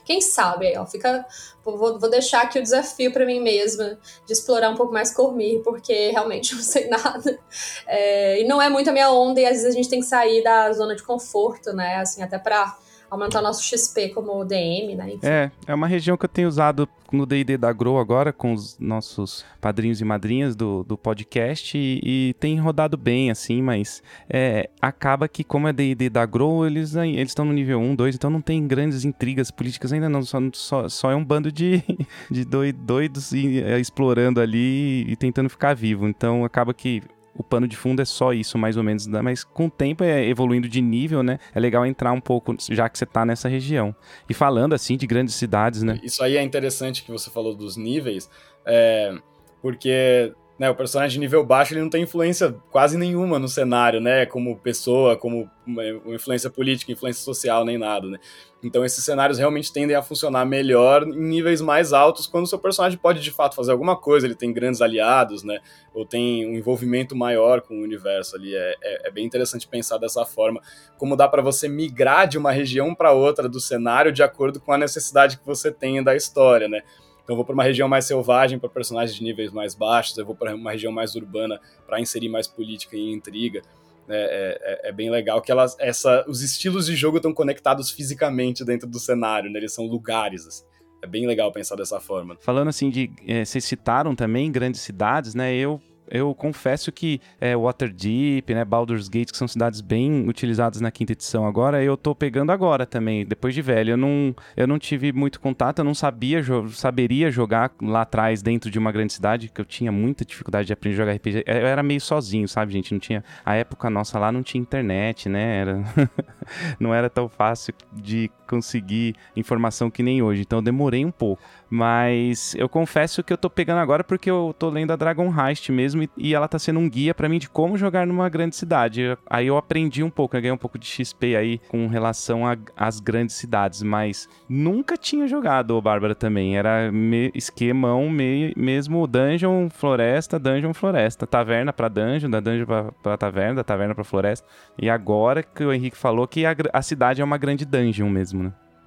Quem 0.05 0.21
sabe, 0.21 0.77
ó, 0.77 0.87
fica. 0.87 1.27
Vou, 1.65 1.99
vou 1.99 2.11
deixar 2.11 2.43
aqui 2.43 2.59
o 2.59 2.63
desafio 2.63 3.11
para 3.11 3.25
mim 3.25 3.41
mesma 3.41 3.99
de 4.27 4.35
explorar 4.35 4.69
um 4.69 4.77
pouco 4.77 4.93
mais 4.93 5.11
Cormir, 5.11 5.63
porque 5.63 6.11
realmente 6.11 6.53
não 6.55 6.63
sei 6.63 6.89
nada. 6.89 7.39
É, 7.87 8.41
e 8.41 8.47
não 8.47 8.61
é 8.61 8.69
muito 8.69 8.91
a 8.91 8.93
minha 8.93 9.11
onda, 9.11 9.41
e 9.41 9.47
às 9.47 9.53
vezes 9.53 9.67
a 9.67 9.71
gente 9.71 9.89
tem 9.89 10.01
que 10.01 10.07
sair 10.07 10.45
da 10.45 10.71
zona 10.73 10.95
de 10.95 11.03
conforto, 11.03 11.73
né? 11.73 11.97
Assim, 11.97 12.23
até 12.23 12.39
pra 12.39 12.77
aumentar 13.11 13.41
nosso 13.43 13.63
XP 13.63 14.11
como 14.11 14.45
DM, 14.45 14.95
né? 14.95 15.15
Enfim. 15.15 15.27
É, 15.27 15.51
é 15.67 15.75
uma 15.75 15.87
região 15.87 16.17
que 16.17 16.25
eu 16.25 16.29
tenho 16.29 16.49
usado 16.49 16.89
no 17.15 17.25
D&D 17.25 17.57
da 17.57 17.73
Grow 17.73 17.99
agora, 17.99 18.33
com 18.33 18.53
os 18.53 18.79
nossos 18.79 19.45
padrinhos 19.61 20.01
e 20.01 20.05
madrinhas 20.05 20.57
do, 20.57 20.83
do 20.85 20.99
podcast, 20.99 21.77
e, 21.79 22.01
e 22.03 22.35
tem 22.35 22.59
rodado 22.59 22.97
bem, 22.97 23.31
assim, 23.31 23.63
mas 23.63 24.03
é, 24.29 24.69
acaba 24.81 25.29
que, 25.29 25.45
como 25.45 25.69
é 25.69 25.73
D&D 25.73 26.11
da 26.11 26.27
Grow, 26.27 26.67
eles 26.67 26.95
eles 26.95 27.31
estão 27.31 27.45
no 27.45 27.53
nível 27.53 27.79
1, 27.79 27.95
2, 27.95 28.15
então 28.17 28.31
não 28.31 28.41
tem 28.41 28.67
grandes 28.67 29.05
intrigas 29.05 29.51
políticas 29.51 29.93
ainda 29.93 30.09
não, 30.09 30.23
só, 30.23 30.39
só, 30.53 30.89
só 30.89 31.11
é 31.11 31.17
um 31.17 31.25
bando 31.25 31.51
de, 31.51 31.83
de 32.31 32.45
doidos 32.45 33.33
e, 33.33 33.63
é, 33.63 33.79
explorando 33.79 34.41
ali 34.41 35.05
e 35.09 35.17
tentando 35.17 35.49
ficar 35.49 35.75
vivo, 35.75 36.09
então 36.09 36.45
acaba 36.45 36.75
que 36.75 37.03
o 37.37 37.43
pano 37.43 37.67
de 37.67 37.77
fundo 37.77 38.01
é 38.01 38.05
só 38.05 38.33
isso, 38.33 38.57
mais 38.57 38.77
ou 38.77 38.83
menos. 38.83 39.07
Né? 39.07 39.21
Mas 39.21 39.45
com 39.45 39.67
o 39.67 39.71
tempo, 39.71 40.05
é 40.05 40.27
evoluindo 40.27 40.69
de 40.69 40.81
nível, 40.81 41.23
né? 41.23 41.39
É 41.55 41.61
legal 41.61 41.85
entrar 41.85 42.13
um 42.13 42.21
pouco, 42.21 42.57
já 42.71 42.89
que 42.89 42.99
você 42.99 43.07
tá 43.07 43.25
nessa 43.25 43.49
região. 43.49 43.95
E 44.29 44.35
falando, 44.35 44.75
assim, 44.75 44.97
de 44.97 45.07
grandes 45.07 45.35
cidades, 45.35 45.83
né? 45.83 45.99
Isso 46.03 46.23
aí 46.23 46.37
é 46.37 46.43
interessante 46.43 47.03
que 47.03 47.11
você 47.11 47.31
falou 47.31 47.55
dos 47.55 47.77
níveis, 47.77 48.31
é... 48.65 49.17
porque 49.61 50.33
né, 50.59 50.71
o 50.71 50.75
personagem 50.75 51.15
de 51.15 51.21
nível 51.21 51.45
baixo 51.45 51.75
ele 51.75 51.81
não 51.81 51.91
tem 51.91 52.05
influência 52.05 52.55
quase 52.71 52.97
nenhuma 52.97 53.39
no 53.39 53.49
cenário, 53.49 54.01
né? 54.01 54.25
Como 54.27 54.57
pessoa, 54.57 55.17
como 55.17 55.51
uma 55.67 55.85
influência 56.15 56.49
política, 56.49 56.93
influência 56.93 57.25
social, 57.25 57.65
nem 57.65 57.77
nada, 57.77 58.09
né? 58.09 58.19
Então 58.65 58.83
esses 58.83 59.05
cenários 59.05 59.39
realmente 59.39 59.71
tendem 59.71 59.95
a 59.95 60.01
funcionar 60.01 60.47
melhor 60.47 61.03
em 61.07 61.13
níveis 61.13 61.61
mais 61.61 61.93
altos 61.93 62.27
quando 62.27 62.45
o 62.45 62.47
seu 62.47 62.59
personagem 62.59 62.97
pode 62.99 63.21
de 63.21 63.31
fato 63.31 63.55
fazer 63.55 63.73
alguma 63.73 63.95
coisa, 63.95 64.27
ele 64.27 64.35
tem 64.35 64.55
grandes 64.55 64.81
aliados, 64.81 65.43
né? 65.43 65.61
Ou 65.93 66.07
tem 66.07 66.47
um 66.47 66.55
envolvimento 66.55 67.15
maior 67.15 67.61
com 67.61 67.75
o 67.75 67.83
universo 67.83 68.37
ali. 68.37 68.55
É, 68.55 68.75
é, 68.83 69.09
é 69.09 69.11
bem 69.11 69.27
interessante 69.27 69.69
pensar 69.69 69.99
dessa 69.99 70.25
forma, 70.25 70.63
como 70.97 71.15
dá 71.15 71.29
para 71.29 71.43
você 71.43 71.69
migrar 71.69 72.27
de 72.27 72.39
uma 72.39 72.51
região 72.51 72.95
para 72.95 73.13
outra 73.13 73.51
do 73.51 73.61
cenário 73.61 74.11
de 74.11 74.23
acordo 74.23 74.59
com 74.59 74.73
a 74.73 74.79
necessidade 74.79 75.37
que 75.37 75.45
você 75.45 75.71
tem 75.71 76.03
da 76.03 76.17
história, 76.17 76.67
né? 76.67 76.83
Então 77.23 77.35
eu 77.35 77.37
vou 77.37 77.45
para 77.45 77.55
uma 77.55 77.65
região 77.65 77.89
mais 77.89 78.07
selvagem 78.07 78.59
para 78.59 78.69
personagens 78.71 79.15
de 79.17 79.23
níveis 79.23 79.51
mais 79.51 79.75
baixos, 79.75 80.17
eu 80.17 80.25
vou 80.25 80.35
para 80.35 80.55
uma 80.55 80.73
região 80.73 80.93
mais 80.93 81.15
urbana 81.15 81.61
para 81.87 82.01
inserir 82.01 82.31
mais 82.31 82.47
política 82.47 82.97
e 82.97 83.13
intriga. 83.13 83.63
É, 84.09 84.81
é, 84.85 84.89
é, 84.89 84.93
bem 84.93 85.11
legal 85.11 85.41
que 85.41 85.51
elas, 85.51 85.77
essa, 85.79 86.25
os 86.29 86.43
estilos 86.43 86.87
de 86.87 86.95
jogo 86.95 87.17
estão 87.17 87.33
conectados 87.33 87.91
fisicamente 87.91 88.65
dentro 88.65 88.89
do 88.89 88.99
cenário, 88.99 89.51
né? 89.51 89.59
Eles 89.59 89.73
são 89.73 89.87
lugares. 89.87 90.47
Assim. 90.47 90.65
É 91.03 91.07
bem 91.07 91.27
legal 91.27 91.51
pensar 91.53 91.77
dessa 91.77 92.01
forma. 92.01 92.37
Falando 92.41 92.69
assim 92.69 92.91
de, 92.91 93.11
é, 93.27 93.45
vocês 93.45 93.65
citaram 93.65 94.15
também 94.15 94.51
grandes 94.51 94.81
cidades, 94.81 95.35
né? 95.35 95.55
Eu 95.55 95.81
eu 96.15 96.33
confesso 96.33 96.93
que 96.93 97.21
é, 97.41 97.57
Waterdeep, 97.57 98.55
né, 98.55 98.65
Baldur's 98.65 99.09
Gate, 99.09 99.33
que 99.33 99.37
são 99.37 99.49
cidades 99.49 99.81
bem 99.81 100.29
utilizadas 100.29 100.81
na 100.81 100.93
quinta 100.93 101.13
edição 101.13 101.45
agora, 101.45 101.83
eu 101.83 101.97
tô 101.97 102.15
pegando 102.15 102.53
agora 102.53 102.87
também, 102.87 103.27
depois 103.27 103.53
de 103.53 103.61
velho. 103.61 103.91
Eu 103.91 103.97
não, 103.97 104.35
eu 104.57 104.67
não 104.67 104.79
tive 104.79 105.13
muito 105.13 105.41
contato, 105.41 105.81
eu 105.81 105.85
não 105.85 105.95
sabia, 105.95 106.41
jo 106.41 106.69
saberia 106.69 107.33
jogar 107.33 107.73
lá 107.83 108.03
atrás 108.03 108.43
dentro 108.43 108.71
de 108.71 108.79
uma 108.79 108.93
grande 108.93 109.13
cidade, 109.13 109.49
que 109.49 109.61
eu 109.61 109.65
tinha 109.65 109.91
muita 109.91 110.25
dificuldade 110.25 110.69
de 110.69 110.73
aprender 110.73 110.95
a 110.95 110.99
jogar 110.99 111.13
RPG. 111.15 111.45
Eu 111.47 111.67
era 111.67 111.83
meio 111.83 112.01
sozinho, 112.01 112.47
sabe, 112.47 112.73
gente? 112.73 112.93
Não 112.93 113.01
tinha. 113.01 113.25
A 113.45 113.57
época 113.57 113.91
nossa 113.91 114.17
lá 114.17 114.31
não 114.31 114.45
tinha 114.45 114.63
internet, 114.63 115.29
né? 115.29 115.59
Era 115.59 115.85
não 116.79 116.95
era 116.95 117.11
tão 117.11 117.29
fácil 117.29 117.75
de 117.93 118.31
conseguir 118.47 119.15
informação 119.37 119.91
que 119.91 120.03
nem 120.03 120.23
hoje. 120.23 120.43
Então 120.43 120.59
eu 120.59 120.63
demorei 120.63 121.05
um 121.05 121.11
pouco. 121.11 121.43
Mas 121.69 122.55
eu 122.55 122.69
confesso 122.69 123.23
que 123.23 123.33
eu 123.33 123.37
tô 123.37 123.51
pegando 123.51 123.79
agora 123.79 124.05
porque 124.05 124.31
eu 124.31 124.55
tô 124.57 124.71
lendo 124.71 124.93
a 124.93 124.97
Dragon 124.97 125.33
Heist 125.35 125.73
mesmo 125.73 126.05
me, 126.05 126.11
e 126.17 126.35
ela 126.35 126.47
tá 126.47 126.59
sendo 126.59 126.79
um 126.79 126.89
guia 126.89 127.15
para 127.15 127.29
mim 127.29 127.39
de 127.39 127.49
como 127.49 127.77
jogar 127.77 128.07
numa 128.07 128.29
grande 128.29 128.57
cidade. 128.57 129.17
Aí 129.29 129.47
eu 129.47 129.57
aprendi 129.57 130.03
um 130.03 130.11
pouco, 130.11 130.37
eu 130.37 130.41
ganhei 130.41 130.53
um 130.53 130.59
pouco 130.59 130.79
de 130.79 130.87
XP 130.87 131.37
aí 131.37 131.61
com 131.69 131.87
relação 131.87 132.43
às 132.77 133.01
grandes 133.01 133.37
cidades, 133.37 133.83
mas 133.83 134.29
nunca 134.49 134.97
tinha 134.97 135.27
jogado 135.27 135.73
o 135.73 135.83
Bárbara 135.83 136.15
também. 136.15 136.57
Era 136.57 136.93
me, 136.93 137.31
esquemão 137.35 138.09
me, 138.09 138.53
mesmo 138.57 139.07
dungeon, 139.07 139.69
floresta, 139.71 140.39
dungeon, 140.39 140.73
floresta. 140.73 141.27
Taverna 141.27 141.73
pra 141.73 141.89
dungeon, 141.89 142.31
da 142.31 142.41
dungeon 142.41 142.67
pra, 142.67 142.93
pra 143.03 143.17
taverna, 143.17 143.55
da 143.57 143.65
taverna 143.65 143.95
pra 143.95 144.05
floresta. 144.05 144.47
E 144.81 144.89
agora 144.89 145.43
que 145.43 145.65
o 145.65 145.73
Henrique 145.73 145.97
falou 145.97 146.27
que 146.27 146.45
a, 146.45 146.55
a 146.73 146.83
cidade 146.83 147.21
é 147.21 147.25
uma 147.25 147.39
grande 147.39 147.65
dungeon 147.65 148.09
mesmo, 148.09 148.43
né? 148.44 148.44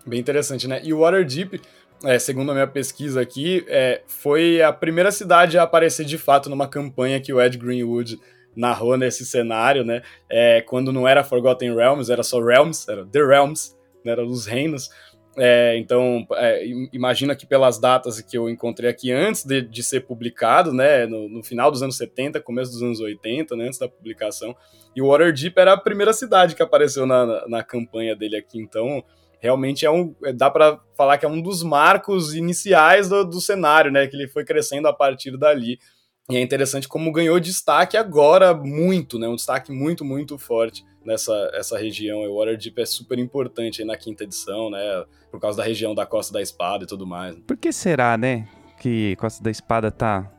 Bem 0.07 0.21
interessante, 0.21 0.69
né? 0.69 0.79
E 0.85 0.93
o 0.93 0.99
Waterdeep, 0.99 1.59
é, 2.05 2.17
segundo 2.17 2.51
a 2.51 2.53
minha 2.53 2.67
pesquisa 2.67 3.19
aqui, 3.19 3.65
é, 3.67 4.01
foi 4.07 4.61
a 4.61 4.71
primeira 4.71 5.11
cidade 5.11 5.57
a 5.57 5.63
aparecer 5.63 6.05
de 6.05 6.17
fato 6.17 6.49
numa 6.49 6.65
campanha 6.65 7.19
que 7.19 7.33
o 7.33 7.41
Ed 7.41 7.57
Greenwood 7.57 8.17
narrou 8.55 8.97
nesse 8.97 9.25
cenário, 9.25 9.83
né? 9.83 10.01
É, 10.29 10.61
quando 10.61 10.93
não 10.93 11.05
era 11.05 11.25
Forgotten 11.25 11.75
Realms, 11.75 12.09
era 12.09 12.23
só 12.23 12.39
Realms, 12.39 12.89
era 12.89 13.05
The 13.05 13.19
Realms, 13.19 13.75
né, 14.05 14.13
era 14.13 14.25
os 14.25 14.45
reinos. 14.45 14.89
É, 15.39 15.77
então, 15.77 16.25
é, 16.35 16.65
imagina 16.93 17.35
que 17.35 17.45
pelas 17.45 17.77
datas 17.77 18.19
que 18.21 18.37
eu 18.37 18.49
encontrei 18.49 18.89
aqui 18.89 19.11
antes 19.11 19.43
de, 19.43 19.61
de 19.61 19.83
ser 19.83 20.01
publicado, 20.01 20.71
né, 20.73 21.05
no, 21.05 21.27
no, 21.27 21.43
final 21.43 21.69
dos 21.69 21.83
anos 21.83 21.97
70, 21.97 22.39
começo 22.39 22.71
dos 22.71 22.81
anos 22.81 22.99
80, 23.01 23.55
né, 23.57 23.65
antes 23.65 23.77
da 23.77 23.87
publicação, 23.89 24.55
e 24.95 25.01
o 25.01 25.09
Waterdeep 25.09 25.55
era 25.59 25.73
a 25.73 25.77
primeira 25.77 26.13
cidade 26.13 26.55
que 26.55 26.63
apareceu 26.63 27.05
na, 27.05 27.25
na, 27.25 27.47
na 27.47 27.63
campanha 27.63 28.15
dele 28.15 28.37
aqui, 28.37 28.57
então 28.57 29.03
realmente 29.39 29.85
é 29.85 29.91
um, 29.91 30.15
dá 30.35 30.49
para 30.49 30.79
falar 30.95 31.17
que 31.17 31.25
é 31.25 31.29
um 31.29 31.41
dos 31.41 31.63
marcos 31.63 32.33
iniciais 32.33 33.09
do, 33.09 33.23
do 33.23 33.39
cenário, 33.39 33.91
né, 33.91 34.07
que 34.07 34.15
ele 34.15 34.27
foi 34.27 34.43
crescendo 34.43 34.87
a 34.87 34.93
partir 34.93 35.37
dali, 35.37 35.77
e 36.29 36.35
é 36.35 36.41
interessante 36.41 36.89
como 36.89 37.11
ganhou 37.11 37.39
destaque 37.39 37.95
agora 37.95 38.53
muito, 38.53 39.17
né? 39.17 39.29
Um 39.29 39.35
destaque 39.37 39.71
muito, 39.71 40.03
muito 40.03 40.37
forte 40.37 40.83
nessa 41.05 41.49
essa 41.53 41.77
região. 41.77 42.19
O 42.19 42.37
Waterdeep 42.37 42.81
é 42.81 42.85
super 42.85 43.17
importante 43.17 43.81
aí 43.81 43.87
na 43.87 43.95
quinta 43.95 44.25
edição, 44.25 44.69
né? 44.69 45.05
Por 45.31 45.39
causa 45.39 45.57
da 45.57 45.63
região 45.63 45.95
da 45.95 46.05
Costa 46.05 46.33
da 46.33 46.41
Espada 46.41 46.83
e 46.83 46.87
tudo 46.87 47.07
mais. 47.07 47.37
Por 47.47 47.55
que 47.55 47.71
será, 47.71 48.17
né? 48.17 48.45
Que 48.77 49.15
Costa 49.15 49.41
da 49.41 49.49
Espada 49.49 49.89
tá. 49.89 50.29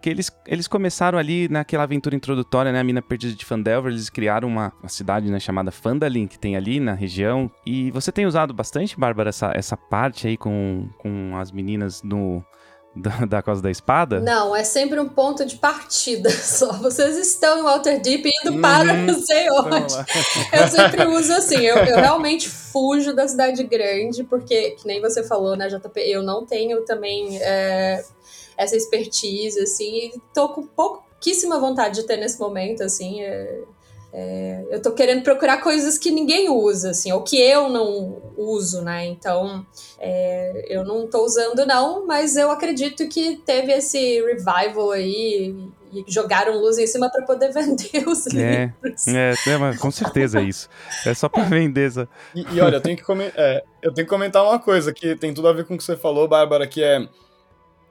Que 0.00 0.10
eles, 0.10 0.30
eles 0.46 0.68
começaram 0.68 1.18
ali 1.18 1.48
naquela 1.48 1.82
aventura 1.82 2.14
introdutória, 2.14 2.72
né? 2.72 2.80
A 2.80 2.84
Mina 2.84 3.02
Perdida 3.02 3.34
de 3.34 3.44
Fandelver, 3.44 3.92
eles 3.92 4.08
criaram 4.08 4.48
uma, 4.48 4.72
uma 4.80 4.88
cidade 4.88 5.30
né, 5.30 5.40
chamada 5.40 5.70
Fandalin, 5.70 6.26
que 6.26 6.38
tem 6.38 6.56
ali 6.56 6.80
na 6.80 6.94
região. 6.94 7.50
E 7.66 7.90
você 7.90 8.12
tem 8.12 8.26
usado 8.26 8.54
bastante, 8.54 8.98
Bárbara, 8.98 9.30
essa, 9.30 9.52
essa 9.54 9.76
parte 9.76 10.26
aí 10.26 10.36
com, 10.36 10.88
com 10.98 11.36
as 11.36 11.50
meninas 11.50 12.02
no, 12.02 12.44
da, 12.94 13.24
da 13.26 13.42
Casa 13.42 13.62
da 13.62 13.70
Espada? 13.70 14.20
Não, 14.20 14.54
é 14.54 14.64
sempre 14.64 14.98
um 14.98 15.08
ponto 15.08 15.44
de 15.44 15.56
partida 15.56 16.30
só. 16.30 16.72
Vocês 16.74 17.16
estão 17.16 17.58
em 17.58 17.62
Waterdeep 17.62 18.28
indo 18.42 18.54
uhum. 18.54 18.60
para 18.60 18.94
não 18.94 19.20
sei 19.20 19.50
onde. 19.50 19.94
Eu 20.52 20.68
sempre 20.68 21.06
uso 21.06 21.32
assim, 21.32 21.58
eu, 21.58 21.76
eu, 21.76 21.96
realmente 21.96 22.48
fujo 22.48 23.14
da 23.14 23.26
cidade 23.26 23.62
grande, 23.64 24.24
porque, 24.24 24.72
que 24.72 24.86
nem 24.86 25.00
você 25.00 25.22
falou, 25.22 25.56
né, 25.56 25.68
JP, 25.68 26.00
eu 26.00 26.22
não 26.22 26.44
tenho 26.44 26.84
também 26.84 27.38
é, 27.40 28.04
essa 28.58 28.76
expertise, 28.76 29.60
assim, 29.60 29.96
e 29.96 30.22
tô 30.34 30.48
com 30.48 30.66
pouquíssima 30.66 31.60
vontade 31.60 32.00
de 32.00 32.06
ter 32.06 32.16
nesse 32.16 32.40
momento, 32.40 32.82
assim, 32.82 33.22
é, 33.22 33.62
é, 34.12 34.64
eu 34.70 34.82
tô 34.82 34.92
querendo 34.92 35.22
procurar 35.22 35.58
coisas 35.62 35.96
que 35.96 36.10
ninguém 36.10 36.48
usa, 36.50 36.90
assim, 36.90 37.12
ou 37.12 37.22
que 37.22 37.40
eu 37.40 37.68
não 37.68 38.20
uso, 38.36 38.82
né? 38.82 39.06
Então, 39.06 39.64
é, 40.00 40.64
eu 40.68 40.84
não 40.84 41.06
tô 41.06 41.24
usando, 41.24 41.64
não, 41.64 42.04
mas 42.04 42.36
eu 42.36 42.50
acredito 42.50 43.08
que 43.08 43.36
teve 43.46 43.72
esse 43.72 44.20
revival 44.22 44.90
aí 44.90 45.54
e 45.92 46.04
jogaram 46.06 46.58
luz 46.58 46.78
em 46.78 46.86
cima 46.86 47.08
para 47.10 47.24
poder 47.24 47.52
vender 47.54 48.08
os 48.08 48.26
é, 48.26 48.72
livros. 48.82 49.06
É, 49.06 49.32
é, 49.32 49.76
com 49.78 49.90
certeza 49.90 50.40
é 50.40 50.42
isso. 50.42 50.68
É 51.06 51.14
só 51.14 51.28
para 51.28 51.44
vender. 51.44 51.86
Essa... 51.86 52.08
E, 52.34 52.42
e, 52.54 52.60
olha, 52.60 52.76
eu 52.76 52.80
tenho, 52.80 52.96
que 52.96 53.04
é, 53.36 53.62
eu 53.82 53.94
tenho 53.94 54.06
que 54.06 54.10
comentar 54.10 54.42
uma 54.42 54.58
coisa 54.58 54.92
que 54.92 55.14
tem 55.14 55.32
tudo 55.32 55.46
a 55.46 55.52
ver 55.52 55.64
com 55.64 55.74
o 55.74 55.78
que 55.78 55.84
você 55.84 55.96
falou, 55.96 56.26
Bárbara, 56.26 56.66
que 56.66 56.82
é 56.82 57.08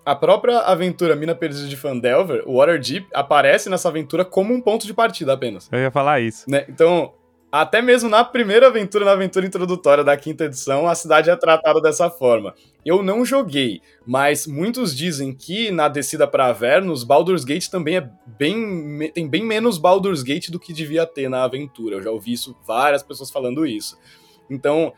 a 0.07 0.15
própria 0.15 0.59
aventura 0.59 1.17
Mina 1.17 1.35
Perdida 1.35 1.67
de 1.67 1.75
Fandelver, 1.75 2.41
o 2.45 2.59
Waterdeep, 2.59 3.05
aparece 3.13 3.69
nessa 3.69 3.89
aventura 3.89 4.23
como 4.23 4.53
um 4.53 4.61
ponto 4.61 4.87
de 4.87 4.93
partida 4.93 5.33
apenas. 5.33 5.67
Eu 5.69 5.79
ia 5.79 5.91
falar 5.91 6.21
isso. 6.21 6.49
Né? 6.49 6.63
Então, 6.69 7.11
até 7.51 7.81
mesmo 7.81 8.09
na 8.09 8.23
primeira 8.23 8.67
aventura, 8.67 9.03
na 9.03 9.11
aventura 9.11 9.45
introdutória 9.45 10.05
da 10.05 10.15
quinta 10.15 10.45
edição, 10.45 10.87
a 10.87 10.95
cidade 10.95 11.29
é 11.29 11.35
tratada 11.35 11.81
dessa 11.81 12.09
forma. 12.09 12.55
Eu 12.85 13.03
não 13.03 13.25
joguei, 13.25 13.81
mas 14.05 14.47
muitos 14.47 14.95
dizem 14.95 15.33
que 15.33 15.71
na 15.71 15.89
descida 15.89 16.25
para 16.25 16.45
Avernus, 16.45 17.03
Baldur's 17.03 17.43
Gate 17.43 17.67
também 17.67 17.97
é 17.97 18.09
bem 18.25 19.11
tem 19.13 19.27
bem 19.27 19.43
menos 19.43 19.77
Baldur's 19.77 20.23
Gate 20.23 20.49
do 20.49 20.57
que 20.57 20.71
devia 20.71 21.05
ter 21.05 21.29
na 21.29 21.43
aventura. 21.43 21.97
Eu 21.97 22.01
já 22.01 22.11
ouvi 22.11 22.31
isso 22.31 22.55
várias 22.65 23.03
pessoas 23.03 23.29
falando 23.29 23.65
isso. 23.65 23.97
Então, 24.49 24.93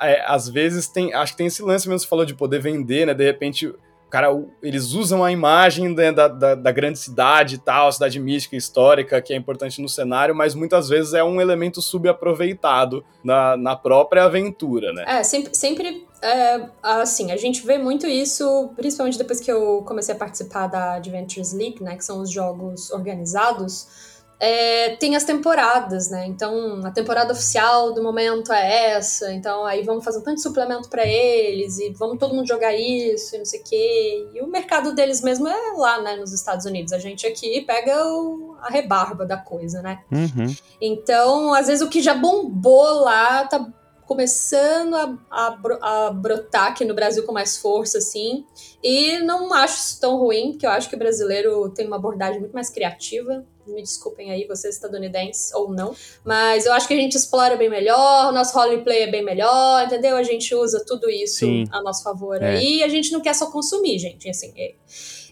é, 0.00 0.24
às 0.26 0.48
vezes 0.48 0.88
tem, 0.88 1.12
acho 1.12 1.32
que 1.32 1.38
tem 1.38 1.46
esse 1.46 1.62
lance 1.62 1.86
mesmo 1.86 1.98
que 1.98 2.04
você 2.04 2.08
falou 2.08 2.24
de 2.24 2.34
poder 2.34 2.58
vender, 2.58 3.06
né? 3.06 3.12
De 3.12 3.22
repente 3.22 3.70
cara, 4.08 4.28
eles 4.62 4.92
usam 4.92 5.24
a 5.24 5.32
imagem 5.32 5.94
da, 5.94 6.28
da, 6.28 6.54
da, 6.54 6.72
grande 6.72 6.98
cidade 6.98 7.56
e 7.56 7.58
tal, 7.58 7.90
cidade 7.92 8.18
mística, 8.20 8.56
histórica, 8.56 9.20
que 9.20 9.32
é 9.32 9.36
importante 9.36 9.80
no 9.80 9.88
cenário, 9.88 10.34
mas 10.34 10.54
muitas 10.54 10.88
vezes 10.88 11.12
é 11.14 11.24
um 11.24 11.40
elemento 11.40 11.82
subaproveitado 11.82 13.04
na, 13.22 13.56
na 13.56 13.76
própria 13.76 14.24
aventura, 14.24 14.92
né? 14.92 15.04
É, 15.06 15.22
sempre, 15.22 15.54
sempre 15.54 16.06
é, 16.22 16.68
assim, 16.82 17.30
a 17.30 17.36
gente 17.36 17.66
vê 17.66 17.78
muito 17.78 18.06
isso, 18.06 18.70
principalmente 18.76 19.18
depois 19.18 19.40
que 19.40 19.50
eu 19.50 19.82
comecei 19.86 20.14
a 20.14 20.18
participar 20.18 20.66
da 20.66 20.94
Adventures 20.94 21.52
League, 21.52 21.82
né, 21.82 21.96
que 21.96 22.04
são 22.04 22.20
os 22.20 22.30
jogos 22.30 22.90
organizados, 22.90 24.05
é, 24.38 24.96
tem 24.96 25.16
as 25.16 25.24
temporadas, 25.24 26.10
né? 26.10 26.26
Então, 26.26 26.80
a 26.84 26.90
temporada 26.90 27.32
oficial 27.32 27.92
do 27.92 28.02
momento 28.02 28.52
é 28.52 28.90
essa, 28.90 29.32
então 29.32 29.64
aí 29.64 29.82
vamos 29.82 30.04
fazer 30.04 30.18
um 30.18 30.22
tanto 30.22 30.36
de 30.36 30.42
suplemento 30.42 30.88
para 30.90 31.06
eles 31.06 31.78
e 31.78 31.90
vamos 31.90 32.18
todo 32.18 32.34
mundo 32.34 32.46
jogar 32.46 32.74
isso 32.74 33.34
e 33.34 33.38
não 33.38 33.44
sei 33.44 33.60
o 33.60 33.64
quê. 33.64 34.28
E 34.34 34.40
o 34.42 34.46
mercado 34.46 34.94
deles 34.94 35.22
mesmo 35.22 35.48
é 35.48 35.72
lá, 35.76 36.02
né, 36.02 36.16
nos 36.16 36.32
Estados 36.32 36.66
Unidos. 36.66 36.92
A 36.92 36.98
gente 36.98 37.26
aqui 37.26 37.62
pega 37.62 38.06
o, 38.06 38.56
a 38.60 38.68
rebarba 38.68 39.24
da 39.24 39.38
coisa, 39.38 39.80
né? 39.80 40.00
Uhum. 40.12 40.54
Então, 40.80 41.54
às 41.54 41.66
vezes 41.66 41.86
o 41.86 41.88
que 41.88 42.02
já 42.02 42.14
bombou 42.14 43.00
lá 43.00 43.44
tá 43.44 43.66
começando 44.06 44.94
a, 44.94 45.18
a, 45.30 46.06
a, 46.06 46.10
brotar 46.10 46.68
aqui 46.68 46.84
no 46.84 46.94
Brasil 46.94 47.24
com 47.24 47.32
mais 47.32 47.58
força, 47.58 47.98
assim. 47.98 48.44
E 48.82 49.18
não 49.18 49.52
acho 49.52 49.78
isso 49.78 50.00
tão 50.00 50.16
ruim, 50.16 50.52
porque 50.52 50.64
eu 50.64 50.70
acho 50.70 50.88
que 50.88 50.94
o 50.94 50.98
brasileiro 50.98 51.68
tem 51.70 51.86
uma 51.86 51.96
abordagem 51.96 52.38
muito 52.38 52.52
mais 52.52 52.70
criativa. 52.70 53.44
Me 53.66 53.82
desculpem 53.82 54.30
aí, 54.30 54.46
vocês 54.46 54.76
estadunidenses 54.76 55.52
ou 55.52 55.72
não. 55.72 55.94
Mas 56.24 56.66
eu 56.66 56.72
acho 56.72 56.86
que 56.86 56.94
a 56.94 56.96
gente 56.96 57.16
explora 57.16 57.56
bem 57.56 57.68
melhor, 57.68 58.28
o 58.28 58.32
nosso 58.32 58.56
roleplay 58.56 59.02
é 59.02 59.10
bem 59.10 59.24
melhor, 59.24 59.84
entendeu? 59.84 60.16
A 60.16 60.22
gente 60.22 60.54
usa 60.54 60.84
tudo 60.86 61.10
isso 61.10 61.40
Sim. 61.40 61.64
a 61.72 61.82
nosso 61.82 62.04
favor 62.04 62.40
é. 62.40 62.50
aí. 62.56 62.78
E 62.78 62.84
a 62.84 62.88
gente 62.88 63.10
não 63.10 63.20
quer 63.20 63.34
só 63.34 63.50
consumir, 63.50 63.98
gente. 63.98 64.30
Assim, 64.30 64.52
é, 64.56 64.74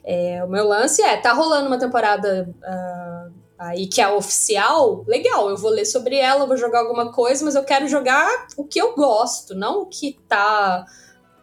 é, 0.05 0.45
o 0.45 0.49
meu 0.49 0.67
lance 0.67 1.01
é, 1.01 1.17
tá 1.17 1.33
rolando 1.33 1.69
uma 1.69 1.79
temporada. 1.79 2.53
Uh, 2.59 3.44
aí 3.59 3.87
que 3.87 4.01
é 4.01 4.09
oficial, 4.09 5.05
legal, 5.07 5.49
eu 5.49 5.57
vou 5.57 5.71
ler 5.71 5.85
sobre 5.85 6.17
ela, 6.17 6.47
vou 6.47 6.57
jogar 6.57 6.81
alguma 6.81 7.13
coisa, 7.13 7.45
mas 7.45 7.55
eu 7.55 7.65
quero 7.65 7.87
jogar 7.89 8.47
o 8.57 8.65
que 8.65 8.81
eu 8.81 8.95
gosto, 8.95 9.55
não 9.55 9.83
o 9.83 9.87
que 9.87 10.19
tá 10.29 10.85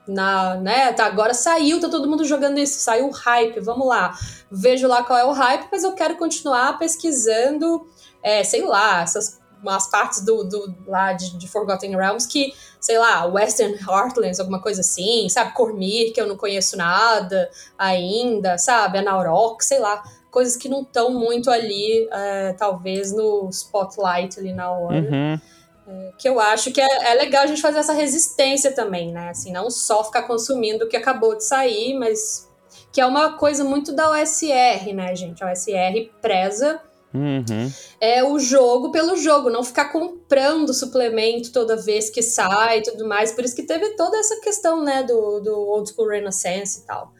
na, 0.07 0.55
né, 0.55 0.91
tá, 0.93 1.05
agora 1.05 1.33
saiu, 1.33 1.79
tá 1.79 1.87
todo 1.87 2.09
mundo 2.09 2.25
jogando 2.25 2.57
isso, 2.57 2.79
saiu 2.79 3.07
o 3.07 3.11
hype, 3.11 3.59
vamos 3.59 3.87
lá. 3.87 4.13
Vejo 4.51 4.87
lá 4.87 5.03
qual 5.03 5.17
é 5.17 5.25
o 5.25 5.31
hype, 5.31 5.67
mas 5.71 5.83
eu 5.83 5.93
quero 5.93 6.17
continuar 6.17 6.77
pesquisando, 6.77 7.85
é, 8.21 8.43
sei 8.43 8.63
lá, 8.65 9.01
essas 9.01 9.39
umas 9.61 9.87
partes 9.91 10.21
do, 10.21 10.43
do 10.43 10.75
lá 10.87 11.13
de, 11.13 11.37
de, 11.37 11.47
Forgotten 11.47 11.95
Realms 11.95 12.27
que, 12.27 12.51
sei 12.79 12.97
lá, 12.97 13.25
Western 13.25 13.75
Heartlands, 13.75 14.39
alguma 14.39 14.59
coisa 14.59 14.81
assim, 14.81 15.29
sabe? 15.29 15.53
Cormir, 15.53 16.11
que 16.13 16.19
eu 16.19 16.25
não 16.25 16.35
conheço 16.35 16.75
nada 16.75 17.47
ainda, 17.77 18.57
sabe? 18.57 18.97
Anauroch, 18.97 19.63
sei 19.63 19.77
lá 19.77 20.01
coisas 20.31 20.55
que 20.55 20.69
não 20.69 20.81
estão 20.81 21.13
muito 21.13 21.51
ali, 21.51 22.07
é, 22.11 22.53
talvez, 22.53 23.11
no 23.11 23.49
spotlight 23.49 24.39
ali 24.39 24.53
na 24.53 24.71
hora. 24.71 24.95
Uhum. 24.95 25.39
É, 25.87 26.11
que 26.17 26.27
eu 26.27 26.39
acho 26.39 26.71
que 26.71 26.81
é, 26.81 27.11
é, 27.11 27.13
legal 27.15 27.43
a 27.43 27.47
gente 27.47 27.61
fazer 27.61 27.79
essa 27.79 27.93
resistência 27.93 28.71
também, 28.71 29.11
né? 29.11 29.29
Assim, 29.29 29.51
não 29.51 29.69
só 29.69 30.03
ficar 30.03 30.23
consumindo 30.23 30.85
o 30.85 30.87
que 30.87 30.97
acabou 30.97 31.35
de 31.35 31.43
sair, 31.43 31.93
mas 31.93 32.49
que 32.91 33.01
é 33.01 33.05
uma 33.05 33.33
coisa 33.33 33.63
muito 33.63 33.93
da 33.93 34.09
OSR, 34.09 34.93
né, 34.95 35.15
gente? 35.15 35.43
A 35.43 35.51
OSR 35.51 36.09
preza 36.21 36.81
Uhum. 37.13 37.69
É 37.99 38.23
o 38.23 38.39
jogo 38.39 38.91
pelo 38.91 39.17
jogo, 39.17 39.49
não 39.49 39.63
ficar 39.63 39.91
comprando 39.91 40.73
suplemento 40.73 41.51
toda 41.51 41.75
vez 41.75 42.09
que 42.09 42.21
sai 42.21 42.79
e 42.79 42.83
tudo 42.83 43.07
mais. 43.07 43.31
Por 43.31 43.43
isso 43.43 43.55
que 43.55 43.63
teve 43.63 43.95
toda 43.95 44.17
essa 44.17 44.39
questão, 44.39 44.83
né, 44.83 45.03
do, 45.03 45.39
do 45.41 45.53
Old 45.53 45.91
School 45.91 46.07
Renaissance 46.07 46.79
e 46.79 46.85
tal. 46.85 47.13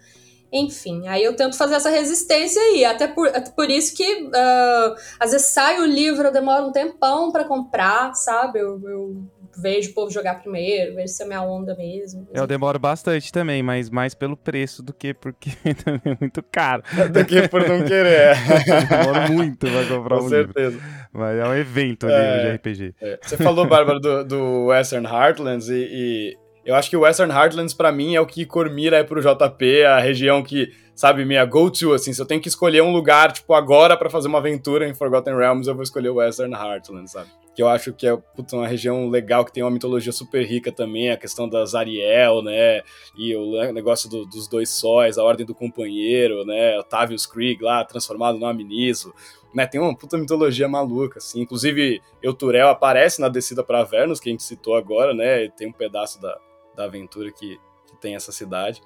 Enfim, 0.52 1.08
aí 1.08 1.24
eu 1.24 1.36
tento 1.36 1.56
fazer 1.58 1.76
essa 1.76 1.90
resistência 1.90 2.62
aí, 2.62 2.84
até 2.84 3.08
por, 3.08 3.28
até 3.30 3.52
por 3.52 3.70
isso 3.70 3.96
que 3.96 4.24
uh, 4.24 4.96
às 5.20 5.32
vezes 5.32 5.48
sai 5.48 5.80
o 5.80 5.86
livro, 5.86 6.28
eu 6.28 6.32
demoro 6.32 6.68
um 6.68 6.72
tempão 6.72 7.32
para 7.32 7.46
comprar, 7.46 8.14
sabe? 8.14 8.60
Eu, 8.60 8.82
eu, 8.90 9.24
vejo 9.58 9.92
o 9.92 9.94
povo 9.94 10.12
jogar 10.12 10.36
primeiro, 10.42 10.96
vejo 10.96 11.10
se 11.14 11.24
é 11.24 11.26
minha 11.26 11.42
onda 11.42 11.76
mesmo. 11.76 12.28
Eu 12.34 12.48
demoro 12.48 12.80
bastante 12.80 13.32
também, 13.32 13.62
mas 13.62 13.90
mais 13.90 14.14
pelo 14.14 14.36
preço 14.38 14.82
do 14.82 14.94
que 14.94 15.14
porque 15.14 15.52
também 15.84 16.14
é 16.14 16.18
muito 16.20 16.44
caro. 16.44 16.84
do 17.12 17.26
que 17.26 17.48
por 17.48 17.68
não 17.68 17.84
querer. 17.84 18.36
demoro 18.90 19.34
muito 19.34 19.68
pra 19.68 19.86
comprar 19.86 20.18
Com 20.20 20.26
um 20.26 20.30
certeza. 20.30 20.70
livro. 20.76 20.84
Mas 21.14 21.38
é 21.38 21.46
um 21.46 21.56
evento 21.56 22.06
ali 22.08 22.16
É, 22.16 22.42
de 22.50 22.56
RPG. 22.56 22.96
É. 23.02 23.20
Você 23.22 23.38
falou, 23.38 23.66
Bárbara, 23.68 24.00
do, 24.00 24.24
do 24.24 24.66
Western 24.68 25.06
Heartlands 25.06 25.68
e, 25.70 25.88
e 25.92 26.38
eu 26.66 26.76
acho 26.76 26.90
que 26.90 26.98
o 26.98 27.02
Western 27.02 27.34
Heartlands 27.34 27.74
pra 27.74 27.92
mim 27.92 28.16
é 28.16 28.22
o 28.22 28.26
que 28.26 28.46
Cormira 28.46 28.98
é 28.98 29.04
pro 29.04 29.22
JP, 29.22 29.84
a 29.84 30.00
região 30.00 30.44
que, 30.44 30.72
sabe, 30.94 31.26
minha 31.26 31.44
go-to, 31.44 31.94
assim, 31.94 32.14
se 32.14 32.22
eu 32.22 32.26
tenho 32.26 32.42
que 32.42 32.48
escolher 32.48 32.84
um 32.84 32.92
lugar, 32.92 33.32
tipo, 33.32 33.54
agora 33.54 33.98
pra 33.98 34.10
fazer 34.10 34.28
uma 34.28 34.38
aventura 34.38 34.88
em 34.88 34.94
Forgotten 34.94 35.36
Realms, 35.36 35.68
eu 35.68 35.74
vou 35.74 35.84
escolher 35.84 36.10
o 36.10 36.16
Western 36.16 36.54
Heartlands, 36.54 37.12
sabe? 37.12 37.30
Que 37.56 37.64
eu 37.64 37.68
acho 37.68 37.92
que 37.94 38.08
é 38.08 38.18
uma 38.54 38.68
região 38.68 39.10
legal, 39.10 39.44
que 39.44 39.52
tem 39.52 39.64
uma 39.64 39.72
mitologia 39.72 40.12
super 40.12 40.46
rica 40.46 40.72
também, 40.72 41.10
a 41.10 41.18
questão 41.18 41.50
das 41.50 41.74
Ariel, 41.74 42.44
né, 42.44 42.82
e 43.18 43.36
o 43.36 43.74
negócio 43.74 44.10
do, 44.10 44.26
dos 44.26 44.48
dois 44.48 44.70
sóis, 44.70 45.18
a 45.18 45.24
Ordem 45.24 45.46
do 45.46 45.56
Companheiro, 45.56 46.46
né, 46.46 46.78
Otavius 46.78 47.26
Krieg 47.26 47.62
lá, 47.62 47.84
transformado 47.84 48.38
no 48.38 48.46
Aminiso, 48.46 49.14
né, 49.54 49.66
tem 49.66 49.82
uma 49.82 49.98
puta 49.98 50.18
mitologia 50.18 50.68
maluca, 50.68 51.18
assim, 51.18 51.42
inclusive 51.42 52.00
Euturel 52.22 52.70
aparece 52.70 53.20
na 53.20 53.28
descida 53.28 53.64
para 53.64 53.82
Avernus, 53.82 54.20
que 54.20 54.30
a 54.30 54.32
gente 54.32 54.44
citou 54.44 54.76
agora, 54.76 55.14
né, 55.14 55.50
tem 55.50 55.68
um 55.68 55.74
pedaço 55.74 56.22
da, 56.22 56.40
da 56.82 56.88
aventura 56.88 57.32
que, 57.32 57.60
que 57.88 57.96
tem 58.00 58.16
essa 58.16 58.32
cidade. 58.32 58.82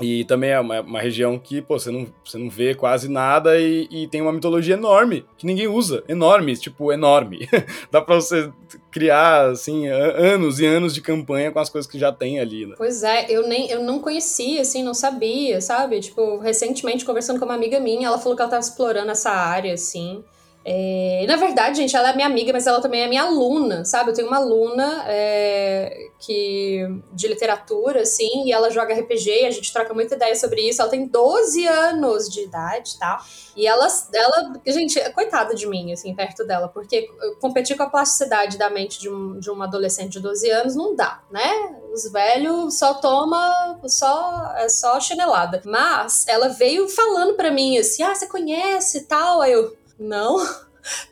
E 0.00 0.24
também 0.24 0.50
é 0.50 0.58
uma, 0.58 0.80
uma, 0.80 1.00
região 1.00 1.38
que, 1.38 1.60
pô, 1.60 1.78
você 1.78 1.90
não, 1.90 2.06
você 2.24 2.38
não 2.38 2.48
vê 2.48 2.74
quase 2.74 3.06
nada 3.06 3.58
e, 3.60 3.86
e, 3.90 4.08
tem 4.08 4.22
uma 4.22 4.32
mitologia 4.32 4.74
enorme, 4.74 5.26
que 5.36 5.44
ninguém 5.44 5.68
usa. 5.68 6.02
Enorme, 6.08 6.56
tipo, 6.56 6.90
enorme. 6.90 7.46
Dá 7.92 8.00
pra 8.00 8.14
você 8.14 8.50
criar, 8.90 9.50
assim, 9.50 9.88
anos 9.88 10.58
e 10.58 10.64
anos 10.64 10.94
de 10.94 11.02
campanha 11.02 11.52
com 11.52 11.58
as 11.58 11.68
coisas 11.68 11.90
que 11.90 11.98
já 11.98 12.10
tem 12.10 12.40
ali, 12.40 12.64
né? 12.64 12.76
Pois 12.78 13.02
é, 13.02 13.26
eu 13.28 13.46
nem 13.46 13.70
eu 13.70 13.82
não 13.82 13.98
conhecia, 13.98 14.62
assim, 14.62 14.82
não 14.82 14.94
sabia, 14.94 15.60
sabe? 15.60 16.00
Tipo, 16.00 16.38
recentemente, 16.38 17.04
conversando 17.04 17.38
com 17.38 17.44
uma 17.44 17.54
amiga 17.54 17.78
minha, 17.78 18.06
ela 18.06 18.18
falou 18.18 18.34
que 18.34 18.40
ela 18.40 18.50
tava 18.50 18.62
explorando 18.62 19.10
essa 19.10 19.30
área, 19.30 19.74
assim. 19.74 20.24
É, 20.62 21.24
na 21.26 21.36
verdade, 21.36 21.78
gente, 21.78 21.96
ela 21.96 22.10
é 22.10 22.14
minha 22.14 22.26
amiga, 22.26 22.52
mas 22.52 22.66
ela 22.66 22.82
também 22.82 23.02
é 23.02 23.08
minha 23.08 23.22
aluna, 23.22 23.84
sabe? 23.84 24.10
Eu 24.10 24.14
tenho 24.14 24.28
uma 24.28 24.36
aluna 24.36 25.04
é, 25.06 26.08
que, 26.18 26.86
de 27.12 27.28
literatura, 27.28 28.02
assim, 28.02 28.44
e 28.44 28.52
ela 28.52 28.70
joga 28.70 28.94
RPG, 28.94 29.46
a 29.46 29.50
gente 29.50 29.72
troca 29.72 29.94
muita 29.94 30.16
ideia 30.16 30.36
sobre 30.36 30.68
isso. 30.68 30.82
Ela 30.82 30.90
tem 30.90 31.06
12 31.06 31.66
anos 31.66 32.28
de 32.28 32.42
idade, 32.42 32.98
tá? 32.98 33.24
E 33.56 33.66
ela, 33.66 33.86
ela 34.14 34.52
gente, 34.66 35.00
coitada 35.10 35.54
de 35.54 35.66
mim, 35.66 35.92
assim, 35.92 36.14
perto 36.14 36.44
dela, 36.44 36.68
porque 36.68 37.08
competir 37.40 37.76
com 37.76 37.82
a 37.84 37.90
plasticidade 37.90 38.58
da 38.58 38.68
mente 38.68 39.00
de, 39.00 39.08
um, 39.08 39.38
de 39.38 39.50
uma 39.50 39.64
adolescente 39.64 40.12
de 40.12 40.20
12 40.20 40.50
anos 40.50 40.76
não 40.76 40.94
dá, 40.94 41.22
né? 41.30 41.74
Os 41.92 42.10
velhos 42.12 42.78
só 42.78 42.94
toma, 42.94 43.80
só, 43.86 44.52
é 44.56 44.68
só 44.68 45.00
chinelada. 45.00 45.62
Mas 45.64 46.28
ela 46.28 46.48
veio 46.48 46.86
falando 46.88 47.34
pra 47.34 47.50
mim, 47.50 47.78
assim, 47.78 48.02
ah, 48.02 48.14
você 48.14 48.26
conhece 48.26 48.98
e 48.98 49.02
tal? 49.02 49.40
Aí 49.40 49.52
eu, 49.52 49.76
não, 50.00 50.36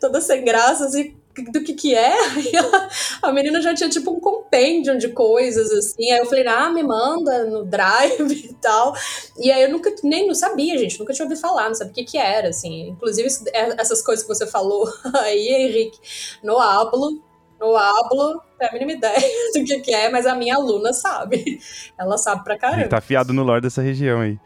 toda 0.01 0.19
sem 0.19 0.43
graça, 0.43 0.85
assim, 0.85 1.15
do 1.51 1.63
que 1.63 1.73
que 1.73 1.95
é? 1.95 2.15
Ela, 2.53 2.89
a 3.21 3.31
menina 3.31 3.61
já 3.61 3.73
tinha 3.73 3.89
tipo 3.89 4.11
um 4.11 4.19
compêndio 4.19 4.97
de 4.97 5.09
coisas, 5.09 5.71
assim, 5.71 6.11
aí 6.11 6.19
eu 6.19 6.25
falei, 6.25 6.45
ah, 6.47 6.69
me 6.69 6.83
manda 6.83 7.45
no 7.45 7.63
Drive 7.63 8.31
e 8.31 8.53
tal, 8.55 8.93
e 9.37 9.51
aí 9.51 9.63
eu 9.63 9.71
nunca, 9.71 9.93
nem 10.03 10.27
não 10.27 10.35
sabia, 10.35 10.77
gente, 10.77 10.99
nunca 10.99 11.13
tinha 11.13 11.25
ouvido 11.25 11.39
falar, 11.39 11.67
não 11.67 11.75
sabia 11.75 11.91
o 11.91 11.95
que 11.95 12.03
que 12.03 12.17
era, 12.17 12.49
assim, 12.49 12.89
inclusive 12.89 13.27
essas 13.53 14.01
coisas 14.01 14.23
que 14.25 14.33
você 14.33 14.47
falou 14.47 14.91
aí, 15.21 15.47
Henrique, 15.47 15.99
no 16.43 16.57
Ablo, 16.57 17.21
no 17.59 17.75
Ablo, 17.75 18.41
tem 18.57 18.67
a 18.67 18.71
mínima 18.71 18.93
ideia 18.93 19.19
do 19.53 19.63
que, 19.63 19.79
que 19.79 19.93
é, 19.93 20.09
mas 20.09 20.25
a 20.25 20.33
minha 20.33 20.55
aluna 20.55 20.93
sabe. 20.93 21.59
Ela 21.97 22.17
sabe 22.17 22.43
pra 22.43 22.57
caramba. 22.57 22.81
Ele 22.81 22.89
tá 22.89 22.97
afiado 22.97 23.33
no 23.33 23.43
lore 23.43 23.61
dessa 23.61 23.81
região 23.81 24.21
aí. 24.21 24.39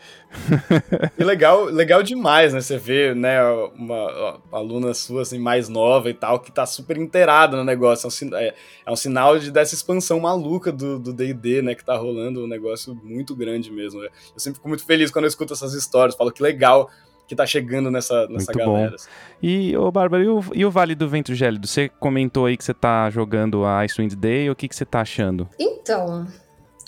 e 1.17 1.23
legal, 1.23 1.65
legal 1.65 2.01
demais, 2.01 2.53
né? 2.53 2.61
Você 2.61 2.77
vê, 2.77 3.13
né, 3.13 3.43
uma, 3.75 4.41
uma, 4.49 4.59
aluna 4.59 4.93
sua, 4.93 5.21
assim, 5.21 5.37
mais 5.37 5.69
nova 5.69 6.09
e 6.09 6.13
tal, 6.13 6.39
que 6.39 6.51
tá 6.51 6.65
super 6.65 6.97
inteirada 6.97 7.55
no 7.55 7.63
negócio. 7.63 8.07
É 8.07 8.25
um, 8.25 8.35
é, 8.35 8.53
é 8.87 8.91
um 8.91 8.95
sinal 8.95 9.37
de, 9.37 9.51
dessa 9.51 9.75
expansão 9.75 10.19
maluca 10.19 10.71
do 10.71 11.13
D&D, 11.13 11.61
né? 11.61 11.75
Que 11.75 11.85
tá 11.85 11.95
rolando 11.95 12.43
um 12.43 12.47
negócio 12.47 12.95
muito 12.95 13.35
grande 13.35 13.71
mesmo. 13.71 14.03
Eu 14.03 14.09
sempre 14.37 14.57
fico 14.57 14.67
muito 14.67 14.85
feliz 14.85 15.11
quando 15.11 15.25
eu 15.25 15.29
escuto 15.29 15.53
essas 15.53 15.73
histórias. 15.73 16.15
Falo 16.15 16.31
que 16.31 16.41
legal 16.41 16.89
que 17.27 17.35
tá 17.35 17.45
chegando 17.45 17.89
nessa, 17.89 18.27
nessa 18.27 18.51
Muito 18.51 18.57
galera. 18.57 18.91
Bom. 18.91 19.05
E, 19.41 19.75
ô 19.77 19.91
Bárbara, 19.91 20.23
e 20.23 20.27
o, 20.27 20.43
e 20.53 20.65
o 20.65 20.71
Vale 20.71 20.95
do 20.95 21.07
Vento 21.07 21.33
Gélido? 21.33 21.67
Você 21.67 21.89
comentou 21.89 22.45
aí 22.45 22.57
que 22.57 22.63
você 22.63 22.73
tá 22.73 23.09
jogando 23.09 23.65
a 23.65 23.79
Icewind 23.83 24.15
Dale, 24.15 24.49
o 24.49 24.55
que, 24.55 24.67
que 24.67 24.75
você 24.75 24.85
tá 24.85 25.01
achando? 25.01 25.47
Então, 25.59 26.27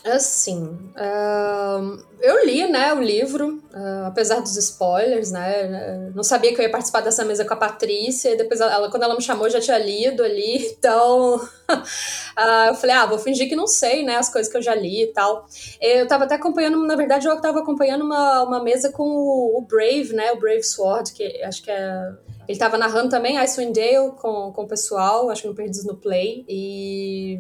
assim, 0.06 0.64
uh, 0.64 2.04
eu 2.22 2.46
li, 2.46 2.68
né, 2.68 2.94
o 2.94 3.02
livro, 3.02 3.62
uh, 3.74 4.06
apesar 4.06 4.40
dos 4.40 4.56
spoilers, 4.56 5.32
né, 5.32 6.12
não 6.14 6.24
sabia 6.24 6.54
que 6.54 6.62
eu 6.62 6.64
ia 6.64 6.72
participar 6.72 7.02
dessa 7.02 7.26
mesa 7.26 7.44
com 7.44 7.54
a 7.54 7.58
Patrícia, 7.58 8.32
e 8.32 8.38
depois 8.38 8.62
ela, 8.62 8.90
quando 8.92 9.04
ela 9.04 9.16
me 9.16 9.22
chamou, 9.22 9.50
já 9.50 9.60
tinha 9.60 9.78
lido 9.78 10.24
ali, 10.24 10.58
então 10.78 11.36
uh, 11.38 12.68
eu 12.70 12.76
falei, 12.76 12.96
ah, 12.96 13.06
vou 13.06 13.18
fingir 13.18 13.50
que 13.50 13.56
não 13.56 13.68
sei, 13.68 14.04
né, 14.04 14.16
as 14.16 14.30
coisas 14.30 14.52
que 14.52 14.58
eu 14.58 14.62
já 14.62 14.76
li 14.76 15.04
e 15.04 15.08
tal. 15.08 15.48
Eu 15.82 16.08
tava 16.08 16.26
até 16.26 16.36
acompanhando, 16.36 16.86
na 16.86 16.96
verdade, 16.96 17.28
eu 17.28 17.42
tava 17.42 17.60
acompanhando 17.60 18.04
uma, 18.04 18.44
uma 18.44 18.64
mesa 18.64 18.92
com 18.92 19.04
o, 19.04 19.58
o 19.58 19.62
Brave, 19.62 20.14
né, 20.14 20.32
o 20.32 20.40
Brave 20.40 20.64
Sword, 20.64 21.14
que 21.14 21.42
acho 21.44 21.64
que 21.64 21.72
é 21.72 22.14
ele 22.48 22.60
tava 22.60 22.78
narrando 22.78 23.10
também 23.10 23.38
Icewind 23.38 23.74
Dale 23.74 24.12
com, 24.18 24.52
com 24.54 24.64
o 24.64 24.68
pessoal, 24.68 25.30
acho 25.30 25.42
que 25.42 25.48
no 25.48 25.56
Perdidos 25.56 25.84
no 25.84 25.96
Play. 25.96 26.46
E 26.48 27.40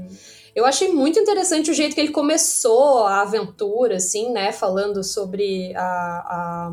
eu 0.55 0.65
achei 0.65 0.87
muito 0.87 1.19
interessante 1.19 1.69
o 1.69 1.73
jeito 1.73 1.93
que 1.93 2.01
ele 2.01 2.11
começou 2.11 3.05
a 3.05 3.21
aventura, 3.21 3.97
assim, 3.97 4.31
né? 4.31 4.51
Falando 4.51 5.03
sobre 5.03 5.75
a, 5.75 5.81
a, 5.81 6.71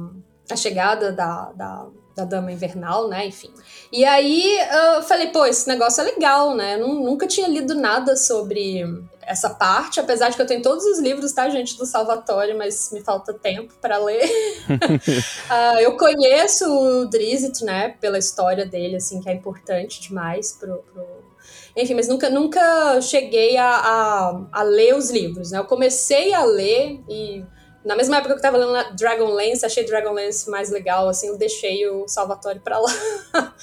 a 0.51 0.57
chegada 0.57 1.11
da, 1.11 1.53
da, 1.53 1.87
da 2.15 2.25
Dama 2.25 2.53
Invernal, 2.53 3.09
né? 3.09 3.27
Enfim. 3.27 3.53
E 3.91 4.05
aí 4.05 4.57
eu 4.95 5.03
falei, 5.03 5.29
pô, 5.29 5.45
esse 5.45 5.67
negócio 5.67 6.01
é 6.01 6.05
legal, 6.05 6.55
né? 6.55 6.81
Eu 6.81 6.87
nunca 6.87 7.27
tinha 7.27 7.49
lido 7.49 7.75
nada 7.75 8.17
sobre 8.17 8.85
essa 9.27 9.51
parte, 9.51 10.01
apesar 10.01 10.29
de 10.29 10.37
que 10.37 10.43
eu 10.43 10.47
tenho 10.47 10.63
todos 10.63 10.85
os 10.85 10.99
livros, 10.99 11.33
tá, 11.33 11.49
gente, 11.49 11.77
do 11.77 11.87
Salvatore, 11.87 12.55
mas 12.55 12.91
me 12.93 13.01
falta 13.01 13.33
tempo 13.33 13.75
para 13.81 13.99
ler. 13.99 14.25
uh, 14.69 15.79
eu 15.81 15.97
conheço 15.97 16.69
o 16.69 17.07
Drizzt, 17.07 17.63
né, 17.63 17.91
pela 18.01 18.19
história 18.19 18.67
dele, 18.67 18.97
assim, 18.97 19.21
que 19.21 19.29
é 19.29 19.33
importante 19.33 20.01
demais 20.01 20.53
pro, 20.53 20.83
pro... 20.93 21.32
Enfim, 21.77 21.95
mas 21.95 22.09
nunca, 22.09 22.29
nunca 22.29 23.01
cheguei 23.01 23.57
a, 23.57 23.69
a, 23.69 24.47
a 24.53 24.63
ler 24.63 24.95
os 24.95 25.11
livros, 25.11 25.51
né? 25.51 25.59
Eu 25.59 25.65
comecei 25.65 26.35
a 26.35 26.45
ler 26.45 27.01
e 27.09 27.45
na 27.85 27.97
mesma 27.97 28.19
época 28.19 28.35
que 28.35 28.39
eu 28.39 28.43
tava 28.43 28.59
lendo 28.59 28.95
Dragonlance, 28.95 29.67
achei 29.67 29.85
Dragonlance 29.85 30.49
mais 30.49 30.71
legal, 30.71 31.09
assim, 31.09 31.29
eu 31.29 31.37
deixei 31.37 31.87
o 31.89 32.07
Salvatore 32.07 32.61
pra 32.61 32.79
lá 32.79 32.93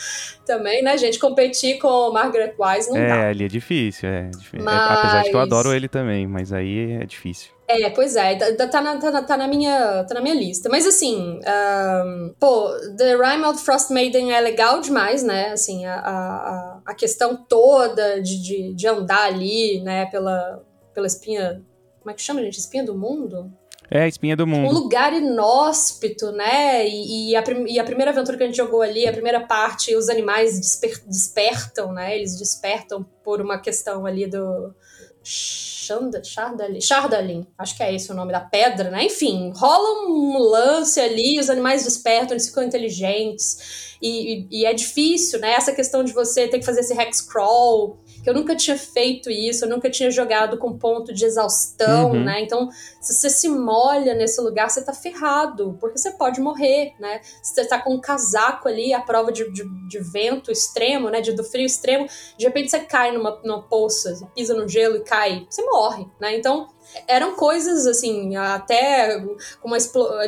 também, 0.46 0.82
né, 0.84 0.98
gente? 0.98 1.18
Competir 1.18 1.80
com 1.80 2.12
Margaret 2.12 2.54
Wise 2.60 2.90
não 2.90 2.98
é, 2.98 3.08
dá. 3.08 3.16
É, 3.16 3.30
ali 3.30 3.46
é 3.46 3.48
difícil, 3.48 4.10
é, 4.10 4.30
difícil. 4.30 4.64
Mas... 4.64 5.00
Apesar 5.00 5.24
de 5.24 5.30
que 5.30 5.36
eu 5.36 5.40
adoro 5.40 5.74
ele 5.74 5.88
também, 5.88 6.28
mas 6.28 6.52
aí 6.52 6.94
é 7.02 7.06
difícil. 7.06 7.52
É, 7.72 7.88
pois 7.92 8.16
é, 8.16 8.36
tá, 8.56 8.68
tá, 8.68 8.82
na, 8.82 8.98
tá, 8.98 9.22
tá, 9.22 9.38
na 9.38 9.48
minha, 9.48 10.04
tá 10.06 10.16
na 10.16 10.22
minha 10.22 10.34
lista. 10.34 10.68
Mas 10.70 10.88
assim, 10.88 11.40
um, 11.40 12.34
pô, 12.40 12.68
The 12.98 13.16
Rime 13.16 13.46
of 13.46 13.64
Frost 13.64 13.92
Maiden 13.92 14.34
é 14.34 14.42
legal 14.42 14.82
demais, 14.82 15.22
né? 15.22 15.52
Assim, 15.52 15.86
a, 15.86 16.00
a, 16.00 16.82
a 16.84 16.96
questão 16.96 17.36
toda 17.36 18.20
de, 18.24 18.42
de, 18.42 18.74
de 18.74 18.88
andar 18.88 19.22
ali, 19.22 19.82
né, 19.82 20.08
pela, 20.08 20.64
pela 20.96 21.06
espinha. 21.06 21.64
Como 22.00 22.10
é 22.10 22.16
que 22.16 22.24
chama, 22.24 22.42
gente? 22.42 22.58
Espinha 22.58 22.84
do 22.84 22.98
mundo? 22.98 23.54
É, 23.92 24.08
espinha 24.08 24.36
do 24.36 24.48
mundo. 24.48 24.68
Um 24.68 24.74
lugar 24.74 25.14
inóspito, 25.14 26.32
né? 26.32 26.88
E, 26.88 27.32
e, 27.32 27.36
a, 27.36 27.44
e, 27.68 27.80
a, 27.80 27.84
primeira 27.84 28.10
aventura 28.10 28.36
que 28.36 28.44
a 28.44 28.46
gente 28.48 28.58
jogou 28.58 28.82
ali, 28.82 29.08
a 29.08 29.14
primeira 29.14 29.42
parte, 29.42 29.96
os 29.96 30.10
animais 30.10 30.60
desper, 30.60 31.04
despertam, 31.06 31.92
né? 31.92 32.16
Eles 32.18 32.36
despertam 32.36 33.06
por 33.24 33.40
uma 33.42 33.60
questão 33.60 34.08
ali 34.08 34.26
do. 34.26 34.74
Chardalin, 35.24 36.80
Chardalin, 36.82 37.48
acho 37.58 37.76
que 37.76 37.84
é 37.84 37.94
esse 37.94 38.12
o 38.12 38.16
nome 38.16 38.32
da 38.32 38.40
pedra, 38.40 38.90
né? 38.92 39.06
Enfim, 39.06 39.52
rola 39.56 40.08
um 40.08 40.38
lance 40.38 41.00
ali, 41.00 41.40
os 41.40 41.50
animais 41.50 41.84
despertam, 41.84 42.32
eles 42.34 42.48
ficam 42.48 42.64
inteligentes. 42.64 43.98
E, 44.02 44.48
e, 44.52 44.62
e 44.62 44.66
é 44.66 44.74
difícil, 44.74 45.40
né? 45.40 45.52
Essa 45.52 45.74
questão 45.74 46.04
de 46.04 46.14
você 46.14 46.48
ter 46.48 46.60
que 46.60 46.66
fazer 46.66 46.82
esse 46.82 46.94
hex 46.94 47.22
crawl, 47.22 48.00
que 48.24 48.30
eu 48.30 48.34
nunca 48.34 48.56
tinha 48.56 48.78
feito 48.78 49.30
isso, 49.30 49.66
eu 49.66 49.70
nunca 49.70 49.90
tinha 49.90 50.12
jogado 50.12 50.58
com 50.58 50.78
ponto 50.78 51.14
de 51.14 51.26
exaustão, 51.26 52.12
uhum. 52.12 52.24
né? 52.24 52.42
Então, 52.42 52.70
se 53.00 53.14
você 53.14 53.30
se 53.30 53.50
molha 53.50 54.14
nesse 54.14 54.42
lugar, 54.42 54.70
você 54.70 54.84
tá 54.84 54.94
ferrado, 54.94 55.78
porque 55.80 55.98
você 55.98 56.12
pode 56.12 56.42
morrer, 56.42 56.94
né? 57.00 57.22
Se 57.42 57.54
você 57.54 57.66
tá 57.66 57.80
com 57.80 57.94
um 57.94 58.02
casaco 58.02 58.68
ali, 58.68 58.94
a 58.94 59.02
prova 59.02 59.32
de, 59.32 59.50
de, 59.52 59.64
de 59.88 60.00
vento 60.00 60.52
extremo, 60.52 61.10
né? 61.10 61.22
De, 61.22 61.32
do 61.32 61.44
frio 61.44 61.66
extremo, 61.66 62.08
de 62.38 62.46
repente 62.46 62.72
você 62.72 62.80
cai 62.80 63.12
numa, 63.12 63.40
numa 63.44 63.62
poça, 63.64 64.20
pisa 64.36 64.54
no 64.54 64.68
gelo 64.68 64.98
e 64.98 65.04
cai, 65.04 65.46
você 65.50 65.64
morre, 65.64 66.06
né? 66.20 66.36
Então, 66.36 66.68
eram 67.08 67.36
coisas, 67.36 67.86
assim, 67.86 68.36
até 68.36 69.20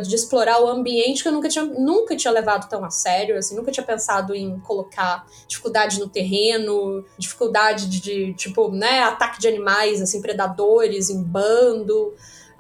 de 0.04 0.16
explorar 0.16 0.62
o 0.62 0.68
ambiente 0.68 1.22
que 1.22 1.28
eu 1.28 1.32
nunca 1.32 1.50
tinha, 1.50 1.66
nunca 1.66 2.16
tinha 2.16 2.32
levado 2.32 2.70
tão 2.70 2.84
a 2.84 2.90
sério, 2.90 3.38
assim, 3.38 3.56
nunca 3.56 3.72
tinha 3.72 3.86
pensado 3.86 4.36
em 4.36 4.60
colocar 4.60 5.26
dificuldade 5.48 6.00
no 6.00 6.08
terreno, 6.08 7.04
dificuldade 7.18 7.88
de, 7.88 8.02
de 8.02 8.34
tipo, 8.34 8.70
né, 8.72 9.02
ataque 9.04 9.40
de 9.40 9.48
animais, 9.48 10.02
assim, 10.02 10.22
predadores 10.22 11.10
em 11.10 11.22
bando. 11.22 12.14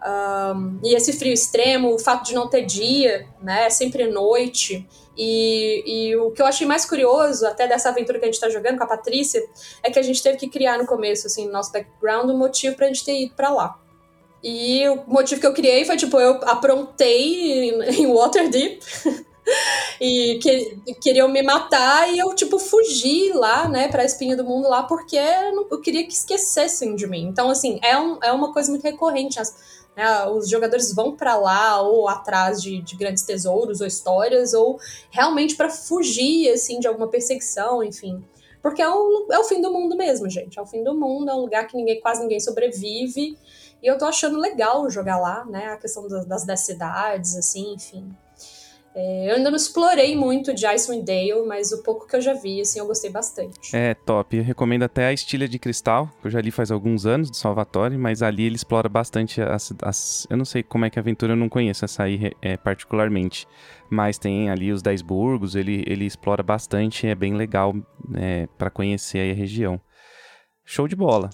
Um, 0.04 0.80
e 0.84 0.96
esse 0.96 1.14
frio 1.14 1.34
extremo, 1.34 1.94
o 1.94 2.00
fato 2.00 2.26
de 2.26 2.34
não 2.34 2.48
ter 2.48 2.66
dia, 2.66 3.28
né, 3.42 3.70
sempre 3.70 4.08
noite. 4.08 4.88
E, 5.16 5.84
e, 5.86 6.16
o 6.16 6.32
que 6.32 6.42
eu 6.42 6.46
achei 6.46 6.66
mais 6.66 6.86
curioso, 6.86 7.46
até 7.46 7.68
dessa 7.68 7.90
aventura 7.90 8.18
que 8.18 8.26
a 8.26 8.32
gente 8.32 8.40
tá 8.40 8.50
jogando 8.50 8.78
com 8.78 8.84
a 8.84 8.88
Patrícia, 8.88 9.42
é 9.84 9.92
que 9.92 10.00
a 10.00 10.02
gente 10.02 10.24
teve 10.24 10.38
que 10.38 10.50
criar 10.50 10.78
no 10.78 10.86
começo, 10.86 11.28
assim, 11.28 11.46
no 11.46 11.52
nosso 11.52 11.72
background, 11.72 12.30
um 12.30 12.38
motivo 12.38 12.76
pra 12.76 12.88
gente 12.88 13.06
ter 13.06 13.24
ido 13.24 13.36
pra 13.36 13.50
lá. 13.50 13.81
E 14.44 14.88
o 14.90 15.04
motivo 15.08 15.40
que 15.40 15.48
eu 15.48 15.54
criei 15.54 15.86
foi, 15.86 15.98
tipo, 15.98 16.20
eu 16.20 16.40
aprontei 16.44 17.70
em, 17.70 17.84
em 18.02 18.14
Waterdeep. 18.14 18.82
e 20.00 20.40
que, 20.42 20.78
queriam 21.02 21.28
me 21.28 21.42
matar 21.42 22.12
e 22.12 22.20
eu, 22.20 22.34
tipo, 22.34 22.58
fugi 22.58 23.32
lá, 23.34 23.68
né, 23.68 23.88
pra 23.88 24.06
espinha 24.06 24.36
do 24.36 24.44
mundo 24.44 24.68
lá, 24.68 24.84
porque 24.84 25.18
eu 25.18 25.82
queria 25.82 26.06
que 26.06 26.14
esquecessem 26.14 26.96
de 26.96 27.08
mim. 27.08 27.24
Então, 27.28 27.50
assim, 27.50 27.80
é, 27.84 27.98
um, 27.98 28.18
é 28.24 28.32
uma 28.32 28.54
coisa 28.54 28.70
muito 28.70 28.84
recorrente. 28.84 29.40
As, 29.40 29.56
né, 29.96 30.26
os 30.28 30.50
jogadores 30.50 30.94
vão 30.94 31.16
para 31.16 31.36
lá 31.36 31.82
ou 31.82 32.08
atrás 32.08 32.62
de, 32.62 32.82
de, 32.82 32.96
grandes 32.96 33.24
tesouros 33.24 33.82
ou 33.82 33.88
histórias, 33.88 34.54
ou 34.54 34.80
realmente 35.10 35.56
para 35.56 35.70
fugir, 35.70 36.50
assim, 36.50 36.80
de 36.80 36.88
alguma 36.88 37.08
perseguição, 37.08 37.84
enfim. 37.84 38.24
Porque 38.62 38.82
é 38.82 38.90
o, 38.90 39.28
é 39.32 39.40
o 39.40 39.44
fim 39.44 39.60
do 39.60 39.72
mundo 39.72 39.96
mesmo, 39.96 40.30
gente. 40.30 40.58
É 40.58 40.62
o 40.62 40.66
fim 40.66 40.84
do 40.84 40.94
mundo, 40.94 41.30
é 41.30 41.34
um 41.34 41.42
lugar 41.42 41.68
que 41.68 41.76
ninguém, 41.76 42.00
quase 42.00 42.22
ninguém 42.22 42.40
sobrevive. 42.40 43.38
E 43.82 43.88
eu 43.88 43.98
tô 43.98 44.06
achando 44.06 44.40
legal 44.40 44.90
jogar 44.90 45.18
lá, 45.18 45.46
né? 45.46 45.68
A 45.68 45.78
questão 45.78 46.08
das, 46.08 46.26
das, 46.26 46.46
das 46.46 46.60
cidades, 46.62 47.36
assim, 47.36 47.74
enfim. 47.74 48.16
É, 48.94 49.32
eu 49.32 49.36
ainda 49.38 49.50
não 49.50 49.56
explorei 49.56 50.16
muito 50.18 50.54
de 50.54 50.66
Icewind 50.66 51.06
Dale, 51.06 51.46
mas 51.48 51.72
o 51.72 51.82
pouco 51.82 52.06
que 52.06 52.16
eu 52.16 52.22
já 52.22 52.34
vi, 52.34 52.60
assim, 52.60 52.80
eu 52.80 52.86
gostei 52.86 53.10
bastante. 53.10 53.76
É, 53.76 53.94
top. 53.94 54.36
Eu 54.36 54.44
recomendo 54.44 54.84
até 54.84 55.06
a 55.06 55.14
Estilha 55.14 55.48
de 55.48 55.58
Cristal, 55.58 56.10
que 56.22 56.28
eu 56.28 56.32
já 56.32 56.42
li 56.42 56.52
faz 56.52 56.72
alguns 56.72 57.06
anos, 57.06 57.30
do 57.30 57.36
Salvatore, 57.38 57.98
mas 57.98 58.22
ali 58.22 58.44
ele 58.44 58.56
explora 58.56 58.90
bastante 58.90 59.42
as... 59.42 59.74
as 59.82 60.28
eu 60.30 60.36
não 60.36 60.46
sei 60.46 60.62
como 60.62 60.84
é 60.86 60.90
que 60.90 61.00
a 61.00 61.02
aventura, 61.02 61.34
eu 61.34 61.38
não 61.38 61.48
conheço 61.48 61.86
essa 61.86 62.04
aí 62.04 62.32
é, 62.42 62.58
particularmente, 62.58 63.48
mas 63.90 64.18
tem 64.18 64.50
ali 64.50 64.72
os 64.74 64.82
Dez 64.82 65.02
Burgos, 65.02 65.56
ele, 65.56 65.84
ele 65.88 66.06
explora 66.06 66.44
bastante, 66.44 67.08
é 67.08 67.16
bem 67.16 67.36
legal 67.36 67.74
é, 68.16 68.48
para 68.58 68.70
conhecer 68.70 69.32
a 69.32 69.34
região. 69.34 69.80
Show 70.66 70.88
de 70.88 70.96
bola. 70.96 71.30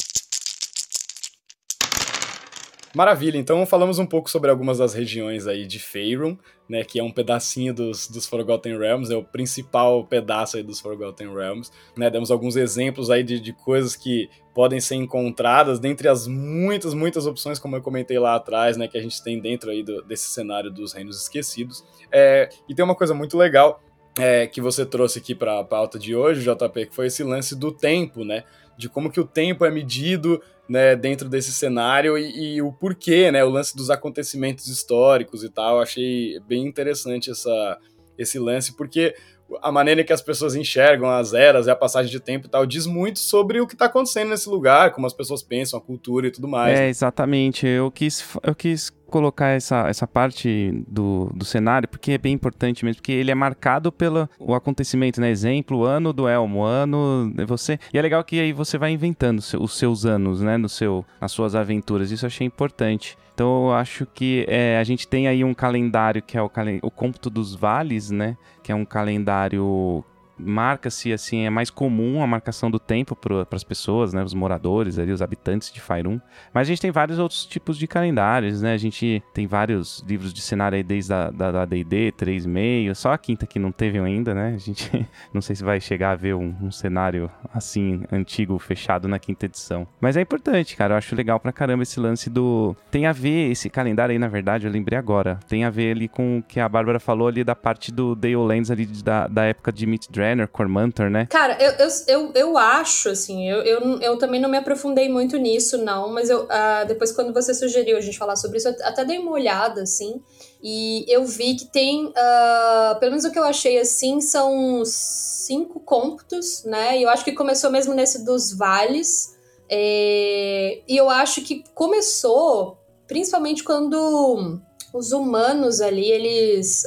Maravilha, 2.97 3.37
então 3.37 3.63
falamos 3.63 3.99
um 3.99 4.07
pouco 4.07 4.27
sobre 4.27 4.49
algumas 4.49 4.79
das 4.79 4.95
regiões 4.95 5.45
aí 5.45 5.67
de 5.67 5.77
Faerun, 5.77 6.35
né, 6.67 6.83
que 6.83 6.99
é 6.99 7.03
um 7.03 7.11
pedacinho 7.11 7.71
dos, 7.71 8.07
dos 8.07 8.25
Forgotten 8.25 8.75
Realms, 8.75 9.13
é 9.13 9.15
o 9.15 9.23
principal 9.23 10.03
pedaço 10.03 10.57
aí 10.57 10.63
dos 10.63 10.79
Forgotten 10.79 11.31
Realms, 11.31 11.71
né, 11.95 12.09
demos 12.09 12.31
alguns 12.31 12.55
exemplos 12.55 13.11
aí 13.11 13.21
de, 13.21 13.39
de 13.39 13.53
coisas 13.53 13.95
que 13.95 14.27
podem 14.51 14.79
ser 14.79 14.95
encontradas 14.95 15.79
dentre 15.79 16.07
as 16.07 16.25
muitas, 16.25 16.95
muitas 16.95 17.27
opções, 17.27 17.59
como 17.59 17.75
eu 17.75 17.83
comentei 17.83 18.17
lá 18.17 18.33
atrás, 18.33 18.77
né, 18.77 18.87
que 18.87 18.97
a 18.97 19.01
gente 19.01 19.23
tem 19.23 19.39
dentro 19.39 19.69
aí 19.69 19.83
do, 19.83 20.01
desse 20.01 20.31
cenário 20.31 20.71
dos 20.71 20.91
Reinos 20.91 21.21
Esquecidos, 21.21 21.85
é, 22.11 22.49
e 22.67 22.73
tem 22.73 22.83
uma 22.83 22.95
coisa 22.95 23.13
muito 23.13 23.37
legal 23.37 23.79
é, 24.17 24.47
que 24.47 24.59
você 24.59 24.83
trouxe 24.83 25.19
aqui 25.19 25.35
para 25.35 25.59
a 25.59 25.63
pauta 25.63 25.99
de 25.99 26.15
hoje, 26.15 26.41
JP, 26.41 26.87
que 26.87 26.95
foi 26.95 27.05
esse 27.05 27.23
lance 27.23 27.55
do 27.55 27.71
tempo, 27.71 28.25
né, 28.25 28.43
de 28.75 28.89
como 28.89 29.11
que 29.11 29.19
o 29.19 29.25
tempo 29.25 29.65
é 29.65 29.69
medido 29.69 30.41
né, 30.67 30.95
dentro 30.95 31.29
desse 31.29 31.51
cenário 31.51 32.17
e, 32.17 32.55
e, 32.55 32.61
o 32.61 32.71
porquê, 32.71 33.31
né, 33.31 33.43
o 33.43 33.49
lance 33.49 33.75
dos 33.75 33.89
acontecimentos 33.89 34.67
históricos 34.67 35.43
e 35.43 35.49
tal. 35.49 35.77
Eu 35.77 35.81
achei 35.81 36.39
bem 36.47 36.65
interessante 36.65 37.31
essa, 37.31 37.77
esse 38.17 38.37
lance, 38.37 38.75
porque 38.75 39.15
a 39.61 39.71
maneira 39.71 40.03
que 40.03 40.11
as 40.11 40.21
pessoas 40.21 40.55
enxergam 40.55 41.09
as 41.09 41.33
eras 41.33 41.67
e 41.67 41.71
a 41.71 41.75
passagem 41.75 42.11
de 42.11 42.19
tempo 42.19 42.47
e 42.47 42.49
tal 42.49 42.65
diz 42.65 42.85
muito 42.85 43.19
sobre 43.19 43.61
o 43.61 43.67
que 43.67 43.73
está 43.73 43.85
acontecendo 43.85 44.29
nesse 44.29 44.49
lugar, 44.49 44.91
como 44.91 45.07
as 45.07 45.13
pessoas 45.13 45.41
pensam, 45.41 45.79
a 45.79 45.81
cultura 45.81 46.27
e 46.27 46.31
tudo 46.31 46.47
mais. 46.47 46.77
É, 46.77 46.89
exatamente. 46.89 47.65
Eu 47.65 47.89
quis, 47.89 48.25
eu 48.43 48.53
quis 48.53 48.91
colocar 49.09 49.47
essa, 49.47 49.87
essa 49.87 50.07
parte 50.07 50.83
do, 50.87 51.31
do 51.33 51.45
cenário, 51.45 51.87
porque 51.87 52.13
é 52.13 52.17
bem 52.17 52.33
importante 52.33 52.83
mesmo, 52.85 52.97
porque 52.97 53.11
ele 53.11 53.31
é 53.31 53.35
marcado 53.35 53.91
pelo 53.91 54.29
o 54.39 54.53
acontecimento, 54.53 55.19
né? 55.19 55.29
Exemplo, 55.29 55.83
ano 55.83 56.13
do 56.13 56.27
Elmo, 56.27 56.63
ano 56.63 57.33
você. 57.47 57.79
E 57.93 57.97
é 57.97 58.01
legal 58.01 58.23
que 58.23 58.39
aí 58.39 58.53
você 58.53 58.77
vai 58.77 58.91
inventando 58.91 59.39
os 59.39 59.77
seus 59.77 60.05
anos, 60.05 60.41
né? 60.41 60.57
No 60.57 60.69
seu, 60.69 61.05
nas 61.19 61.31
suas 61.31 61.55
aventuras. 61.55 62.11
Isso 62.11 62.25
eu 62.25 62.27
achei 62.27 62.45
importante. 62.45 63.17
Então 63.33 63.67
eu 63.67 63.73
acho 63.73 64.05
que 64.05 64.45
é, 64.47 64.77
a 64.79 64.83
gente 64.83 65.07
tem 65.07 65.27
aí 65.27 65.43
um 65.43 65.53
calendário 65.53 66.21
que 66.21 66.37
é 66.37 66.41
o, 66.41 66.49
o 66.81 66.91
cômputo 66.91 67.29
dos 67.29 67.53
vales, 67.53 68.09
né? 68.09 68.35
Que 68.63 68.71
é 68.71 68.75
um 68.75 68.85
calendário 68.85 70.03
marca-se 70.39 71.11
assim, 71.11 71.45
é 71.45 71.49
mais 71.49 71.69
comum 71.69 72.21
a 72.21 72.27
marcação 72.27 72.69
do 72.69 72.79
tempo 72.79 73.15
para 73.15 73.45
as 73.51 73.63
pessoas, 73.63 74.13
né, 74.13 74.23
os 74.23 74.33
moradores 74.33 74.99
ali, 74.99 75.11
os 75.11 75.21
habitantes 75.21 75.71
de 75.71 75.81
Faerun. 75.81 76.19
Mas 76.53 76.67
a 76.67 76.69
gente 76.69 76.81
tem 76.81 76.91
vários 76.91 77.19
outros 77.19 77.45
tipos 77.45 77.77
de 77.77 77.87
calendários, 77.87 78.61
né? 78.61 78.73
A 78.73 78.77
gente 78.77 79.23
tem 79.33 79.47
vários 79.47 80.03
livros 80.07 80.33
de 80.33 80.41
cenário 80.41 80.75
aí 80.75 80.83
desde 80.83 81.13
a 81.13 81.31
da 81.31 81.65
D&D 81.65 82.13
3.5, 82.17 82.93
só 82.95 83.13
a 83.13 83.17
quinta 83.17 83.45
que 83.45 83.59
não 83.59 83.71
teve 83.71 83.99
ainda, 83.99 84.33
né? 84.33 84.53
A 84.55 84.57
gente 84.57 85.07
não 85.33 85.41
sei 85.41 85.55
se 85.55 85.63
vai 85.63 85.79
chegar 85.79 86.11
a 86.11 86.15
ver 86.15 86.35
um, 86.35 86.53
um, 86.61 86.71
cenário 86.71 87.29
assim 87.53 88.03
antigo 88.11 88.57
fechado 88.59 89.07
na 89.07 89.19
quinta 89.19 89.45
edição. 89.45 89.87
Mas 89.99 90.17
é 90.17 90.21
importante, 90.21 90.75
cara, 90.75 90.93
eu 90.93 90.97
acho 90.97 91.15
legal 91.15 91.39
pra 91.39 91.51
caramba 91.51 91.83
esse 91.83 91.99
lance 91.99 92.29
do 92.29 92.75
tem 92.91 93.05
a 93.05 93.11
ver 93.11 93.51
esse 93.51 93.69
calendário 93.69 94.13
aí, 94.13 94.19
na 94.19 94.27
verdade, 94.27 94.65
eu 94.65 94.71
lembrei 94.71 94.97
agora. 94.97 95.39
Tem 95.47 95.63
a 95.63 95.69
ver 95.69 95.91
ali 95.91 96.07
com 96.07 96.39
o 96.39 96.43
que 96.43 96.59
a 96.59 96.67
Bárbara 96.67 96.99
falou 96.99 97.27
ali 97.27 97.43
da 97.43 97.55
parte 97.55 97.91
do 97.91 98.15
Dale 98.15 98.35
Lands 98.35 98.71
ali 98.71 98.85
da, 98.85 99.27
da 99.27 99.43
época 99.45 99.71
de 99.71 99.85
Meat 99.85 100.07
Dragon 100.11 100.26
Brenner, 100.27 100.47
Cormantor, 100.47 101.09
né? 101.09 101.25
Cara, 101.27 101.57
eu, 101.61 101.71
eu, 101.71 101.89
eu, 102.07 102.31
eu 102.33 102.57
acho, 102.57 103.09
assim, 103.09 103.49
eu, 103.49 103.61
eu, 103.63 103.99
eu 104.01 104.17
também 104.17 104.41
não 104.41 104.49
me 104.49 104.57
aprofundei 104.57 105.07
muito 105.07 105.37
nisso, 105.37 105.77
não, 105.77 106.11
mas 106.11 106.29
eu 106.29 106.43
uh, 106.43 106.85
depois 106.85 107.13
quando 107.13 107.33
você 107.33 107.53
sugeriu 107.53 107.97
a 107.97 108.01
gente 108.01 108.17
falar 108.17 108.35
sobre 108.35 108.57
isso, 108.57 108.67
eu 108.67 108.75
até 108.83 109.05
dei 109.05 109.17
uma 109.17 109.31
olhada, 109.31 109.83
assim, 109.83 110.21
e 110.61 111.05
eu 111.07 111.25
vi 111.25 111.55
que 111.55 111.65
tem, 111.65 112.07
uh, 112.07 112.99
pelo 112.99 113.11
menos 113.11 113.23
o 113.23 113.31
que 113.31 113.39
eu 113.39 113.43
achei, 113.45 113.79
assim, 113.79 114.19
são 114.19 114.83
cinco 114.85 115.79
cômputos, 115.79 116.65
né, 116.65 116.97
e 116.97 117.03
eu 117.03 117.09
acho 117.09 117.23
que 117.23 117.31
começou 117.31 117.71
mesmo 117.71 117.93
nesse 117.93 118.25
dos 118.25 118.53
vales, 118.53 119.35
é, 119.69 120.81
e 120.87 120.97
eu 120.97 121.09
acho 121.09 121.41
que 121.41 121.63
começou 121.73 122.77
principalmente 123.05 123.63
quando 123.63 124.59
os 124.93 125.13
humanos 125.13 125.79
ali, 125.79 126.11
eles... 126.11 126.83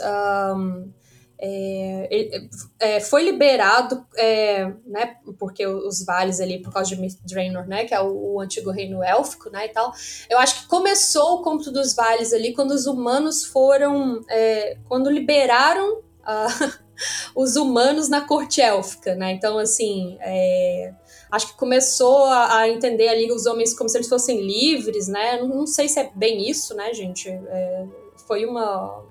Um, 0.54 0.99
é, 1.42 2.48
é, 2.78 3.00
foi 3.00 3.24
liberado, 3.24 4.06
é, 4.14 4.66
né, 4.86 5.16
porque 5.38 5.66
os 5.66 6.04
vales 6.04 6.38
ali, 6.38 6.60
por 6.60 6.70
causa 6.70 6.94
de 6.94 7.18
Draenor, 7.24 7.66
né, 7.66 7.86
que 7.86 7.94
é 7.94 8.00
o, 8.00 8.34
o, 8.34 8.40
antigo 8.40 8.70
reino 8.70 9.02
élfico, 9.02 9.48
né, 9.48 9.64
e 9.64 9.68
tal, 9.70 9.90
eu 10.28 10.38
acho 10.38 10.62
que 10.62 10.68
começou 10.68 11.36
o 11.36 11.42
cômputo 11.42 11.72
dos 11.72 11.94
vales 11.94 12.34
ali 12.34 12.52
quando 12.52 12.72
os 12.72 12.86
humanos 12.86 13.44
foram, 13.44 14.20
é, 14.28 14.76
quando 14.86 15.10
liberaram 15.10 16.02
os 17.34 17.56
humanos 17.56 18.10
na 18.10 18.20
corte 18.20 18.60
élfica, 18.60 19.14
né, 19.14 19.32
então, 19.32 19.56
assim, 19.56 20.18
é, 20.20 20.92
acho 21.32 21.48
que 21.48 21.58
começou 21.58 22.26
a, 22.26 22.58
a, 22.58 22.68
entender 22.68 23.08
ali 23.08 23.32
os 23.32 23.46
homens 23.46 23.72
como 23.72 23.88
se 23.88 23.96
eles 23.96 24.08
fossem 24.10 24.42
livres, 24.42 25.08
né, 25.08 25.40
não, 25.40 25.48
não 25.48 25.66
sei 25.66 25.88
se 25.88 25.98
é 25.98 26.10
bem 26.14 26.50
isso, 26.50 26.74
né, 26.74 26.92
gente, 26.92 27.30
é, 27.30 27.86
foi 28.26 28.44
uma 28.44 29.08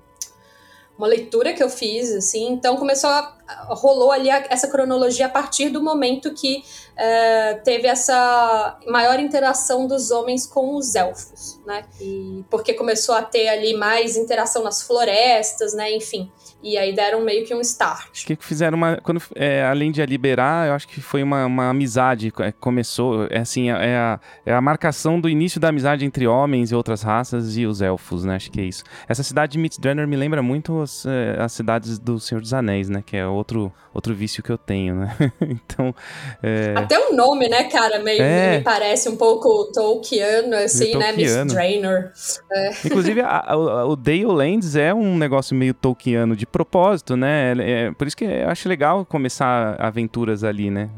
uma 1.00 1.06
leitura 1.06 1.54
que 1.54 1.62
eu 1.62 1.70
fiz, 1.70 2.12
assim, 2.12 2.52
então 2.52 2.76
começou 2.76 3.08
a, 3.08 3.34
rolou 3.70 4.12
ali 4.12 4.30
a, 4.30 4.44
essa 4.50 4.68
cronologia 4.68 5.24
a 5.24 5.28
partir 5.30 5.70
do 5.70 5.82
momento 5.82 6.34
que 6.34 6.62
é, 6.94 7.54
teve 7.54 7.88
essa 7.88 8.78
maior 8.86 9.18
interação 9.18 9.86
dos 9.86 10.10
homens 10.10 10.46
com 10.46 10.76
os 10.76 10.94
elfos, 10.94 11.58
né? 11.64 11.86
E 11.98 12.44
porque 12.50 12.74
começou 12.74 13.14
a 13.14 13.22
ter 13.22 13.48
ali 13.48 13.72
mais 13.72 14.14
interação 14.14 14.62
nas 14.62 14.82
florestas, 14.82 15.72
né? 15.72 15.90
Enfim. 15.90 16.30
E 16.62 16.76
aí 16.76 16.94
deram 16.94 17.22
meio 17.22 17.46
que 17.46 17.54
um 17.54 17.60
start. 17.60 18.22
O 18.22 18.26
que 18.26 18.36
fizeram 18.40 18.76
uma. 18.76 18.96
Quando, 18.98 19.22
é, 19.34 19.64
além 19.64 19.90
de 19.90 20.04
liberar, 20.04 20.68
eu 20.68 20.74
acho 20.74 20.86
que 20.86 21.00
foi 21.00 21.22
uma, 21.22 21.46
uma 21.46 21.70
amizade. 21.70 22.32
É, 22.40 22.52
começou. 22.52 23.26
É 23.30 23.38
assim, 23.38 23.70
é 23.70 23.96
a, 23.96 24.20
é 24.44 24.52
a 24.52 24.60
marcação 24.60 25.18
do 25.18 25.28
início 25.28 25.58
da 25.58 25.68
amizade 25.68 26.04
entre 26.04 26.26
homens 26.26 26.70
e 26.70 26.74
outras 26.74 27.02
raças 27.02 27.56
e 27.56 27.64
os 27.64 27.80
elfos, 27.80 28.24
né? 28.24 28.36
Acho 28.36 28.50
que 28.50 28.60
é 28.60 28.64
isso. 28.64 28.84
Essa 29.08 29.22
cidade 29.22 29.52
de 29.52 29.58
Middrainer 29.58 30.06
me 30.06 30.16
lembra 30.16 30.42
muito 30.42 30.82
as, 30.82 31.06
é, 31.06 31.36
as 31.40 31.52
cidades 31.52 31.98
do 31.98 32.20
Senhor 32.20 32.40
dos 32.42 32.52
Anéis, 32.52 32.90
né? 32.90 33.02
Que 33.04 33.16
é 33.16 33.26
outro, 33.26 33.72
outro 33.94 34.14
vício 34.14 34.42
que 34.42 34.50
eu 34.50 34.58
tenho, 34.58 34.96
né? 34.96 35.16
então. 35.40 35.94
É... 36.42 36.74
Até 36.76 36.98
o 36.98 37.16
nome, 37.16 37.48
né, 37.48 37.64
cara? 37.64 38.00
Meio 38.00 38.22
é... 38.22 38.58
me 38.58 38.64
parece 38.64 39.08
um 39.08 39.16
pouco 39.16 39.70
Tolkiano, 39.72 40.56
assim, 40.56 40.94
né? 40.94 41.12
Miss 41.12 41.34
Draenor. 41.46 42.10
É. 42.52 42.70
Inclusive, 42.84 43.22
a, 43.22 43.52
a, 43.52 43.86
o 43.86 43.96
Dale 43.96 44.26
Lands 44.26 44.76
é 44.76 44.92
um 44.92 45.16
negócio 45.16 45.56
meio 45.56 45.72
Tolkiano 45.72 46.36
de 46.36 46.49
propósito, 46.50 47.16
né? 47.16 47.52
É, 47.58 47.92
por 47.92 48.06
isso 48.06 48.16
que 48.16 48.24
eu 48.24 48.48
acho 48.48 48.68
legal 48.68 49.04
começar 49.04 49.76
aventuras 49.78 50.44
ali, 50.44 50.70
né? 50.70 50.90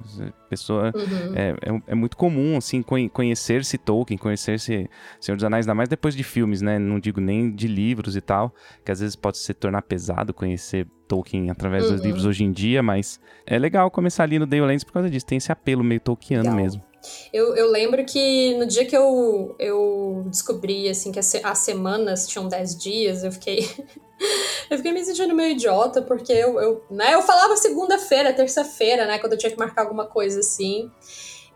pessoa 0.53 0.93
uhum. 0.95 1.35
é, 1.35 1.49
é, 1.63 1.83
é, 1.93 1.95
muito 1.95 2.15
comum 2.15 2.59
assim 2.59 2.83
conhecer-se 2.83 3.79
Tolkien, 3.79 4.19
conhecer-se 4.19 4.87
Senhor 5.19 5.37
dos 5.37 5.45
Anéis, 5.45 5.65
ainda 5.65 5.75
mais 5.75 5.89
depois 5.89 6.15
de 6.15 6.23
filmes, 6.23 6.61
né? 6.61 6.79
Não 6.79 7.01
digo 7.01 7.23
nem 7.23 7.51
de 7.51 7.67
livros 7.67 8.17
e 8.17 8.21
tal, 8.21 8.55
que 8.85 8.93
às 8.93 9.01
vezes 9.01 9.17
pode 9.17 9.39
se 9.39 9.55
tornar 9.55 9.81
pesado 9.81 10.35
conhecer 10.35 10.87
Tolkien 11.09 11.51
através 11.51 11.87
uhum. 11.87 11.93
dos 11.93 12.05
livros 12.05 12.27
hoje 12.27 12.45
em 12.45 12.53
dia, 12.53 12.83
mas 12.83 13.19
é 13.47 13.59
legal 13.59 13.91
começar 13.91 14.25
ali 14.25 14.39
no 14.39 14.47
Dale 14.47 14.63
Lands 14.63 14.85
por 14.85 14.93
causa 14.93 15.09
disso, 15.09 15.25
tem 15.25 15.39
esse 15.39 15.51
apelo 15.51 15.83
meio 15.83 16.01
Tolkiano 16.01 16.45
legal. 16.45 16.57
mesmo. 16.57 16.83
Eu, 17.33 17.57
eu 17.57 17.71
lembro 17.71 18.05
que 18.05 18.55
no 18.59 18.67
dia 18.67 18.85
que 18.85 18.97
eu, 18.97 19.57
eu 19.59 20.25
descobri, 20.29 20.89
assim, 20.89 21.11
que 21.11 21.19
as, 21.19 21.35
as 21.43 21.59
semanas 21.59 22.29
tinham 22.29 22.47
10 22.47 22.77
dias, 22.79 23.25
eu 23.25 23.33
fiquei... 23.33 23.69
eu 24.71 24.77
fiquei 24.77 24.93
me 24.93 25.05
sentindo 25.05 25.35
meio 25.35 25.53
idiota, 25.53 26.03
porque 26.03 26.33
eu, 26.33 26.61
eu, 26.61 26.85
né, 26.91 27.15
eu 27.15 27.23
falava 27.23 27.57
segunda-feira, 27.57 28.33
terça-feira, 28.33 29.07
né, 29.07 29.19
quando 29.19 29.33
eu 29.33 29.39
tinha 29.39 29.51
que 29.51 29.59
marcar 29.59 29.83
alguma 29.83 30.07
coisa 30.07 30.41
assim. 30.41 30.91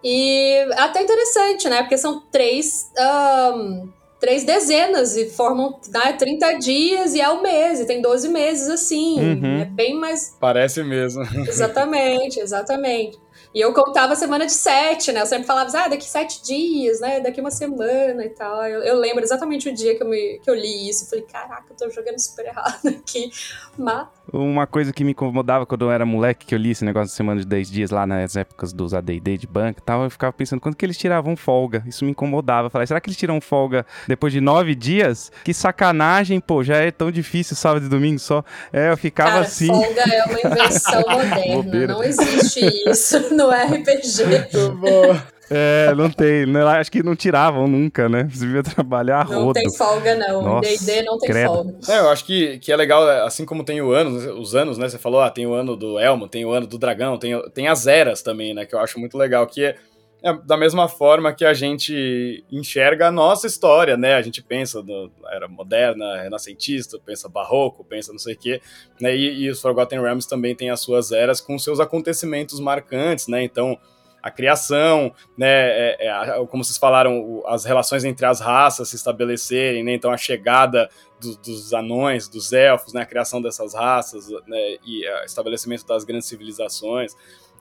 E 0.03 0.59
até 0.77 1.03
interessante, 1.03 1.69
né, 1.69 1.83
porque 1.83 1.99
são 1.99 2.21
três... 2.31 2.91
Um, 2.99 3.93
três 4.19 4.45
dezenas 4.45 5.17
e 5.17 5.29
formam 5.29 5.79
né, 5.93 6.15
30 6.15 6.55
dias 6.55 7.15
e 7.15 7.21
é 7.21 7.29
o 7.29 7.35
um 7.35 7.43
mês, 7.43 7.81
e 7.81 7.87
tem 7.87 8.01
12 8.01 8.29
meses 8.29 8.69
assim. 8.69 9.21
Uhum. 9.21 9.61
É 9.61 9.65
bem 9.67 9.95
mais. 9.95 10.35
Parece 10.41 10.83
mesmo. 10.83 11.23
Exatamente, 11.47 12.41
exatamente. 12.41 13.19
E 13.55 13.61
eu 13.61 13.73
contava 13.73 14.15
semana 14.15 14.47
de 14.47 14.53
sete, 14.53 15.13
né? 15.13 15.23
Eu 15.23 15.27
sempre 15.27 15.47
falava, 15.47 15.71
ah, 15.79 15.89
daqui 15.89 16.05
sete 16.05 16.43
dias, 16.43 17.01
né? 17.01 17.21
Daqui 17.21 17.41
uma 17.41 17.51
semana 17.51 18.25
e 18.25 18.31
tal. 18.31 18.65
Eu, 18.67 18.83
eu 18.83 18.97
lembro 18.97 19.23
exatamente 19.23 19.69
o 19.69 19.75
dia 19.75 19.97
que 19.97 20.03
eu, 20.03 20.09
me, 20.09 20.39
que 20.41 20.51
eu 20.51 20.55
li 20.55 20.89
isso. 20.89 21.09
Falei, 21.09 21.25
caraca, 21.25 21.65
eu 21.71 21.77
tô 21.77 21.91
jogando 21.91 22.19
super 22.19 22.47
errado 22.47 22.89
aqui. 22.89 23.31
Mas... 23.77 24.16
Uma 24.33 24.67
coisa 24.67 24.93
que 24.93 25.03
me 25.03 25.13
incomodava 25.13 25.65
quando 25.65 25.87
eu 25.87 25.91
era 25.91 26.05
moleque, 26.05 26.47
que 26.47 26.55
eu 26.55 26.59
li 26.59 26.71
esse 26.71 26.85
negócio 26.85 27.09
de 27.09 27.15
semana 27.15 27.41
de 27.41 27.47
10 27.47 27.71
dias 27.71 27.91
lá 27.91 28.07
nas 28.07 28.37
épocas 28.37 28.73
dos 28.73 28.93
AD&D 28.93 29.39
de 29.39 29.47
banco 29.47 29.81
e 29.81 29.83
tal, 29.83 30.05
eu 30.05 30.11
ficava 30.11 30.33
pensando, 30.33 30.61
quando 30.61 30.77
que 30.77 30.85
eles 30.85 30.99
tiravam 30.99 31.37
folga? 31.37 31.83
Isso 31.87 32.05
me 32.05 32.11
incomodava. 32.11 32.67
Eu 32.67 32.71
falei, 32.71 32.87
será 32.87 33.01
que 33.01 33.09
eles 33.09 33.17
tiram 33.17 33.41
folga 33.41 33.87
depois 34.07 34.33
de 34.33 34.41
nove 34.41 34.75
dias? 34.75 35.33
Que 35.45 35.55
sacanagem, 35.55 36.41
pô, 36.41 36.63
já 36.63 36.77
é 36.77 36.91
tão 36.91 37.11
difícil 37.11 37.57
sábado 37.57 37.87
e 37.87 37.89
domingo 37.89 38.19
só. 38.19 38.45
É, 38.73 38.91
eu 38.91 38.97
ficava 38.97 39.31
Cara, 39.31 39.43
assim... 39.43 39.69
folga 39.69 40.03
é 40.03 40.25
uma 40.25 40.41
invenção 40.41 41.05
moderna. 41.57 41.95
Não 41.95 42.03
existe 42.05 42.61
isso 42.87 43.35
no 43.35 43.47
no 43.47 43.51
RPG. 43.51 44.25
Muito 44.27 44.73
bom. 44.73 45.36
É, 45.51 45.95
não 45.95 46.11
tem. 46.11 46.45
Não, 46.47 46.67
acho 46.67 46.91
que 46.91 47.03
não 47.03 47.15
tiravam 47.15 47.67
nunca, 47.69 48.09
né? 48.09 48.29
Você 48.31 48.47
devia 48.47 48.63
trabalhar 48.63 49.29
Não 49.29 49.53
tem 49.53 49.73
folga, 49.73 50.15
não. 50.15 50.61
D&D 50.61 51.03
não 51.03 51.19
tem 51.19 51.31
credo. 51.31 51.47
folga. 51.47 51.75
É, 51.89 51.99
eu 52.01 52.09
acho 52.09 52.25
que, 52.25 52.59
que 52.59 52.73
é 52.73 52.77
legal, 52.77 53.09
assim 53.25 53.45
como 53.45 53.65
tem 53.65 53.81
o 53.81 53.93
ano, 53.93 54.39
os 54.41 54.55
anos, 54.55 54.77
né? 54.79 54.89
Você 54.89 54.99
falou, 54.99 55.21
ah, 55.21 55.31
tem 55.31 55.47
o 55.47 55.55
ano 55.55 55.77
do 55.77 55.99
Elmo, 55.99 56.29
tem 56.29 56.45
o 56.45 56.51
ano 56.51 56.67
do 56.67 56.79
Dragão, 56.79 57.19
tem, 57.19 57.41
tem 57.51 57.69
as 57.69 57.87
eras 57.87 58.23
também, 58.23 58.55
né? 58.55 58.67
Que 58.67 58.75
eu 58.75 58.81
acho 58.81 58.99
muito 58.99 59.17
legal, 59.17 59.47
que 59.47 59.65
é, 59.65 59.77
é 60.23 60.33
da 60.45 60.57
mesma 60.57 60.89
forma 60.89 61.33
que 61.33 61.45
a 61.45 61.55
gente 61.55 62.45
enxerga 62.51 63.07
a 63.07 63.13
nossa 63.13 63.47
história, 63.47 63.97
né? 63.97 64.15
A 64.15 64.23
gente 64.23 64.43
pensa 64.43 64.83
na 64.83 65.31
era 65.33 65.47
moderna, 65.47 66.23
renascentista, 66.23 66.99
pensa 67.05 67.29
barroco, 67.29 67.85
pensa 67.85 68.11
não 68.11 68.19
sei 68.19 68.35
o 68.35 68.39
quê, 68.39 68.61
né? 69.01 69.17
E, 69.17 69.45
e 69.45 69.51
os 69.51 69.61
Forgotten 69.61 70.01
Realms 70.01 70.29
também 70.29 70.57
tem 70.57 70.71
as 70.71 70.81
suas 70.81 71.13
eras 71.13 71.41
com 71.41 71.57
seus 71.57 71.79
acontecimentos 71.79 72.59
marcantes, 72.59 73.29
né? 73.29 73.45
Então, 73.45 73.79
a 74.23 74.31
criação, 74.31 75.13
né, 75.37 75.47
é, 75.49 76.09
é, 76.09 76.47
como 76.47 76.65
vocês 76.65 76.79
falaram, 76.79 77.43
as 77.47 77.65
relações 77.65 78.05
entre 78.05 78.27
as 78.27 78.41
raças 78.41 78.89
se 78.89 78.97
estabelecerem, 78.97 79.85
né, 79.85 79.95
então 79.95 80.11
a 80.11 80.17
chegada 80.17 80.91
do, 81.21 81.37
dos 81.37 81.73
anões, 81.73 82.29
dos 82.29 82.53
elfos, 82.53 82.93
né, 82.93 83.03
a 83.03 83.07
criação 83.07 83.41
dessas 83.41 83.75
raças, 83.75 84.29
né, 84.47 84.77
e 84.85 85.09
o 85.09 85.25
estabelecimento 85.25 85.87
das 85.87 86.05
grandes 86.05 86.29
civilizações. 86.29 87.15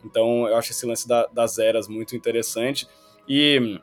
Então, 0.03 0.47
eu 0.47 0.55
acho 0.55 0.71
esse 0.71 0.85
lance 0.85 1.07
da, 1.07 1.27
das 1.27 1.57
eras 1.57 1.87
muito 1.87 2.15
interessante. 2.15 2.87
E 3.27 3.79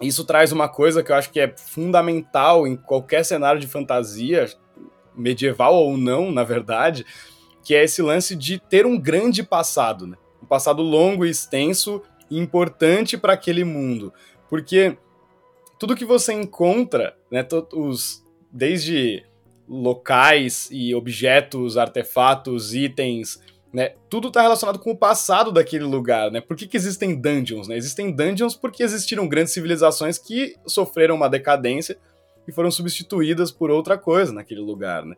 isso 0.00 0.24
traz 0.24 0.52
uma 0.52 0.68
coisa 0.68 1.02
que 1.02 1.10
eu 1.10 1.16
acho 1.16 1.30
que 1.30 1.40
é 1.40 1.54
fundamental 1.56 2.66
em 2.66 2.76
qualquer 2.76 3.24
cenário 3.24 3.60
de 3.60 3.66
fantasia, 3.66 4.46
medieval 5.14 5.74
ou 5.74 5.96
não, 5.96 6.30
na 6.30 6.44
verdade, 6.44 7.06
que 7.64 7.74
é 7.74 7.84
esse 7.84 8.02
lance 8.02 8.36
de 8.36 8.58
ter 8.58 8.84
um 8.84 8.98
grande 8.98 9.42
passado, 9.42 10.06
né? 10.06 10.16
Um 10.46 10.48
passado 10.48 10.80
longo 10.80 11.26
e 11.26 11.30
extenso 11.30 12.00
e 12.30 12.38
importante 12.38 13.18
para 13.18 13.32
aquele 13.32 13.64
mundo. 13.64 14.14
Porque 14.48 14.96
tudo 15.76 15.96
que 15.96 16.04
você 16.04 16.32
encontra, 16.32 17.16
né, 17.30 17.44
os, 17.72 18.24
desde 18.52 19.26
locais 19.68 20.68
e 20.70 20.94
objetos, 20.94 21.76
artefatos, 21.76 22.72
itens, 22.72 23.40
né? 23.72 23.94
Tudo 24.08 24.28
está 24.28 24.40
relacionado 24.40 24.78
com 24.78 24.92
o 24.92 24.96
passado 24.96 25.50
daquele 25.50 25.84
lugar, 25.84 26.30
né? 26.30 26.40
Por 26.40 26.56
que, 26.56 26.68
que 26.68 26.76
existem 26.76 27.20
dungeons, 27.20 27.66
né? 27.66 27.76
Existem 27.76 28.14
dungeons 28.14 28.54
porque 28.54 28.82
existiram 28.82 29.28
grandes 29.28 29.52
civilizações 29.52 30.16
que 30.16 30.54
sofreram 30.64 31.16
uma 31.16 31.28
decadência 31.28 31.98
e 32.46 32.52
foram 32.52 32.70
substituídas 32.70 33.50
por 33.50 33.70
outra 33.70 33.98
coisa 33.98 34.32
naquele 34.32 34.60
lugar, 34.60 35.04
né? 35.04 35.16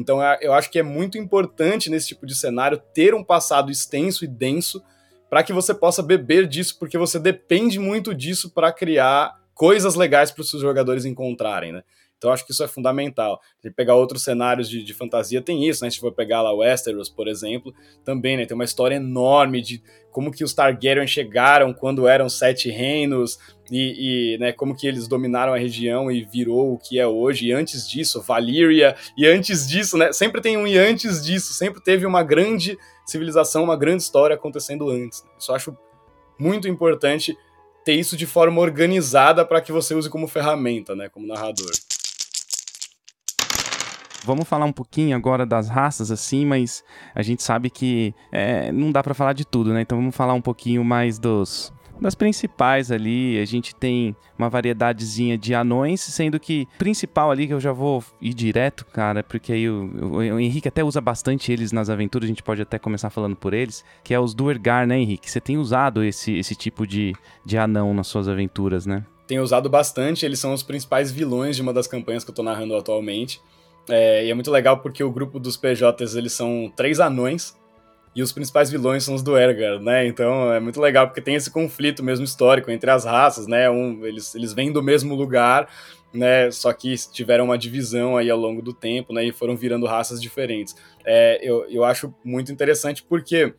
Então 0.00 0.22
é, 0.22 0.38
eu 0.40 0.52
acho 0.52 0.70
que 0.70 0.78
é 0.78 0.82
muito 0.82 1.18
importante 1.18 1.90
nesse 1.90 2.08
tipo 2.08 2.26
de 2.26 2.34
cenário 2.34 2.80
ter 2.92 3.14
um 3.14 3.22
passado 3.22 3.70
extenso 3.70 4.24
e 4.24 4.28
denso 4.28 4.82
para 5.28 5.42
que 5.42 5.52
você 5.52 5.72
possa 5.72 6.02
beber 6.02 6.46
disso, 6.48 6.76
porque 6.78 6.98
você 6.98 7.18
depende 7.18 7.78
muito 7.78 8.14
disso 8.14 8.50
para 8.50 8.72
criar 8.72 9.38
coisas 9.54 9.94
legais 9.94 10.30
para 10.30 10.42
os 10.42 10.50
seus 10.50 10.62
jogadores 10.62 11.04
encontrarem, 11.04 11.70
né? 11.70 11.82
Então 12.20 12.30
acho 12.30 12.44
que 12.44 12.52
isso 12.52 12.62
é 12.62 12.68
fundamental. 12.68 13.40
Se 13.62 13.70
pegar 13.70 13.94
outros 13.94 14.22
cenários 14.22 14.68
de, 14.68 14.84
de 14.84 14.92
fantasia, 14.92 15.40
tem 15.40 15.66
isso, 15.66 15.82
né? 15.82 15.90
Se 15.90 15.98
for 15.98 16.12
pegar 16.12 16.42
lá 16.42 16.52
Westeros, 16.52 17.08
por 17.08 17.26
exemplo, 17.26 17.72
também, 18.04 18.36
né? 18.36 18.44
Tem 18.44 18.54
uma 18.54 18.64
história 18.64 18.96
enorme 18.96 19.62
de 19.62 19.82
como 20.12 20.30
que 20.30 20.44
os 20.44 20.52
Targaryen 20.52 21.06
chegaram 21.06 21.72
quando 21.72 22.06
eram 22.06 22.28
sete 22.28 22.68
reinos 22.68 23.38
e, 23.70 24.34
e 24.34 24.38
né, 24.38 24.52
como 24.52 24.76
que 24.76 24.86
eles 24.86 25.08
dominaram 25.08 25.54
a 25.54 25.56
região 25.56 26.10
e 26.10 26.22
virou 26.22 26.74
o 26.74 26.78
que 26.78 26.98
é 26.98 27.06
hoje. 27.06 27.46
E 27.46 27.52
antes 27.52 27.88
disso, 27.88 28.20
Valyria, 28.20 28.94
e 29.16 29.26
antes 29.26 29.66
disso, 29.66 29.96
né? 29.96 30.12
Sempre 30.12 30.42
tem 30.42 30.58
um 30.58 30.66
e 30.66 30.76
antes 30.76 31.24
disso, 31.24 31.54
sempre 31.54 31.82
teve 31.82 32.04
uma 32.04 32.22
grande 32.22 32.76
civilização, 33.06 33.64
uma 33.64 33.76
grande 33.76 34.02
história 34.02 34.36
acontecendo 34.36 34.90
antes. 34.90 35.24
Isso 35.38 35.50
eu 35.50 35.56
acho 35.56 35.74
muito 36.38 36.68
importante 36.68 37.34
ter 37.84 37.94
isso 37.94 38.16
de 38.16 38.26
forma 38.26 38.60
organizada 38.60 39.44
para 39.44 39.60
que 39.60 39.72
você 39.72 39.94
use 39.94 40.10
como 40.10 40.28
ferramenta, 40.28 40.94
né, 40.94 41.08
como 41.08 41.26
narrador. 41.26 41.70
Vamos 44.24 44.48
falar 44.48 44.64
um 44.66 44.72
pouquinho 44.72 45.16
agora 45.16 45.46
das 45.46 45.68
raças, 45.68 46.10
assim, 46.10 46.44
mas 46.44 46.84
a 47.14 47.22
gente 47.22 47.42
sabe 47.42 47.70
que 47.70 48.14
é, 48.30 48.70
não 48.70 48.92
dá 48.92 49.02
para 49.02 49.14
falar 49.14 49.32
de 49.32 49.44
tudo, 49.44 49.72
né? 49.72 49.80
Então 49.80 49.98
vamos 49.98 50.14
falar 50.14 50.34
um 50.34 50.42
pouquinho 50.42 50.84
mais 50.84 51.18
dos 51.18 51.72
das 52.00 52.14
principais 52.14 52.90
ali. 52.90 53.38
A 53.38 53.44
gente 53.44 53.74
tem 53.74 54.16
uma 54.38 54.48
variedadezinha 54.48 55.36
de 55.36 55.54
anões, 55.54 56.00
sendo 56.00 56.40
que 56.40 56.66
principal 56.78 57.30
ali 57.30 57.46
que 57.46 57.52
eu 57.52 57.60
já 57.60 57.72
vou 57.72 58.02
ir 58.20 58.32
direto, 58.32 58.86
cara, 58.86 59.22
porque 59.22 59.52
aí 59.52 59.68
o, 59.68 59.84
o, 59.84 60.16
o, 60.16 60.40
Henrique 60.40 60.68
até 60.68 60.82
usa 60.82 61.00
bastante 61.00 61.52
eles 61.52 61.72
nas 61.72 61.90
aventuras, 61.90 62.26
a 62.26 62.28
gente 62.28 62.42
pode 62.42 62.62
até 62.62 62.78
começar 62.78 63.10
falando 63.10 63.36
por 63.36 63.52
eles, 63.52 63.84
que 64.02 64.14
é 64.14 64.18
os 64.18 64.34
Duergar, 64.34 64.86
né, 64.86 64.98
Henrique? 64.98 65.30
Você 65.30 65.40
tem 65.40 65.58
usado 65.58 66.02
esse, 66.02 66.36
esse 66.38 66.54
tipo 66.54 66.86
de, 66.86 67.14
de 67.44 67.58
anão 67.58 67.92
nas 67.92 68.06
suas 68.06 68.28
aventuras, 68.28 68.86
né? 68.86 69.04
Tenho 69.26 69.42
usado 69.42 69.68
bastante, 69.68 70.24
eles 70.24 70.40
são 70.40 70.52
os 70.52 70.62
principais 70.62 71.12
vilões 71.12 71.54
de 71.54 71.62
uma 71.62 71.72
das 71.72 71.86
campanhas 71.86 72.24
que 72.24 72.30
eu 72.30 72.34
tô 72.34 72.42
narrando 72.42 72.74
atualmente. 72.74 73.40
É, 73.88 74.26
e 74.26 74.30
é 74.30 74.34
muito 74.34 74.50
legal 74.50 74.78
porque 74.78 75.02
o 75.02 75.10
grupo 75.10 75.38
dos 75.38 75.56
PJs, 75.56 76.14
eles 76.14 76.32
são 76.32 76.72
três 76.76 77.00
anões, 77.00 77.54
e 78.14 78.22
os 78.22 78.32
principais 78.32 78.70
vilões 78.70 79.04
são 79.04 79.14
os 79.14 79.22
do 79.22 79.38
Ergar, 79.38 79.80
né? 79.80 80.06
Então 80.06 80.52
é 80.52 80.58
muito 80.58 80.80
legal 80.80 81.06
porque 81.06 81.20
tem 81.20 81.36
esse 81.36 81.50
conflito 81.50 82.02
mesmo 82.02 82.24
histórico 82.24 82.70
entre 82.70 82.90
as 82.90 83.04
raças, 83.04 83.46
né? 83.46 83.70
Um, 83.70 84.04
eles, 84.04 84.34
eles 84.34 84.52
vêm 84.52 84.72
do 84.72 84.82
mesmo 84.82 85.14
lugar, 85.14 85.68
né? 86.12 86.50
Só 86.50 86.72
que 86.72 86.94
tiveram 87.12 87.44
uma 87.44 87.56
divisão 87.56 88.16
aí 88.16 88.28
ao 88.28 88.38
longo 88.38 88.60
do 88.60 88.72
tempo, 88.72 89.12
né? 89.12 89.24
E 89.24 89.32
foram 89.32 89.56
virando 89.56 89.86
raças 89.86 90.20
diferentes. 90.20 90.74
É, 91.04 91.38
eu, 91.40 91.64
eu 91.70 91.84
acho 91.84 92.12
muito 92.24 92.50
interessante 92.50 93.02
porque 93.02 93.54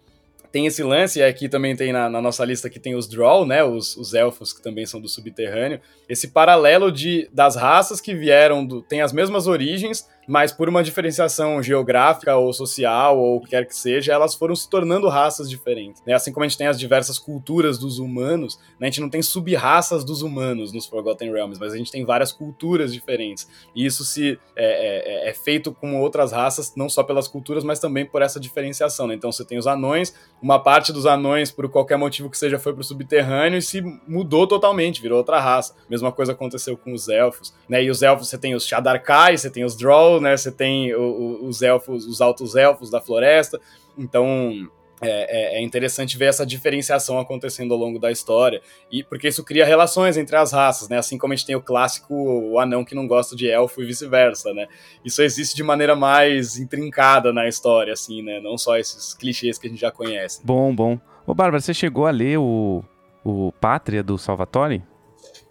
tem 0.52 0.66
esse 0.66 0.84
lance, 0.84 1.20
e 1.20 1.24
aqui 1.24 1.48
também 1.48 1.76
tem 1.76 1.94
na, 1.94 2.10
na, 2.10 2.22
nossa 2.22 2.44
lista 2.44 2.70
que 2.70 2.80
tem 2.80 2.94
os 2.94 3.08
Drow, 3.08 3.46
né, 3.46 3.64
os, 3.64 3.96
os, 3.96 4.14
elfos 4.14 4.52
que 4.52 4.62
também 4.62 4.86
são 4.86 5.00
do 5.00 5.08
subterrâneo, 5.08 5.80
esse 6.10 6.28
paralelo 6.28 6.92
de 6.92 7.30
das 7.32 7.56
raças 7.56 8.02
que 8.02 8.14
vieram 8.14 8.66
do, 8.66 8.82
tem 8.82 9.02
as 9.02 9.14
mesmas 9.14 9.48
origens, 9.48 10.08
mas 10.32 10.54
por 10.54 10.70
uma 10.70 10.82
diferenciação 10.82 11.62
geográfica 11.62 12.38
ou 12.38 12.54
social 12.54 13.20
ou 13.20 13.36
o 13.36 13.42
que 13.42 13.50
quer 13.50 13.66
que 13.66 13.76
seja, 13.76 14.14
elas 14.14 14.34
foram 14.34 14.56
se 14.56 14.70
tornando 14.70 15.10
raças 15.10 15.50
diferentes. 15.50 16.02
Né? 16.08 16.14
Assim 16.14 16.32
como 16.32 16.46
a 16.46 16.48
gente 16.48 16.58
tem 16.58 16.68
as 16.68 16.80
diversas 16.80 17.20
culturas 17.20 17.78
dos 17.78 18.00
humanos, 18.00 18.58
né? 18.80 18.88
a 18.88 18.90
gente 18.90 19.02
não 19.02 19.10
tem 19.10 19.22
sub-raças 19.22 20.06
dos 20.06 20.22
humanos 20.22 20.72
nos 20.72 20.86
Forgotten 20.86 21.34
Realms, 21.34 21.60
mas 21.60 21.74
a 21.74 21.78
gente 21.78 21.92
tem 21.92 22.06
várias 22.06 22.32
culturas 22.32 22.94
diferentes. 22.94 23.46
E 23.76 23.86
isso 23.86 24.06
se 24.06 24.40
é, 24.56 25.26
é, 25.26 25.30
é 25.32 25.34
feito 25.34 25.74
com 25.74 26.00
outras 26.00 26.32
raças, 26.32 26.78
não 26.78 26.88
só 26.88 27.04
pelas 27.04 27.28
culturas, 27.28 27.66
mas 27.66 27.80
também 27.80 28.06
por 28.06 28.22
essa 28.22 28.40
diferenciação. 28.40 29.08
Né? 29.08 29.16
Então 29.16 29.34
você 29.34 29.44
tem 29.44 29.58
os 29.58 29.68
anões, 29.68 30.16
uma 30.42 30.60
parte 30.60 30.94
dos 30.94 31.06
anões, 31.06 31.52
por 31.52 31.68
qualquer 31.68 31.98
motivo 31.98 32.30
que 32.30 32.38
seja, 32.38 32.58
foi 32.58 32.72
para 32.72 32.80
o 32.80 32.86
subterrâneo 32.86 33.58
e 33.58 33.62
se 33.62 33.82
mudou 34.08 34.48
totalmente, 34.48 35.02
virou 35.02 35.18
outra 35.18 35.42
raça. 35.42 35.76
Mesma 35.90 36.10
coisa 36.10 36.32
aconteceu 36.32 36.78
com 36.78 36.94
os 36.94 37.10
elfos. 37.10 37.54
Né? 37.68 37.84
E 37.84 37.92
os 37.92 38.02
elfos, 38.02 38.30
você 38.30 38.38
tem 38.38 38.56
os 38.56 38.66
Shadarkai, 38.66 39.38
você 39.38 39.50
tem 39.50 39.66
os 39.66 39.76
Drow, 39.76 40.21
né? 40.22 40.38
você 40.38 40.52
tem 40.52 40.96
os 40.96 41.62
elfos, 41.62 42.06
os 42.06 42.22
altos 42.22 42.56
elfos 42.56 42.90
da 42.90 43.02
floresta. 43.02 43.60
Então, 43.98 44.70
é, 45.02 45.56
é, 45.56 45.58
é, 45.58 45.64
interessante 45.64 46.16
ver 46.16 46.26
essa 46.26 46.46
diferenciação 46.46 47.20
acontecendo 47.20 47.74
ao 47.74 47.80
longo 47.80 47.98
da 47.98 48.12
história, 48.12 48.62
e 48.92 49.04
porque 49.04 49.30
isso 49.30 49.44
cria 49.44 49.66
relações 49.66 50.16
entre 50.16 50.36
as 50.36 50.52
raças, 50.52 50.88
né? 50.88 51.00
Assim 51.00 51.18
como 51.18 51.34
a 51.34 51.36
gente 51.36 51.48
tem 51.48 51.56
o 51.56 51.62
clássico 51.62 52.14
o 52.14 52.60
anão 52.60 52.86
que 52.86 52.94
não 52.94 53.08
gosta 53.08 53.36
de 53.36 53.50
elfo 53.50 53.82
e 53.82 53.86
vice-versa, 53.86 54.54
né? 54.54 54.68
Isso 55.04 55.24
existe 55.24 55.56
de 55.56 55.64
maneira 55.64 55.96
mais 55.96 56.60
intrincada 56.60 57.34
na 57.34 57.48
história, 57.48 57.94
assim, 57.94 58.22
né? 58.22 58.40
Não 58.40 58.60
só 58.60 58.78
esses 58.78 59.16
clichês 59.16 59.58
que 59.58 59.66
a 59.66 59.70
gente 59.72 59.82
já 59.82 59.92
conhece. 59.92 60.40
Bom, 60.44 60.74
bom. 60.74 61.00
Ô, 61.26 61.34
Bárbara, 61.34 61.60
você 61.60 61.74
chegou 61.74 62.06
a 62.06 62.12
ler 62.12 62.38
o, 62.38 62.84
o 63.24 63.52
Pátria 63.54 64.04
do 64.04 64.20
Salvatore? 64.20 64.84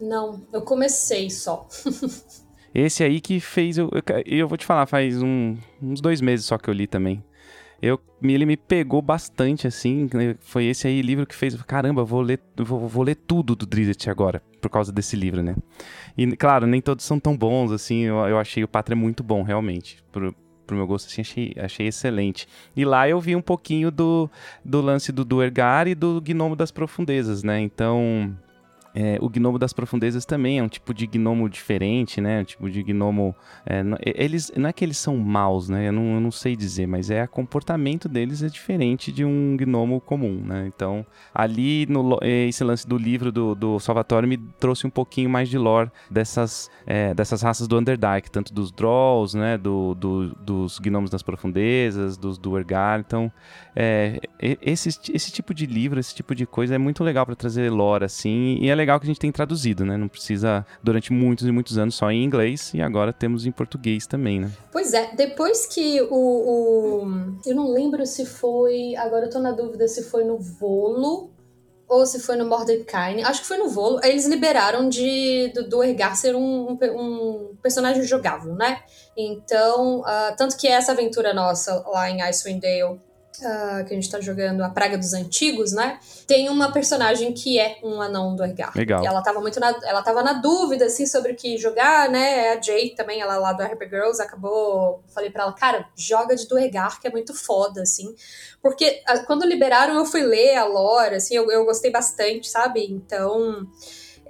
Não, 0.00 0.46
eu 0.52 0.62
comecei 0.62 1.28
só. 1.28 1.66
Esse 2.74 3.02
aí 3.02 3.20
que 3.20 3.40
fez. 3.40 3.78
Eu, 3.78 3.90
eu, 3.92 4.22
eu 4.26 4.48
vou 4.48 4.58
te 4.58 4.64
falar, 4.64 4.86
faz 4.86 5.22
um, 5.22 5.56
uns 5.82 6.00
dois 6.00 6.20
meses 6.20 6.46
só 6.46 6.58
que 6.58 6.68
eu 6.68 6.74
li 6.74 6.86
também 6.86 7.22
eu, 7.82 7.98
ele 8.22 8.44
me 8.44 8.56
pegou 8.56 9.00
bastante, 9.00 9.66
assim. 9.66 10.08
Né, 10.12 10.36
foi 10.40 10.66
esse 10.66 10.86
aí 10.86 11.00
livro 11.00 11.26
que 11.26 11.34
fez. 11.34 11.54
Caramba, 11.62 12.04
vou 12.04 12.20
ler, 12.20 12.40
vou, 12.56 12.86
vou 12.86 13.02
ler 13.02 13.14
tudo 13.14 13.56
do 13.56 13.66
Drizzt 13.66 14.08
agora, 14.08 14.42
por 14.60 14.68
causa 14.68 14.92
desse 14.92 15.16
livro, 15.16 15.42
né? 15.42 15.56
E, 16.16 16.26
claro, 16.36 16.66
nem 16.66 16.80
todos 16.80 17.04
são 17.04 17.18
tão 17.18 17.36
bons, 17.36 17.72
assim. 17.72 18.02
Eu, 18.02 18.16
eu 18.26 18.38
achei 18.38 18.62
o 18.62 18.68
Pátria 18.68 18.96
muito 18.96 19.22
bom, 19.22 19.42
realmente. 19.42 20.02
Pro, 20.12 20.34
pro 20.66 20.76
meu 20.76 20.86
gosto, 20.86 21.06
assim, 21.06 21.22
achei, 21.22 21.54
achei 21.56 21.86
excelente. 21.86 22.46
E 22.76 22.84
lá 22.84 23.08
eu 23.08 23.18
vi 23.18 23.34
um 23.34 23.42
pouquinho 23.42 23.90
do, 23.90 24.30
do 24.62 24.80
lance 24.82 25.10
do 25.10 25.24
Duergar 25.24 25.88
e 25.88 25.94
do 25.94 26.20
Gnomo 26.20 26.54
das 26.54 26.70
Profundezas, 26.70 27.42
né? 27.42 27.60
Então 27.60 28.36
é, 28.94 29.18
o 29.20 29.28
gnomo 29.28 29.58
das 29.58 29.72
profundezas 29.72 30.24
também 30.24 30.58
é 30.58 30.62
um 30.62 30.68
tipo 30.68 30.92
de 30.92 31.06
gnomo 31.06 31.48
diferente, 31.48 32.20
né? 32.20 32.40
Um 32.40 32.44
tipo 32.44 32.68
de 32.68 32.82
gnomo. 32.82 33.34
É, 33.64 33.82
eles, 34.04 34.52
não 34.56 34.68
é 34.68 34.72
que 34.72 34.84
eles 34.84 34.98
são 34.98 35.16
maus, 35.16 35.68
né? 35.68 35.88
Eu 35.88 35.92
não, 35.92 36.14
eu 36.14 36.20
não 36.20 36.30
sei 36.30 36.56
dizer, 36.56 36.86
mas 36.86 37.10
é 37.10 37.24
o 37.24 37.28
comportamento 37.28 38.08
deles 38.08 38.42
é 38.42 38.48
diferente 38.48 39.12
de 39.12 39.24
um 39.24 39.56
gnomo 39.56 40.00
comum, 40.00 40.42
né? 40.44 40.66
Então, 40.66 41.06
ali, 41.32 41.86
no, 41.86 42.18
esse 42.22 42.64
lance 42.64 42.86
do 42.86 42.96
livro 42.96 43.30
do, 43.30 43.54
do 43.54 43.78
Salvatore 43.78 44.26
me 44.26 44.36
trouxe 44.36 44.86
um 44.86 44.90
pouquinho 44.90 45.30
mais 45.30 45.48
de 45.48 45.56
lore 45.56 45.90
dessas, 46.10 46.68
é, 46.86 47.14
dessas 47.14 47.42
raças 47.42 47.68
do 47.68 47.78
Underdark, 47.78 48.28
tanto 48.30 48.52
dos 48.52 48.72
Drolls, 48.72 49.36
né? 49.36 49.56
Do, 49.56 49.94
do, 49.94 50.34
dos 50.34 50.78
gnomos 50.80 51.10
das 51.10 51.22
profundezas, 51.22 52.16
dos 52.16 52.38
Duergar. 52.38 52.98
Então, 52.98 53.30
é, 53.76 54.20
esse, 54.40 54.88
esse 55.14 55.30
tipo 55.30 55.54
de 55.54 55.66
livro, 55.66 56.00
esse 56.00 56.14
tipo 56.14 56.34
de 56.34 56.44
coisa 56.44 56.74
é 56.74 56.78
muito 56.78 57.04
legal 57.04 57.24
para 57.24 57.36
trazer 57.36 57.70
lore, 57.70 58.04
assim, 58.04 58.58
e 58.60 58.68
é 58.68 58.79
legal 58.80 58.98
que 58.98 59.06
a 59.06 59.08
gente 59.08 59.20
tem 59.20 59.30
traduzido, 59.30 59.84
né? 59.84 59.96
Não 59.96 60.08
precisa, 60.08 60.66
durante 60.82 61.12
muitos 61.12 61.46
e 61.46 61.52
muitos 61.52 61.78
anos, 61.78 61.94
só 61.94 62.10
em 62.10 62.24
inglês, 62.24 62.72
e 62.74 62.80
agora 62.80 63.12
temos 63.12 63.46
em 63.46 63.52
português 63.52 64.06
também, 64.06 64.40
né? 64.40 64.50
Pois 64.72 64.92
é, 64.92 65.14
depois 65.14 65.66
que 65.66 66.00
o, 66.02 66.14
o... 66.14 67.38
eu 67.46 67.54
não 67.54 67.70
lembro 67.70 68.04
se 68.06 68.26
foi, 68.26 68.96
agora 68.96 69.26
eu 69.26 69.30
tô 69.30 69.38
na 69.38 69.52
dúvida 69.52 69.86
se 69.86 70.04
foi 70.04 70.24
no 70.24 70.38
Volo 70.38 71.30
ou 71.88 72.06
se 72.06 72.20
foi 72.20 72.36
no 72.36 72.46
Mordecai, 72.46 73.20
acho 73.20 73.42
que 73.42 73.48
foi 73.48 73.56
no 73.56 73.68
Volo, 73.68 74.00
eles 74.04 74.24
liberaram 74.24 74.88
de, 74.88 75.50
do, 75.52 75.68
do 75.68 75.82
Ergar 75.82 76.16
ser 76.16 76.36
um, 76.36 76.68
um, 76.70 76.78
um, 76.80 77.56
personagem 77.60 78.04
jogável, 78.04 78.54
né? 78.54 78.80
Então, 79.16 80.00
uh, 80.00 80.36
tanto 80.36 80.56
que 80.56 80.68
essa 80.68 80.92
aventura 80.92 81.34
nossa 81.34 81.82
lá 81.88 82.08
em 82.08 82.22
Icewind 82.22 82.60
Dale 82.60 83.00
Uh, 83.38 83.84
que 83.86 83.92
a 83.92 83.94
gente 83.94 84.10
tá 84.10 84.20
jogando, 84.20 84.60
a 84.60 84.68
Praga 84.68 84.98
dos 84.98 85.14
Antigos, 85.14 85.72
né? 85.72 85.98
Tem 86.26 86.50
uma 86.50 86.72
personagem 86.72 87.32
que 87.32 87.58
é 87.58 87.78
um 87.82 88.02
anão 88.02 88.34
do 88.34 88.44
Edgar. 88.44 88.72
Legal. 88.76 89.02
E 89.02 89.06
ela 89.06 89.22
tava 89.22 89.40
muito 89.40 89.58
na, 89.58 89.74
ela 89.84 90.02
tava 90.02 90.22
na 90.22 90.34
dúvida, 90.34 90.86
assim, 90.86 91.06
sobre 91.06 91.32
o 91.32 91.36
que 91.36 91.56
jogar, 91.56 92.10
né? 92.10 92.50
A 92.50 92.60
Jay 92.60 92.90
também, 92.90 93.20
ela 93.20 93.38
lá 93.38 93.52
do 93.52 93.62
RP 93.62 93.88
Girls, 93.88 94.20
acabou. 94.20 95.02
Falei 95.14 95.30
pra 95.30 95.44
ela, 95.44 95.52
cara, 95.54 95.88
joga 95.96 96.34
de 96.36 96.46
Duergar, 96.48 97.00
que 97.00 97.06
é 97.06 97.10
muito 97.10 97.32
foda, 97.32 97.82
assim. 97.82 98.14
Porque 98.60 99.00
a, 99.06 99.20
quando 99.20 99.46
liberaram, 99.46 99.94
eu 99.94 100.04
fui 100.04 100.22
ler 100.22 100.56
a 100.56 100.64
lore, 100.64 101.14
assim, 101.14 101.34
eu, 101.34 101.50
eu 101.50 101.64
gostei 101.64 101.90
bastante, 101.90 102.48
sabe? 102.48 102.84
Então. 102.84 103.66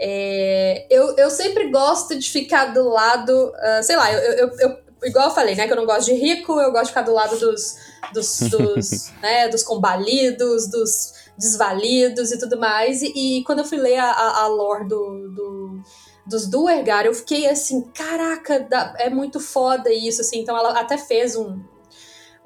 É, 0.02 0.86
eu, 0.88 1.14
eu 1.16 1.28
sempre 1.28 1.70
gosto 1.70 2.18
de 2.18 2.30
ficar 2.30 2.72
do 2.72 2.88
lado, 2.88 3.32
uh, 3.48 3.82
sei 3.82 3.96
lá, 3.96 4.10
eu, 4.10 4.18
eu, 4.32 4.58
eu, 4.58 4.78
igual 5.04 5.28
eu 5.28 5.34
falei, 5.34 5.54
né, 5.54 5.66
que 5.66 5.72
eu 5.74 5.76
não 5.76 5.84
gosto 5.84 6.06
de 6.06 6.14
rico, 6.14 6.58
eu 6.58 6.72
gosto 6.72 6.84
de 6.84 6.90
ficar 6.90 7.02
do 7.02 7.12
lado 7.12 7.38
dos, 7.38 7.76
dos, 8.12 8.40
dos, 8.40 9.12
né, 9.22 9.48
dos 9.48 9.62
combalidos, 9.62 10.68
dos 10.68 11.12
desvalidos 11.36 12.30
e 12.32 12.38
tudo 12.38 12.58
mais. 12.58 13.02
E, 13.02 13.38
e 13.38 13.44
quando 13.44 13.60
eu 13.60 13.64
fui 13.64 13.78
ler 13.78 13.98
a, 13.98 14.10
a, 14.10 14.42
a 14.42 14.46
lore 14.46 14.86
do, 14.86 15.28
do, 15.30 15.82
dos 16.26 16.46
Duergar, 16.46 17.06
eu 17.06 17.14
fiquei 17.14 17.48
assim, 17.48 17.82
caraca, 17.94 18.68
é 18.98 19.08
muito 19.08 19.40
foda 19.40 19.92
isso, 19.92 20.20
assim. 20.20 20.40
Então 20.40 20.56
ela 20.56 20.78
até 20.78 20.98
fez 20.98 21.34
um, 21.36 21.60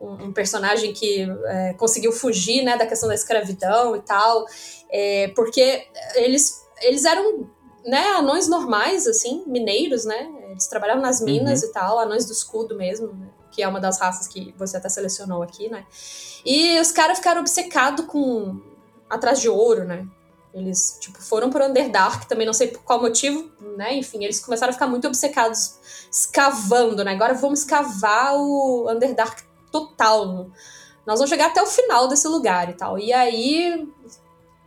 um, 0.00 0.26
um 0.26 0.32
personagem 0.32 0.92
que 0.92 1.26
é, 1.46 1.74
conseguiu 1.74 2.12
fugir, 2.12 2.62
né, 2.62 2.76
da 2.76 2.86
questão 2.86 3.08
da 3.08 3.14
escravidão 3.14 3.96
e 3.96 4.00
tal, 4.00 4.46
é, 4.90 5.28
porque 5.28 5.86
eles, 6.14 6.62
eles 6.82 7.04
eram 7.04 7.48
né, 7.84 8.12
anões 8.12 8.48
normais, 8.48 9.06
assim, 9.06 9.42
mineiros, 9.46 10.04
né? 10.04 10.30
Eles 10.50 10.66
trabalhavam 10.68 11.02
nas 11.02 11.20
minas 11.20 11.62
uhum. 11.62 11.68
e 11.68 11.72
tal, 11.72 11.98
anões 11.98 12.24
do 12.24 12.32
escudo 12.32 12.76
mesmo, 12.76 13.08
né? 13.08 13.28
Que 13.54 13.62
é 13.62 13.68
uma 13.68 13.80
das 13.80 14.00
raças 14.00 14.26
que 14.26 14.52
você 14.58 14.76
até 14.76 14.88
selecionou 14.88 15.42
aqui, 15.42 15.68
né? 15.70 15.86
E 16.44 16.78
os 16.80 16.90
caras 16.90 17.18
ficaram 17.18 17.40
obcecados 17.40 18.04
com. 18.06 18.60
atrás 19.08 19.40
de 19.40 19.48
ouro, 19.48 19.84
né? 19.84 20.06
Eles, 20.52 20.98
tipo, 21.00 21.20
foram 21.20 21.50
pro 21.50 21.64
Underdark, 21.64 22.26
também 22.28 22.46
não 22.46 22.52
sei 22.52 22.68
por 22.68 22.82
qual 22.82 23.00
motivo, 23.00 23.50
né? 23.76 23.94
Enfim, 23.94 24.24
eles 24.24 24.40
começaram 24.40 24.70
a 24.70 24.72
ficar 24.72 24.86
muito 24.86 25.06
obcecados, 25.06 25.76
escavando, 26.10 27.04
né? 27.04 27.12
Agora 27.12 27.34
vamos 27.34 27.60
escavar 27.60 28.34
o 28.36 28.90
Underdark 28.90 29.42
total. 29.70 30.50
Nós 31.06 31.18
vamos 31.18 31.30
chegar 31.30 31.46
até 31.46 31.62
o 31.62 31.66
final 31.66 32.08
desse 32.08 32.26
lugar 32.28 32.70
e 32.70 32.74
tal. 32.74 32.98
E 32.98 33.12
aí 33.12 33.88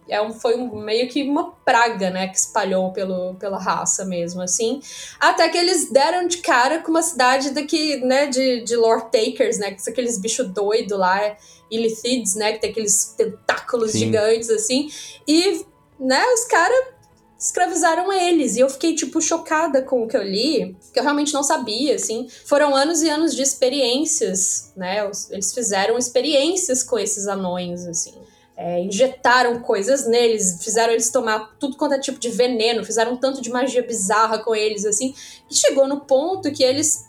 é 0.10 0.22
um, 0.22 0.34
foi 0.34 0.56
um, 0.56 0.80
meio 0.80 1.08
que 1.08 1.24
uma 1.24 1.52
praga, 1.66 2.10
né, 2.10 2.28
que 2.28 2.38
espalhou 2.38 2.92
pelo, 2.92 3.36
pela 3.36 3.60
raça 3.60 4.06
mesmo, 4.06 4.42
assim. 4.42 4.82
Até 5.20 5.50
que 5.50 5.58
eles 5.58 5.92
deram 5.92 6.28
de 6.28 6.38
cara 6.38 6.80
com 6.80 6.92
uma 6.92 7.02
cidade 7.02 7.52
daqui, 7.52 7.98
né, 7.98 8.28
de, 8.28 8.62
de 8.62 8.76
Lord 8.76 9.06
Takers, 9.12 9.58
né, 9.58 9.72
que 9.72 9.82
são 9.82 9.92
aqueles 9.92 10.18
bichos 10.20 10.48
doidos 10.50 10.98
lá, 10.98 11.36
Illithids, 11.70 12.36
né, 12.36 12.54
que 12.54 12.60
tem 12.60 12.72
aqueles 12.72 13.14
tentáculos 13.18 13.92
Sim. 13.92 14.00
gigantes, 14.00 14.50
assim. 14.50 14.90
E, 15.28 15.66
né, 16.00 16.24
os 16.34 16.46
caras 16.46 16.98
escravizaram 17.40 18.12
eles. 18.12 18.56
E 18.56 18.62
eu 18.62 18.70
fiquei, 18.70 18.96
tipo, 18.96 19.22
chocada 19.22 19.82
com 19.82 20.04
o 20.04 20.08
que 20.08 20.18
eu 20.18 20.24
li, 20.24 20.76
que 20.92 21.00
eu 21.00 21.04
realmente 21.04 21.34
não 21.34 21.44
sabia, 21.44 21.96
assim. 21.96 22.28
Foram 22.46 22.76
anos 22.76 23.02
e 23.02 23.10
anos 23.10 23.36
de 23.36 23.44
experiências, 23.44 24.72
né? 24.76 25.08
Eles 25.30 25.54
fizeram 25.54 25.98
experiências 25.98 26.82
com 26.82 26.98
esses 26.98 27.28
anões, 27.28 27.86
assim 27.86 28.27
é, 28.58 28.80
injetaram 28.82 29.60
coisas 29.60 30.08
neles, 30.08 30.64
fizeram 30.64 30.92
eles 30.92 31.12
tomar 31.12 31.56
tudo 31.60 31.78
quanto 31.78 31.94
é 31.94 32.00
tipo 32.00 32.18
de 32.18 32.30
veneno, 32.30 32.84
fizeram 32.84 33.14
um 33.14 33.18
tanto 33.18 33.40
de 33.40 33.52
magia 33.52 33.84
bizarra 33.84 34.40
com 34.40 34.56
eles, 34.56 34.84
assim, 34.84 35.14
que 35.48 35.56
chegou 35.56 35.88
no 35.88 36.02
ponto 36.02 36.52
que 36.52 36.64
eles 36.64 37.06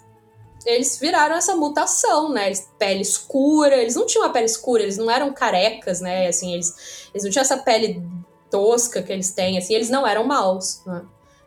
eles 0.67 0.99
viraram 0.99 1.37
essa 1.37 1.57
mutação, 1.57 2.31
né? 2.31 2.53
Pele 2.79 3.01
escura, 3.01 3.77
eles 3.77 3.95
não 3.95 4.05
tinham 4.05 4.27
a 4.27 4.29
pele 4.29 4.45
escura, 4.45 4.83
eles 4.83 4.99
não 4.99 5.11
eram 5.11 5.33
carecas, 5.33 6.01
né? 6.01 6.27
Assim, 6.27 6.53
eles, 6.53 7.09
eles 7.15 7.25
não 7.25 7.31
tinham 7.31 7.43
essa 7.43 7.57
pele 7.57 8.03
tosca 8.51 9.03
que 9.03 9.11
eles 9.11 9.31
têm, 9.31 9.57
assim, 9.57 9.75
eles 9.75 9.89
não 9.89 10.07
eram 10.07 10.25
maus, 10.25 10.83
né? 10.85 11.07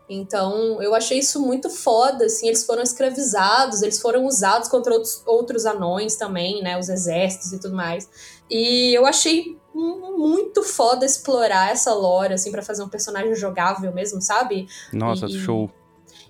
Então, 0.09 0.81
eu 0.81 0.95
achei 0.95 1.19
isso 1.19 1.39
muito 1.39 1.69
foda, 1.69 2.25
assim, 2.25 2.47
eles 2.47 2.65
foram 2.65 2.81
escravizados, 2.81 3.81
eles 3.81 4.01
foram 4.01 4.25
usados 4.25 4.67
contra 4.67 4.93
outros, 4.93 5.21
outros 5.25 5.65
anões 5.65 6.15
também, 6.15 6.61
né, 6.61 6.77
os 6.77 6.89
exércitos 6.89 7.53
e 7.53 7.59
tudo 7.59 7.75
mais. 7.75 8.09
E 8.49 8.93
eu 8.93 9.05
achei 9.05 9.57
muito 9.73 10.63
foda 10.63 11.05
explorar 11.05 11.71
essa 11.71 11.93
lore, 11.93 12.33
assim, 12.33 12.51
para 12.51 12.61
fazer 12.61 12.83
um 12.83 12.89
personagem 12.89 13.33
jogável 13.35 13.93
mesmo, 13.93 14.21
sabe? 14.21 14.67
Nossa, 14.91 15.25
e, 15.25 15.39
show. 15.39 15.69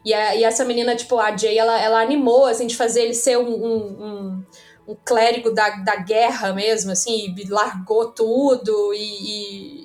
E, 0.06 0.14
a, 0.14 0.36
e, 0.36 0.44
essa 0.44 0.64
menina, 0.66 0.96
tipo, 0.96 1.18
a 1.18 1.36
Jay, 1.36 1.58
ela, 1.58 1.80
ela 1.80 2.02
animou, 2.02 2.46
assim, 2.46 2.68
de 2.68 2.76
fazer 2.76 3.04
ele 3.04 3.14
ser 3.14 3.38
um, 3.38 3.50
um, 3.50 4.04
um, 4.04 4.44
um 4.89 4.98
clérigo 5.04 5.52
da, 5.52 5.70
da 5.78 5.96
guerra 5.98 6.54
mesmo, 6.54 6.92
assim, 6.92 7.36
e 7.36 7.50
largou 7.50 8.12
tudo 8.12 8.94
e, 8.94 9.80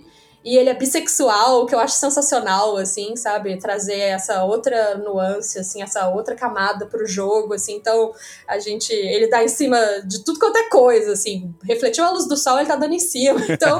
e 0.46 0.56
ele 0.56 0.70
é 0.70 0.74
bissexual, 0.74 1.66
que 1.66 1.74
eu 1.74 1.80
acho 1.80 1.96
sensacional, 1.96 2.76
assim, 2.76 3.16
sabe? 3.16 3.58
Trazer 3.58 3.98
essa 3.98 4.44
outra 4.44 4.96
nuance, 4.96 5.58
assim, 5.58 5.82
essa 5.82 6.08
outra 6.08 6.36
camada 6.36 6.86
pro 6.86 7.04
jogo, 7.04 7.52
assim. 7.52 7.74
Então, 7.74 8.12
a 8.46 8.56
gente, 8.60 8.92
ele 8.92 9.26
dá 9.26 9.42
em 9.42 9.48
cima 9.48 9.76
de 10.06 10.22
tudo 10.22 10.38
quanto 10.38 10.56
é 10.56 10.68
coisa, 10.68 11.14
assim. 11.14 11.52
Refletiu 11.64 12.04
a 12.04 12.10
luz 12.10 12.28
do 12.28 12.36
sol, 12.36 12.58
ele 12.58 12.68
tá 12.68 12.76
dando 12.76 12.94
em 12.94 13.00
cima. 13.00 13.40
Então, 13.56 13.78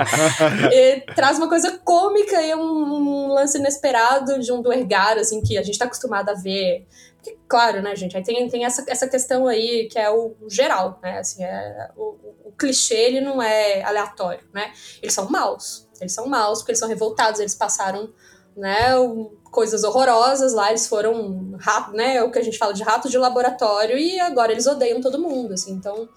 traz 1.14 1.36
uma 1.36 1.48
coisa 1.48 1.78
cômica 1.84 2.40
e 2.40 2.54
um, 2.54 2.60
um, 2.60 3.28
lance 3.28 3.58
inesperado 3.58 4.40
de 4.40 4.50
um 4.50 4.62
Duergar, 4.62 5.18
assim, 5.18 5.42
que 5.42 5.58
a 5.58 5.62
gente 5.62 5.78
tá 5.78 5.84
acostumado 5.84 6.30
a 6.30 6.34
ver 6.34 6.84
claro, 7.48 7.82
né, 7.82 7.94
gente, 7.96 8.16
aí 8.16 8.22
tem, 8.22 8.48
tem 8.48 8.64
essa, 8.64 8.84
essa 8.88 9.08
questão 9.08 9.48
aí 9.48 9.88
que 9.90 9.98
é 9.98 10.08
o, 10.08 10.36
geral, 10.48 11.00
né, 11.02 11.18
assim, 11.18 11.42
é, 11.42 11.90
o, 11.96 12.16
o, 12.44 12.52
clichê, 12.56 12.94
ele 12.94 13.20
não 13.20 13.42
é 13.42 13.82
aleatório, 13.82 14.46
né, 14.54 14.72
eles 15.02 15.12
são 15.12 15.28
maus, 15.28 15.85
eles 16.00 16.12
são 16.12 16.26
maus 16.26 16.58
porque 16.58 16.72
eles 16.72 16.78
são 16.78 16.88
revoltados, 16.88 17.40
eles 17.40 17.54
passaram, 17.54 18.10
né, 18.56 18.92
coisas 19.50 19.84
horrorosas 19.84 20.52
lá, 20.52 20.70
eles 20.70 20.86
foram, 20.86 21.56
rato, 21.58 21.92
né, 21.92 22.22
o 22.22 22.30
que 22.30 22.38
a 22.38 22.42
gente 22.42 22.58
fala 22.58 22.72
de 22.72 22.82
rato 22.82 23.08
de 23.08 23.18
laboratório 23.18 23.98
e 23.98 24.18
agora 24.20 24.52
eles 24.52 24.66
odeiam 24.66 25.00
todo 25.00 25.18
mundo, 25.18 25.54
assim, 25.54 25.72
então, 25.72 26.08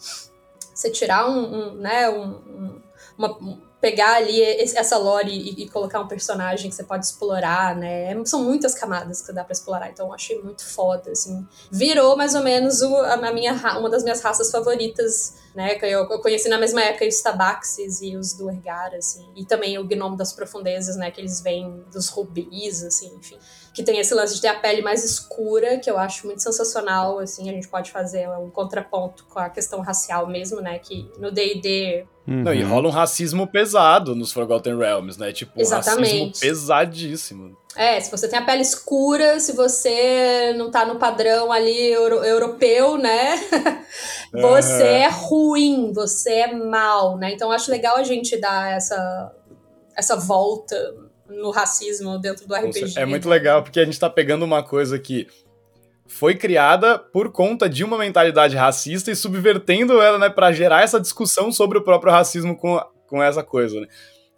você 0.73 0.89
tirar 0.89 1.29
um, 1.29 1.39
um 1.39 1.73
né, 1.75 2.09
um 2.09 2.79
uma, 3.19 3.37
pegar 3.81 4.15
ali 4.15 4.41
essa 4.41 4.97
lore 4.97 5.31
e, 5.31 5.63
e, 5.63 5.69
colocar 5.69 6.01
um 6.01 6.07
personagem 6.07 6.69
que 6.69 6.75
você 6.75 6.83
pode 6.83 7.05
explorar, 7.05 7.75
né? 7.75 8.13
São 8.25 8.43
muitas 8.43 8.75
camadas 8.75 9.21
que 9.21 9.31
dá 9.31 9.43
para 9.43 9.53
explorar, 9.53 9.89
então 9.89 10.07
eu 10.07 10.13
achei 10.13 10.41
muito 10.41 10.65
foda, 10.65 11.11
assim. 11.11 11.47
Virou 11.71 12.17
mais 12.17 12.35
ou 12.35 12.43
menos 12.43 12.81
o, 12.81 12.95
a 12.97 13.31
minha, 13.31 13.53
uma 13.77 13.89
das 13.89 14.03
minhas 14.03 14.21
raças 14.21 14.51
favoritas, 14.51 15.35
né? 15.55 15.75
Que 15.75 15.85
eu, 15.85 16.09
eu 16.09 16.19
conheci 16.19 16.49
na 16.49 16.57
mesma 16.57 16.81
época 16.81 17.07
os 17.07 17.21
Tabaxis 17.21 18.01
e 18.01 18.17
os 18.17 18.33
Duergar, 18.33 18.93
assim. 18.93 19.25
E 19.35 19.45
também 19.45 19.77
o 19.77 19.85
Gnomo 19.85 20.17
das 20.17 20.33
Profundezas, 20.33 20.97
né? 20.97 21.09
Que 21.09 21.21
eles 21.21 21.39
vêm 21.39 21.83
dos 21.91 22.09
rubis, 22.09 22.83
assim, 22.83 23.15
enfim 23.17 23.37
que 23.79 23.83
tem 23.83 23.97
esse 23.97 24.13
lance 24.13 24.35
de 24.35 24.41
ter 24.41 24.49
a 24.49 24.55
pele 24.55 24.81
mais 24.81 25.05
escura, 25.05 25.79
que 25.79 25.89
eu 25.89 25.97
acho 25.97 26.27
muito 26.27 26.43
sensacional, 26.43 27.17
assim, 27.17 27.49
a 27.49 27.53
gente 27.53 27.69
pode 27.69 27.91
fazer 27.91 28.27
um 28.27 28.49
contraponto 28.49 29.25
com 29.29 29.39
a 29.39 29.49
questão 29.49 29.79
racial 29.79 30.27
mesmo, 30.27 30.59
né, 30.59 30.77
que 30.79 31.09
no 31.17 31.31
D&D... 31.31 32.05
Uhum. 32.27 32.43
Não, 32.43 32.53
e 32.53 32.61
rola 32.61 32.89
um 32.89 32.91
racismo 32.91 33.47
pesado 33.47 34.13
nos 34.13 34.33
Forgotten 34.33 34.77
Realms, 34.77 35.17
né, 35.17 35.31
tipo, 35.31 35.61
Exatamente. 35.61 36.13
um 36.13 36.27
racismo 36.27 36.41
pesadíssimo. 36.41 37.57
É, 37.73 38.01
se 38.01 38.11
você 38.11 38.27
tem 38.27 38.37
a 38.37 38.45
pele 38.45 38.63
escura, 38.63 39.39
se 39.39 39.53
você 39.53 40.53
não 40.57 40.69
tá 40.69 40.85
no 40.85 40.99
padrão 40.99 41.49
ali 41.49 41.93
euro, 41.93 42.17
europeu, 42.17 42.97
né? 42.97 43.37
você 44.33 44.83
uhum. 44.83 44.89
é 44.89 45.07
ruim, 45.07 45.93
você 45.93 46.33
é 46.33 46.53
mal, 46.53 47.17
né? 47.17 47.31
Então 47.31 47.49
acho 47.49 47.71
legal 47.71 47.95
a 47.95 48.03
gente 48.03 48.35
dar 48.35 48.73
essa, 48.73 49.33
essa 49.95 50.17
volta 50.17 51.08
no 51.29 51.51
racismo 51.51 52.17
dentro 52.19 52.47
do 52.47 52.55
RPG. 52.55 52.97
É 52.97 53.05
muito 53.05 53.29
legal, 53.29 53.63
porque 53.63 53.79
a 53.79 53.85
gente 53.85 53.99
tá 53.99 54.09
pegando 54.09 54.43
uma 54.43 54.63
coisa 54.63 54.97
que 54.97 55.27
foi 56.07 56.35
criada 56.35 56.97
por 56.97 57.31
conta 57.31 57.69
de 57.69 57.83
uma 57.83 57.97
mentalidade 57.97 58.55
racista 58.55 59.11
e 59.11 59.15
subvertendo 59.15 60.01
ela, 60.01 60.17
né, 60.17 60.29
para 60.29 60.51
gerar 60.51 60.81
essa 60.81 60.99
discussão 60.99 61.51
sobre 61.51 61.77
o 61.77 61.83
próprio 61.83 62.11
racismo 62.11 62.57
com, 62.57 62.81
com 63.05 63.21
essa 63.21 63.43
coisa, 63.43 63.79
né? 63.79 63.87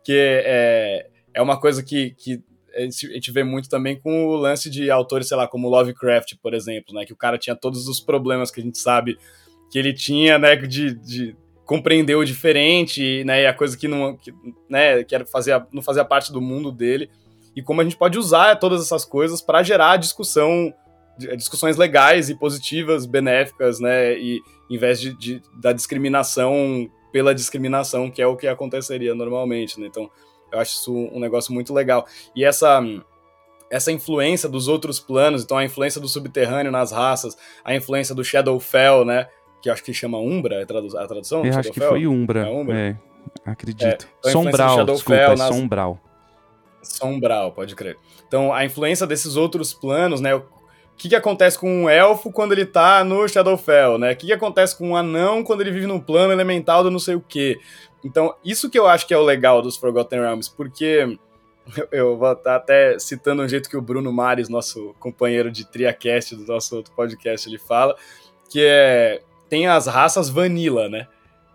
Que 0.04 0.44
é, 0.46 1.08
é 1.34 1.42
uma 1.42 1.60
coisa 1.60 1.82
que, 1.82 2.12
que 2.12 2.44
a 2.76 2.82
gente 2.82 3.32
vê 3.32 3.44
muito 3.44 3.70
também 3.70 4.00
com 4.00 4.28
o 4.28 4.36
lance 4.36 4.70
de 4.70 4.90
autores, 4.92 5.28
sei 5.28 5.38
lá, 5.38 5.48
como 5.48 5.70
Lovecraft, 5.70 6.36
por 6.42 6.54
exemplo, 6.54 6.94
né? 6.94 7.06
Que 7.06 7.14
o 7.14 7.18
cara 7.18 7.38
tinha 7.38 7.56
todos 7.56 7.88
os 7.88 8.00
problemas 8.00 8.52
que 8.52 8.60
a 8.60 8.64
gente 8.64 8.78
sabe 8.78 9.18
que 9.72 9.80
ele 9.80 9.94
tinha, 9.94 10.38
né? 10.38 10.56
De, 10.56 10.94
de 10.96 11.36
compreender 11.66 12.16
o 12.16 12.26
diferente, 12.26 13.24
né, 13.24 13.44
e 13.44 13.48
a 13.48 13.54
coisa 13.54 13.78
que 13.78 13.88
não, 13.88 14.16
que, 14.16 14.34
né, 14.70 15.04
que 15.04 15.16
era 15.16 15.26
fazer, 15.26 15.64
não 15.72 15.82
fazia 15.82 16.04
parte 16.04 16.32
do 16.32 16.42
mundo 16.42 16.72
dele, 16.72 17.10
e 17.56 17.62
como 17.62 17.82
a 17.82 17.84
gente 17.84 17.98
pode 17.98 18.18
usar 18.18 18.56
todas 18.58 18.82
essas 18.82 19.06
coisas 19.06 19.42
para 19.42 19.64
gerar 19.64 19.98
discussão, 19.98 20.74
discussões 21.38 21.78
legais 21.78 22.30
e 22.30 22.36
positivas, 22.36 23.06
benéficas, 23.06 23.80
né, 23.80 24.18
e 24.18 24.42
em 24.70 24.78
vez 24.78 25.00
de, 25.00 25.14
de, 25.18 25.42
da 25.62 25.72
discriminação 25.72 26.90
pela 27.12 27.36
discriminação, 27.36 28.10
que 28.10 28.22
é 28.22 28.28
o 28.28 28.36
que 28.36 28.48
aconteceria 28.48 29.14
normalmente, 29.14 29.80
né, 29.80 29.88
então 29.88 30.10
eu 30.52 30.60
acho 30.60 30.74
isso 30.74 30.94
um 30.94 31.20
negócio 31.20 31.54
muito 31.54 31.74
legal. 31.74 32.06
E 32.36 32.44
essa 32.44 32.82
essa 33.70 33.90
influência 33.90 34.50
dos 34.50 34.68
outros 34.68 35.00
planos, 35.00 35.46
então 35.46 35.58
a 35.58 35.64
influência 35.64 36.02
do 36.02 36.08
subterrâneo 36.10 36.74
nas 36.74 36.92
raças, 36.92 37.38
a 37.64 37.74
influência 37.74 38.14
do 38.14 38.22
Shadowfell, 38.22 39.06
né, 39.06 39.30
que 39.62 39.70
acho 39.70 39.84
que 39.84 39.94
chama 39.94 40.18
Umbra, 40.18 40.56
é 40.56 40.64
a, 40.64 40.66
tradução? 40.66 41.46
Eu 41.46 41.58
acho 41.58 41.72
que 41.72 41.80
foi 41.80 42.08
Umbra. 42.08 42.48
É, 42.48 42.50
Umbra? 42.50 42.78
é 42.78 42.98
acredito. 43.46 44.08
É, 44.26 44.30
Sombral, 44.32 44.86
desculpa, 44.86 45.22
é 45.22 45.36
nas... 45.36 45.56
Sombral. 45.56 46.00
Sombral, 46.82 47.52
pode 47.52 47.76
crer. 47.76 47.98
Então, 48.28 48.54
a 48.54 48.66
influência 48.66 49.06
desses 49.06 49.36
outros 49.36 49.74
planos, 49.74 50.20
né? 50.22 50.34
O 50.36 50.44
que, 50.98 51.10
que 51.10 51.16
acontece 51.16 51.58
com 51.58 51.84
um 51.84 51.90
elfo 51.90 52.32
quando 52.32 52.52
ele 52.52 52.66
tá 52.66 53.04
no 53.04 53.28
Shadowfell, 53.28 53.98
né? 53.98 54.14
O 54.14 54.16
que, 54.16 54.28
que 54.28 54.34
acontece 54.34 54.78
com 54.78 54.90
um 54.90 54.96
anão 54.96 55.44
quando 55.44 55.62
ele 55.62 55.72
vive 55.72 55.88
num 55.88 56.00
plano 56.00 56.32
elemental 56.32 56.84
do 56.84 56.92
não 56.92 57.00
sei 57.00 57.16
o 57.16 57.22
quê. 57.22 57.60
Então, 58.04 58.36
isso 58.44 58.70
que 58.70 58.78
eu 58.78 58.88
acho 58.88 59.08
que 59.08 59.14
é 59.14 59.18
o 59.18 59.24
legal 59.24 59.62
dos 59.62 59.78
Forgotten 59.78 60.20
Realms, 60.20 60.50
porque 60.50 61.18
eu 61.92 62.18
vou 62.18 62.32
estar 62.34 62.56
até 62.56 62.98
citando 63.00 63.44
um 63.44 63.48
jeito 63.48 63.70
que 63.70 63.78
o 63.78 63.82
Bruno 63.82 64.12
Mares, 64.12 64.50
nosso 64.50 64.96
companheiro 65.00 65.52
de 65.52 65.70
TriaCast 65.70 66.36
do 66.36 66.46
nosso 66.46 66.76
outro 66.76 66.92
podcast, 66.94 67.48
ele 67.48 67.60
fala, 67.60 67.96
que 68.50 68.62
é 68.64 69.22
tem 69.52 69.68
as 69.68 69.86
raças 69.86 70.30
vanilla, 70.30 70.88
né? 70.88 71.08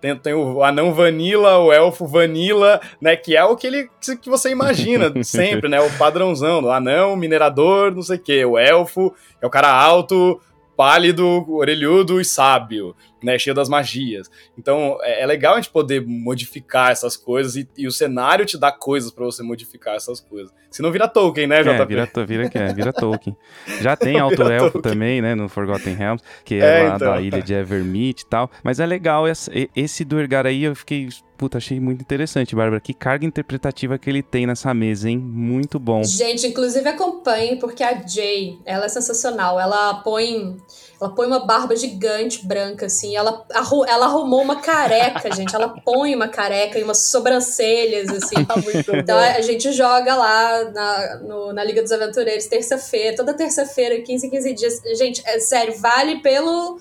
Tem, 0.02 0.14
tem, 0.14 0.34
o 0.34 0.62
anão 0.62 0.92
vanilla, 0.92 1.56
o 1.56 1.72
elfo 1.72 2.06
vanilla, 2.06 2.78
né? 3.00 3.16
Que 3.16 3.34
é 3.34 3.42
o 3.42 3.56
que 3.56 3.66
ele 3.66 3.88
que 4.20 4.28
você 4.28 4.50
imagina 4.50 5.10
sempre, 5.24 5.66
né? 5.66 5.80
O 5.80 5.90
padrãozão 5.96 6.60
do 6.60 6.70
anão, 6.70 7.16
minerador, 7.16 7.90
não 7.90 8.02
sei 8.02 8.18
o 8.18 8.22
quê. 8.22 8.44
O 8.44 8.58
elfo 8.58 9.14
é 9.40 9.46
o 9.46 9.50
cara 9.50 9.70
alto, 9.72 10.38
pálido, 10.76 11.46
orelhudo 11.48 12.20
e 12.20 12.24
sábio, 12.24 12.94
né, 13.22 13.38
cheio 13.38 13.54
das 13.54 13.68
magias. 13.68 14.30
Então 14.58 14.98
é, 15.02 15.22
é 15.22 15.26
legal 15.26 15.54
a 15.54 15.56
gente 15.56 15.70
poder 15.70 16.04
modificar 16.06 16.90
essas 16.90 17.16
coisas 17.16 17.56
e, 17.56 17.68
e 17.76 17.86
o 17.86 17.92
cenário 17.92 18.44
te 18.44 18.58
dá 18.58 18.70
coisas 18.70 19.10
para 19.10 19.24
você 19.24 19.42
modificar 19.42 19.94
essas 19.94 20.20
coisas. 20.20 20.52
Se 20.70 20.82
não 20.82 20.92
vira 20.92 21.08
Tolkien, 21.08 21.46
né, 21.46 21.62
JP? 21.62 21.70
É, 21.70 21.84
vira, 21.86 22.10
vira, 22.26 22.50
é, 22.52 22.74
vira 22.74 22.92
Tolkien. 22.92 23.36
Já 23.80 23.96
tem 23.96 24.18
Alto 24.18 24.42
Elfo 24.42 24.82
também, 24.82 25.22
né, 25.22 25.34
no 25.34 25.48
Forgotten 25.48 25.94
Realms, 25.94 26.22
que 26.44 26.56
é, 26.56 26.58
é 26.58 26.88
lá 26.88 26.96
então. 26.96 27.12
da 27.12 27.20
ilha 27.20 27.42
de 27.42 27.54
Evermeet 27.54 28.22
e 28.22 28.26
tal. 28.26 28.50
Mas 28.62 28.80
é 28.80 28.86
legal, 28.86 29.26
esse, 29.26 29.70
esse 29.74 30.04
do 30.04 30.18
Ergar 30.18 30.46
aí 30.46 30.64
eu 30.64 30.74
fiquei 30.74 31.08
Puta, 31.36 31.58
achei 31.58 31.78
muito 31.78 32.00
interessante, 32.00 32.56
Bárbara. 32.56 32.80
Que 32.80 32.94
carga 32.94 33.26
interpretativa 33.26 33.98
que 33.98 34.08
ele 34.08 34.22
tem 34.22 34.46
nessa 34.46 34.72
mesa, 34.72 35.10
hein? 35.10 35.18
Muito 35.18 35.78
bom. 35.78 36.02
Gente, 36.02 36.46
inclusive 36.46 36.88
acompanhe, 36.88 37.56
porque 37.56 37.82
a 37.82 38.06
Jay, 38.06 38.58
ela 38.64 38.86
é 38.86 38.88
sensacional. 38.88 39.60
Ela 39.60 39.94
põe. 40.02 40.56
Ela 41.00 41.14
põe 41.14 41.26
uma 41.26 41.44
barba 41.44 41.76
gigante 41.76 42.46
branca, 42.46 42.86
assim. 42.86 43.14
Ela, 43.14 43.44
ela 43.86 44.06
arrumou 44.06 44.42
uma 44.42 44.56
careca, 44.56 45.30
gente. 45.34 45.54
Ela 45.54 45.68
põe 45.84 46.14
uma 46.14 46.28
careca 46.28 46.78
e 46.78 46.82
umas 46.82 47.08
sobrancelhas, 47.08 48.08
assim. 48.10 48.36
Tá 48.46 48.54
então 48.94 49.18
a 49.18 49.40
gente 49.40 49.72
joga 49.72 50.14
lá 50.14 50.64
na, 50.70 51.16
no, 51.16 51.52
na 51.52 51.64
Liga 51.64 51.82
dos 51.82 51.92
Aventureiros, 51.92 52.46
terça-feira, 52.46 53.16
toda 53.16 53.34
terça-feira, 53.34 54.00
15, 54.00 54.30
15 54.30 54.52
dias. 54.54 54.82
Gente, 54.96 55.22
é 55.26 55.38
sério, 55.40 55.78
vale 55.78 56.20
pelo, 56.20 56.78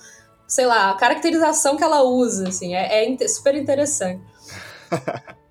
sei 0.47 0.66
lá, 0.66 0.91
a 0.91 0.93
caracterização 0.95 1.76
que 1.76 1.84
ela 1.84 2.03
usa, 2.03 2.49
assim. 2.49 2.76
É, 2.76 3.13
é 3.13 3.28
super 3.28 3.55
interessante. 3.55 4.22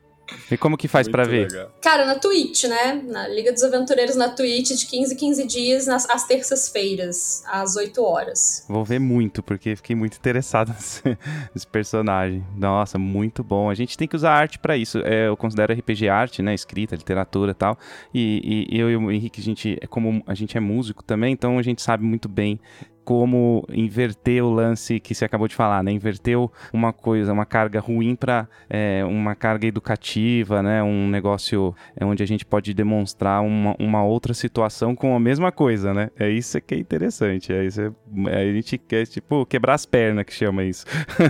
E 0.50 0.56
como 0.56 0.76
que 0.76 0.88
faz 0.88 1.08
para 1.08 1.24
ver? 1.24 1.50
Legal. 1.50 1.70
Cara, 1.80 2.04
na 2.06 2.16
Twitch, 2.16 2.64
né? 2.64 3.02
Na 3.06 3.26
Liga 3.28 3.52
dos 3.52 3.62
Aventureiros 3.62 4.16
na 4.16 4.28
Twitch, 4.28 4.72
de 4.72 4.86
15 4.86 5.16
15 5.16 5.46
dias, 5.46 5.86
nas, 5.86 6.08
às 6.08 6.26
terças-feiras, 6.26 7.42
às 7.46 7.76
8 7.76 8.02
horas. 8.02 8.64
Vou 8.68 8.84
ver 8.84 8.98
muito, 8.98 9.42
porque 9.42 9.74
fiquei 9.76 9.96
muito 9.96 10.16
interessado 10.16 10.68
nesse, 11.54 11.66
personagem. 11.66 12.44
Nossa, 12.56 12.98
muito 12.98 13.42
bom. 13.42 13.70
A 13.70 13.74
gente 13.74 13.96
tem 13.96 14.06
que 14.06 14.16
usar 14.16 14.32
arte 14.32 14.58
para 14.58 14.76
isso. 14.76 14.98
É, 14.98 15.28
eu 15.28 15.36
considero 15.36 15.72
RPG 15.72 16.08
arte, 16.08 16.42
né? 16.42 16.54
Escrita, 16.54 16.94
literatura 16.94 17.52
e 17.52 17.54
tal. 17.54 17.78
E, 18.12 18.66
e 18.70 18.78
eu 18.78 18.90
e 18.90 18.96
o 18.96 19.10
Henrique, 19.10 19.40
a 19.40 19.44
gente, 19.44 19.78
é 19.80 19.86
como 19.86 20.22
a 20.26 20.34
gente 20.34 20.56
é 20.56 20.60
músico 20.60 21.02
também, 21.02 21.32
então 21.32 21.58
a 21.58 21.62
gente 21.62 21.82
sabe 21.82 22.04
muito 22.04 22.28
bem 22.28 22.60
como 23.04 23.64
inverter 23.68 24.42
o 24.42 24.50
lance 24.50 24.98
que 24.98 25.14
você 25.14 25.24
acabou 25.24 25.46
de 25.46 25.54
falar, 25.54 25.82
né? 25.82 25.92
Inverteu 25.92 26.50
uma 26.72 26.92
coisa, 26.92 27.32
uma 27.32 27.44
carga 27.44 27.78
ruim 27.78 28.16
para 28.16 28.48
é, 28.68 29.04
uma 29.04 29.34
carga 29.34 29.66
educativa, 29.66 30.62
né? 30.62 30.82
Um 30.82 31.08
negócio 31.08 31.74
é, 31.96 32.04
onde 32.04 32.22
a 32.22 32.26
gente 32.26 32.44
pode 32.44 32.72
demonstrar 32.72 33.42
uma, 33.42 33.76
uma 33.78 34.04
outra 34.04 34.32
situação 34.32 34.96
com 34.96 35.14
a 35.14 35.20
mesma 35.20 35.52
coisa, 35.52 35.92
né? 35.92 36.10
É 36.18 36.28
isso 36.30 36.60
que 36.60 36.74
é 36.74 36.78
interessante. 36.78 37.52
É 37.52 37.64
isso, 37.64 37.80
é, 37.80 37.92
a 38.36 38.52
gente 38.52 38.78
quer, 38.78 39.06
tipo, 39.06 39.44
quebrar 39.44 39.74
as 39.74 39.84
pernas, 39.84 40.24
que 40.24 40.32
chama 40.32 40.64
isso. 40.64 40.86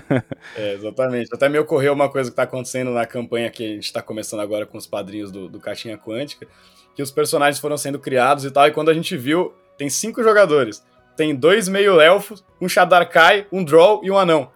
é, 0.57 0.75
exatamente. 0.75 1.31
Até 1.35 1.49
me 1.49 1.59
ocorreu 1.59 1.93
uma 1.93 2.09
coisa 2.09 2.31
que 2.31 2.33
está 2.33 2.45
acontecendo 2.45 2.93
na 2.93 3.07
campanha 3.07 3.51
que 3.51 3.65
a 3.65 3.69
gente 3.69 3.85
está 3.85 4.01
começando 4.01 4.41
agora 4.41 4.65
com 4.65 4.79
os 4.79 4.87
padrinhos 4.87 5.33
do, 5.33 5.49
do 5.49 5.59
Caixinha 5.59 5.99
Quântica, 5.99 6.47
que 6.95 7.03
os 7.03 7.11
personagens 7.11 7.59
foram 7.59 7.77
sendo 7.77 7.99
criados 7.99 8.45
e 8.45 8.51
tal, 8.51 8.69
e 8.69 8.71
quando 8.71 8.91
a 8.91 8.95
gente 8.95 9.17
viu, 9.17 9.53
tem 9.77 9.91
cinco 9.91 10.23
jogadores 10.23 10.83
tem 11.17 11.35
dois 11.35 11.69
meio-elfos, 11.69 12.45
um 12.61 12.69
Shadarkai, 12.69 13.47
um 13.53 13.65
Drow 13.65 14.01
e 14.03 14.11
um 14.11 14.19
anão. 14.19 14.51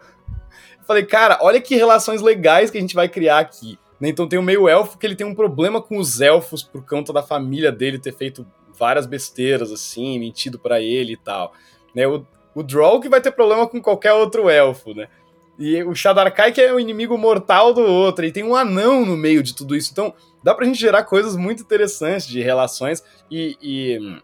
Falei, 0.87 1.05
cara, 1.05 1.39
olha 1.43 1.61
que 1.61 1.77
relações 1.77 2.23
legais 2.23 2.71
que 2.71 2.79
a 2.79 2.81
gente 2.81 2.95
vai 2.95 3.09
criar 3.09 3.39
aqui. 3.39 3.79
Né? 4.01 4.09
Então 4.09 4.29
tem 4.29 4.39
o 4.39 4.43
meio 4.43 4.69
elfo 4.69 4.97
que 4.97 5.07
ele 5.07 5.17
tem 5.17 5.27
um 5.27 5.35
problema 5.35 5.83
com 5.83 5.99
os 5.99 6.21
elfos 6.21 6.63
por 6.63 6.85
conta 6.87 7.13
da 7.13 7.23
família 7.23 7.71
dele 7.71 7.99
ter 7.99 8.13
feito 8.13 8.47
várias 8.79 9.07
besteiras, 9.07 9.73
assim, 9.73 10.19
mentido 10.19 10.59
para 10.59 10.81
ele 10.81 11.13
e 11.13 11.17
tal. 11.17 11.53
Né? 11.95 12.07
O, 12.07 12.25
o 12.55 12.63
Droll 12.63 13.01
que 13.01 13.09
vai 13.09 13.21
ter 13.21 13.33
problema 13.33 13.67
com 13.67 13.81
qualquer 13.83 14.13
outro 14.13 14.49
elfo, 14.49 14.95
né? 14.95 15.09
E 15.59 15.83
o 15.83 15.95
Shadarkai 15.95 16.53
que 16.53 16.61
é 16.61 16.73
o 16.73 16.79
inimigo 16.79 17.19
mortal 17.19 17.75
do 17.75 17.81
outro, 17.83 18.25
e 18.25 18.31
tem 18.31 18.45
um 18.45 18.55
anão 18.55 19.05
no 19.05 19.17
meio 19.17 19.43
de 19.43 19.55
tudo 19.55 19.75
isso. 19.75 19.91
Então 19.91 20.15
dá 20.43 20.55
pra 20.55 20.65
gente 20.65 20.79
gerar 20.79 21.03
coisas 21.03 21.37
muito 21.37 21.63
interessantes 21.63 22.27
de 22.27 22.41
relações 22.41 23.03
e, 23.29 23.57
e 23.61 24.21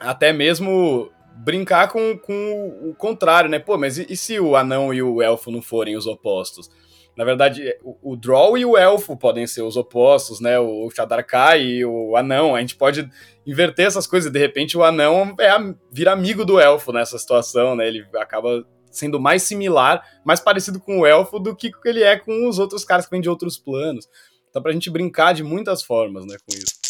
até 0.00 0.32
mesmo 0.32 1.08
brincar 1.36 1.88
com, 1.88 2.18
com 2.18 2.90
o 2.90 2.94
contrário, 2.94 3.50
né? 3.50 3.58
Pô, 3.58 3.76
mas 3.76 3.98
e, 3.98 4.06
e, 4.08 4.16
se 4.16 4.38
o 4.40 4.56
anão 4.56 4.92
e 4.92 5.02
o 5.02 5.22
elfo 5.22 5.50
não 5.50 5.62
forem 5.62 5.96
os 5.96 6.06
opostos? 6.06 6.70
Na 7.16 7.24
verdade, 7.24 7.74
o, 7.82 8.14
o 8.14 8.58
e 8.58 8.64
o 8.64 8.76
elfo 8.76 9.16
podem 9.16 9.46
ser 9.46 9.62
os 9.62 9.76
opostos, 9.76 10.40
né? 10.40 10.58
O 10.58 10.90
Shadarkai 10.90 11.62
e 11.62 11.84
o 11.84 12.14
anão. 12.14 12.54
A 12.54 12.60
gente 12.60 12.76
pode 12.76 13.08
inverter 13.46 13.86
essas 13.86 14.06
coisas. 14.06 14.30
De 14.30 14.38
repente, 14.38 14.76
o 14.76 14.84
anão 14.84 15.34
é, 15.40 15.50
vira 15.90 16.12
amigo 16.12 16.44
do 16.44 16.60
elfo 16.60 16.92
nessa 16.92 17.18
situação, 17.18 17.74
né? 17.74 17.88
Ele 17.88 18.04
acaba 18.16 18.66
sendo 18.90 19.20
mais 19.20 19.42
similar, 19.42 20.02
mais 20.24 20.40
parecido 20.40 20.80
com 20.80 21.00
o 21.00 21.06
elfo 21.06 21.38
do 21.38 21.54
que 21.54 21.70
ele 21.84 22.02
é 22.02 22.18
com 22.18 22.48
os 22.48 22.58
outros 22.58 22.84
caras 22.84 23.06
que 23.06 23.10
vêm 23.10 23.20
de 23.20 23.28
outros 23.28 23.58
planos. 23.58 24.08
Dá 24.52 24.60
pra 24.60 24.72
gente 24.72 24.90
brincar 24.90 25.34
de 25.34 25.42
muitas 25.42 25.82
formas, 25.82 26.24
né, 26.24 26.36
com 26.46 26.56
isso. 26.56 26.85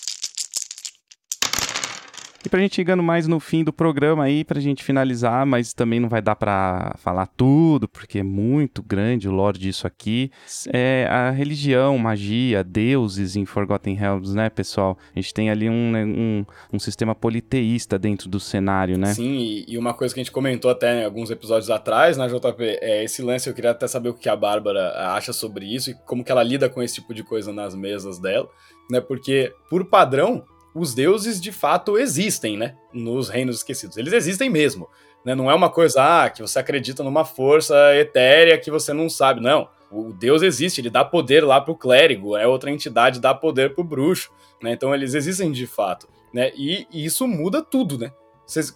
E 2.47 2.49
pra 2.49 2.61
gente 2.61 2.77
chegando 2.77 3.03
mais 3.03 3.27
no 3.27 3.41
fim 3.41 3.65
do 3.65 3.73
programa 3.73 4.23
aí, 4.23 4.45
pra 4.45 4.61
gente 4.61 4.85
finalizar, 4.85 5.45
mas 5.45 5.73
também 5.73 5.99
não 5.99 6.09
vai 6.09 6.23
dar 6.23 6.37
pra 6.37 6.95
falar 6.97 7.27
tudo, 7.27 7.89
porque 7.89 8.21
é 8.21 8.23
muito 8.23 8.85
grande 8.85 9.29
o 9.29 9.33
lore 9.33 9.59
disso 9.59 9.85
aqui. 9.85 10.31
É 10.73 11.09
a 11.11 11.33
religião, 11.33 11.99
magia, 11.99 12.63
deuses 12.63 13.35
em 13.35 13.45
Forgotten 13.45 13.97
Realms, 13.97 14.33
né, 14.33 14.49
pessoal? 14.49 14.97
A 15.13 15.19
gente 15.19 15.35
tem 15.35 15.51
ali 15.51 15.69
um, 15.69 15.91
né, 15.91 16.05
um, 16.05 16.47
um 16.73 16.79
sistema 16.79 17.17
politeísta 17.17 17.99
dentro 17.99 18.29
do 18.29 18.39
cenário, 18.39 18.97
né? 18.97 19.13
Sim, 19.13 19.39
e, 19.39 19.65
e, 19.67 19.77
uma 19.77 19.93
coisa 19.93 20.15
que 20.15 20.21
a 20.21 20.23
gente 20.23 20.33
comentou 20.33 20.71
até 20.71 21.03
em 21.03 21.05
alguns 21.05 21.33
episódios 21.33 21.69
atrás, 21.69 22.17
né, 22.17 22.29
JP, 22.29 22.63
é 22.81 23.03
esse 23.03 23.23
lance, 23.23 23.49
eu 23.49 23.55
queria 23.55 23.73
até 23.73 23.89
saber 23.89 24.11
o 24.11 24.15
que 24.15 24.29
a 24.29 24.37
Bárbara 24.37 24.93
acha 25.17 25.33
sobre 25.33 25.67
isso 25.67 25.91
e 25.91 25.95
como 26.07 26.23
que 26.23 26.31
ela 26.31 26.45
lida 26.45 26.71
com 26.71 26.81
esse 26.81 26.95
tipo 26.95 27.13
de 27.13 27.25
coisa 27.25 27.53
nas 27.53 27.75
mesas 27.75 28.21
dela, 28.21 28.49
né, 28.89 29.01
porque, 29.01 29.53
por 29.69 29.85
padrão, 29.87 30.45
os 30.79 30.95
deuses 30.95 31.41
de 31.41 31.51
fato 31.51 31.97
existem, 31.97 32.57
né? 32.57 32.77
Nos 32.93 33.29
reinos 33.29 33.57
esquecidos. 33.57 33.97
Eles 33.97 34.13
existem 34.13 34.51
mesmo. 34.51 34.89
Né? 35.25 35.35
Não 35.35 35.51
é 35.51 35.55
uma 35.55 35.71
coisa 35.71 36.25
ah, 36.25 36.31
que 36.31 36.43
você 36.43 36.59
acredita 36.59 37.03
numa 37.03 37.25
força 37.25 37.75
etérea 37.97 38.59
que 38.59 38.71
você 38.71 38.93
não 38.93 39.09
sabe. 39.09 39.41
Não. 39.41 39.69
O 39.91 40.13
Deus 40.13 40.43
existe, 40.43 40.81
ele 40.81 40.91
dá 40.91 41.05
poder 41.05 41.45
lá 41.45 41.61
pro 41.61 41.77
clérigo, 41.77 42.37
é 42.37 42.47
outra 42.47 42.71
entidade 42.71 43.21
dá 43.21 43.35
poder 43.35 43.75
pro 43.75 43.83
bruxo. 43.83 44.31
Né? 44.63 44.73
Então 44.73 44.95
eles 44.95 45.15
existem 45.15 45.51
de 45.51 45.67
fato. 45.67 46.09
Né? 46.33 46.53
E, 46.55 46.87
e 46.93 47.05
isso 47.05 47.27
muda 47.27 47.63
tudo, 47.63 47.97
né? 47.97 48.13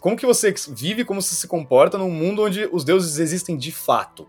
como 0.01 0.17
que 0.17 0.27
você 0.27 0.53
vive, 0.71 1.05
como 1.05 1.23
você 1.23 1.35
se 1.35 1.47
comporta 1.47 1.97
num 1.97 2.11
mundo 2.11 2.43
onde 2.43 2.69
os 2.73 2.83
deuses 2.83 3.19
existem 3.19 3.57
de 3.57 3.71
fato? 3.71 4.27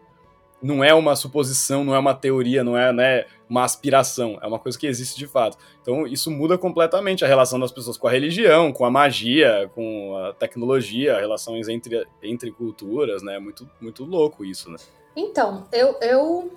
não 0.61 0.83
é 0.83 0.93
uma 0.93 1.15
suposição, 1.15 1.83
não 1.83 1.95
é 1.95 1.99
uma 1.99 2.13
teoria, 2.13 2.63
não 2.63 2.77
é 2.77 2.93
né, 2.93 3.25
uma 3.51 3.65
aspiração, 3.65 4.39
é 4.41 4.47
uma 4.47 4.57
coisa 4.57 4.79
que 4.79 4.87
existe 4.87 5.17
de 5.17 5.27
fato. 5.27 5.57
Então 5.81 6.07
isso 6.07 6.31
muda 6.31 6.57
completamente 6.57 7.25
a 7.25 7.27
relação 7.27 7.59
das 7.59 7.69
pessoas 7.69 7.97
com 7.97 8.07
a 8.07 8.11
religião, 8.11 8.71
com 8.71 8.85
a 8.85 8.89
magia, 8.89 9.69
com 9.75 10.15
a 10.15 10.31
tecnologia, 10.31 11.19
relações 11.19 11.67
entre, 11.67 12.07
entre 12.23 12.49
culturas, 12.49 13.21
né? 13.21 13.35
É 13.35 13.39
muito, 13.39 13.69
muito 13.81 14.05
louco 14.05 14.45
isso, 14.45 14.71
né? 14.71 14.77
Então, 15.13 15.67
eu, 15.73 15.97
eu, 15.99 16.51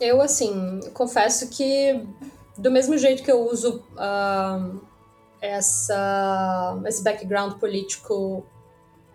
eu 0.00 0.20
assim, 0.20 0.80
confesso 0.92 1.48
que 1.48 2.04
do 2.58 2.72
mesmo 2.72 2.98
jeito 2.98 3.22
que 3.22 3.30
eu 3.30 3.48
uso 3.48 3.84
uh, 3.92 4.80
essa, 5.40 6.76
esse 6.86 7.04
background 7.04 7.52
político 7.60 8.44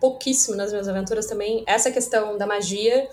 pouquíssimo 0.00 0.56
nas 0.56 0.70
minhas 0.70 0.88
aventuras 0.88 1.26
também, 1.26 1.62
essa 1.66 1.90
questão 1.90 2.38
da 2.38 2.46
magia 2.46 3.06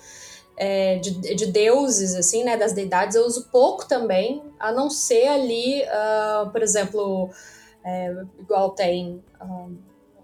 é, 0.58 0.98
de, 1.00 1.36
de, 1.36 1.46
deuses, 1.48 2.16
assim, 2.16 2.44
né, 2.44 2.56
das 2.56 2.74
deidades, 2.74 3.16
eu 3.16 3.26
uso 3.26 3.50
pouco 3.52 3.88
também, 3.88 4.42
a 4.60 4.72
não 4.72 4.90
ser 4.90 5.28
ali, 5.28 5.84
uh, 5.84 6.50
por 6.50 6.62
exemplo, 6.62 7.30
é, 7.84 8.16
igual 8.40 8.72
tem 8.72 9.22
um, 9.42 9.78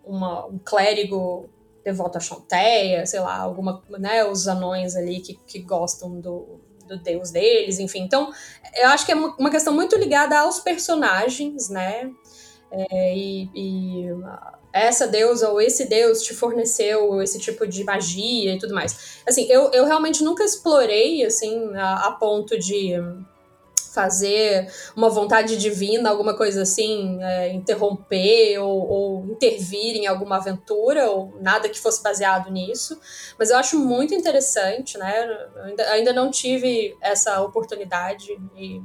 uma, 0.06 0.46
um 0.46 0.58
clérigo 0.60 1.50
devoto 1.84 2.18
a 2.18 2.22
Chanteia, 2.22 3.06
sei 3.06 3.20
lá, 3.20 3.38
alguma, 3.38 3.84
né, 3.90 4.24
os 4.24 4.48
anões 4.48 4.96
ali 4.96 5.20
que, 5.20 5.34
que 5.46 5.60
gostam 5.60 6.20
do, 6.20 6.62
do 6.88 6.98
deus 6.98 7.32
deles, 7.32 7.80
enfim. 7.80 8.02
Então, 8.02 8.32
eu 8.76 8.88
acho 8.90 9.06
que 9.06 9.12
é 9.12 9.16
uma 9.16 9.50
questão 9.50 9.74
muito 9.74 9.98
ligada 9.98 10.40
aos 10.40 10.60
personagens, 10.60 11.70
né, 11.70 12.10
é, 12.72 13.18
e, 13.18 13.50
e 13.54 14.08
essa 14.74 15.08
deusa 15.08 15.50
ou 15.50 15.62
esse 15.62 15.86
deus 15.86 16.22
te 16.22 16.34
forneceu 16.34 17.22
esse 17.22 17.40
tipo 17.40 17.68
de 17.68 17.84
magia 17.84 18.54
e 18.54 18.60
tudo 18.60 18.74
mais. 18.74 19.22
Assim, 19.28 19.46
eu, 19.50 19.72
eu 19.72 19.86
realmente 19.86 20.24
nunca 20.24 20.44
explorei, 20.44 21.26
assim, 21.26 21.76
a, 21.76 22.08
a 22.08 22.12
ponto 22.12 22.58
de 22.58 22.96
fazer 23.94 24.72
uma 24.96 25.10
vontade 25.10 25.58
divina, 25.58 26.10
alguma 26.10 26.36
coisa 26.36 26.62
assim, 26.62 27.22
é, 27.22 27.50
interromper 27.50 28.58
ou, 28.60 28.88
ou, 28.88 29.26
intervir 29.26 29.98
em 29.98 30.08
alguma 30.08 30.38
aventura, 30.38 31.10
ou 31.12 31.38
nada 31.42 31.68
que 31.68 31.80
fosse 31.80 32.02
baseado 32.02 32.50
nisso. 32.50 33.00
Mas 33.38 33.50
eu 33.50 33.58
acho 33.58 33.78
muito 33.78 34.14
interessante, 34.14 34.98
né? 34.98 35.48
Ainda, 35.64 35.84
ainda 35.92 36.14
não 36.14 36.32
tive 36.32 36.96
essa 37.02 37.42
oportunidade 37.42 38.32
e 38.56 38.82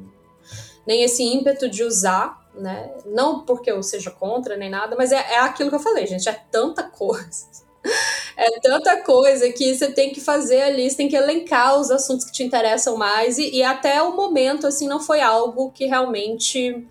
nem 0.87 1.03
esse 1.03 1.23
ímpeto 1.23 1.69
de 1.69 1.83
usar 1.83 2.46
né? 2.57 2.91
Não 3.07 3.45
porque 3.45 3.71
eu 3.71 3.83
seja 3.83 4.11
contra 4.11 4.57
nem 4.57 4.71
nada, 4.71 4.97
mas 4.97 5.13
é, 5.13 5.17
é 5.17 5.39
aquilo 5.39 5.71
que 5.71 5.77
eu 5.77 5.81
falei, 5.81 6.07
gente, 6.07 6.29
é 6.29 6.41
tanta 6.51 6.83
coisa. 6.83 7.47
É 8.39 8.61
tanta 8.61 9.01
coisa 9.03 9.51
que 9.51 9.75
você 9.75 9.93
tem 9.93 10.13
que 10.13 10.21
fazer 10.21 10.61
ali, 10.61 10.91
você 10.91 10.97
tem 10.97 11.09
que 11.09 11.17
elencar 11.17 11.79
os 11.79 11.91
assuntos 11.91 12.27
que 12.27 12.33
te 12.33 12.43
interessam 12.43 12.97
mais, 12.97 13.39
e, 13.39 13.49
e 13.49 13.63
até 13.63 14.03
o 14.03 14.15
momento, 14.15 14.67
assim, 14.67 14.87
não 14.87 15.01
foi 15.01 15.23
algo 15.23 15.71
que 15.71 15.87
realmente 15.87 16.87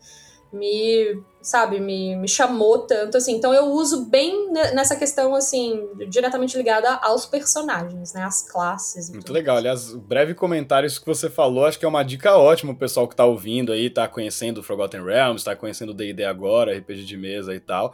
me 0.51 1.22
sabe, 1.46 1.80
me, 1.80 2.16
me 2.16 2.28
chamou 2.28 2.80
tanto, 2.80 3.18
assim. 3.18 3.36
Então 3.36 3.54
eu 3.54 3.66
uso 3.66 4.10
bem 4.10 4.52
nessa 4.52 4.96
questão, 4.96 5.36
assim, 5.36 5.88
diretamente 6.10 6.58
ligada 6.58 6.89
aos 6.96 7.28
personagens, 7.28 8.14
né? 8.14 8.24
As 8.24 8.41
classes. 8.41 9.12
Muito 9.12 9.32
legal. 9.32 9.58
Aliás, 9.58 9.93
o 9.93 10.00
breve 10.00 10.34
comentário 10.34 10.88
isso 10.88 11.00
que 11.00 11.06
você 11.06 11.30
falou, 11.30 11.66
acho 11.66 11.78
que 11.78 11.86
é 11.86 11.88
uma 11.88 12.04
dica 12.04 12.36
ótima 12.36 12.74
o 12.74 12.76
pessoal 12.76 13.08
que 13.08 13.16
tá 13.16 13.26
ouvindo 13.26 13.72
aí, 13.72 13.91
tá 13.91 14.08
conhecendo 14.08 14.58
o 14.58 14.64
Forgotten 14.64 15.04
Realms, 15.04 15.46
tá 15.46 15.56
conhecendo 15.56 15.91
o 15.91 15.93
D&D 15.93 16.26
agora, 16.26 16.76
RPG 16.76 17.06
de 17.06 17.16
mesa 17.16 17.54
e 17.54 17.60
tal. 17.60 17.93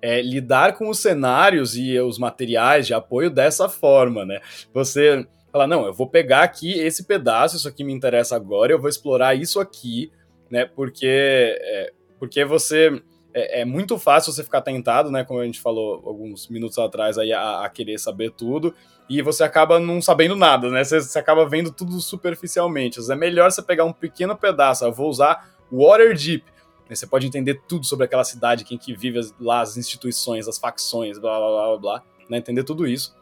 É 0.00 0.22
lidar 0.22 0.72
com 0.74 0.88
os 0.88 0.98
cenários 0.98 1.76
e 1.76 1.98
os 2.00 2.18
materiais 2.18 2.86
de 2.86 2.94
apoio 2.94 3.30
dessa 3.30 3.68
forma, 3.68 4.24
né? 4.24 4.40
Você 4.72 5.26
fala, 5.52 5.66
não, 5.66 5.84
eu 5.84 5.92
vou 5.92 6.08
pegar 6.08 6.42
aqui 6.42 6.72
esse 6.78 7.04
pedaço, 7.04 7.56
isso 7.56 7.68
aqui 7.68 7.84
me 7.84 7.92
interessa 7.92 8.36
agora, 8.36 8.72
eu 8.72 8.80
vou 8.80 8.88
explorar 8.88 9.34
isso 9.34 9.60
aqui, 9.60 10.10
né? 10.50 10.64
Porque 10.64 11.06
é, 11.06 11.92
porque 12.18 12.44
você 12.44 13.02
é, 13.34 13.60
é, 13.60 13.64
muito 13.64 13.98
fácil 13.98 14.32
você 14.32 14.42
ficar 14.42 14.62
tentado, 14.62 15.10
né? 15.10 15.22
Como 15.22 15.38
a 15.38 15.44
gente 15.44 15.60
falou 15.60 16.02
alguns 16.06 16.48
minutos 16.48 16.78
atrás 16.78 17.18
aí, 17.18 17.32
a, 17.32 17.64
a 17.64 17.68
querer 17.68 17.98
saber 17.98 18.30
tudo, 18.30 18.74
e 19.10 19.20
você 19.20 19.44
acaba 19.44 19.78
não 19.78 20.00
sabendo 20.00 20.34
nada, 20.34 20.70
né? 20.70 20.82
Você, 20.82 21.00
você 21.00 21.18
acaba 21.18 21.46
vendo 21.46 21.70
tudo 21.70 22.00
superficialmente. 22.00 22.98
É 23.10 23.14
melhor 23.14 23.52
você 23.52 23.62
pegar 23.62 23.84
um 23.84 23.92
pequeno 23.92 24.34
pedaço. 24.36 24.84
Eu 24.84 24.92
vou 24.92 25.08
usar 25.10 25.50
Waterdeep. 25.70 26.44
Né? 26.88 26.96
Você 26.96 27.06
pode 27.06 27.26
entender 27.26 27.60
tudo 27.68 27.84
sobre 27.84 28.06
aquela 28.06 28.24
cidade, 28.24 28.64
quem 28.64 28.78
que 28.78 28.94
vive 28.96 29.20
lá, 29.38 29.60
as 29.60 29.76
instituições, 29.76 30.48
as 30.48 30.56
facções, 30.56 31.18
blá 31.18 31.38
blá 31.38 31.48
blá 31.48 31.66
blá, 31.66 31.78
blá 31.78 32.02
né? 32.30 32.38
Entender 32.38 32.64
tudo 32.64 32.86
isso 32.86 33.14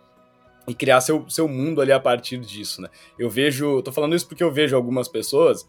e 0.67 0.75
criar 0.75 1.01
seu, 1.01 1.29
seu 1.29 1.47
mundo 1.47 1.81
ali 1.81 1.93
a 1.93 2.01
partir 2.01 2.39
disso, 2.39 2.81
né? 2.81 2.89
Eu 3.19 3.29
vejo, 3.29 3.83
tô 3.83 3.93
falando 3.93 4.15
isso 4.15 4.27
porque 4.27 4.43
eu 4.43 4.53
vejo 4.53 4.75
algumas 4.75 5.09
pessoas 5.09 5.69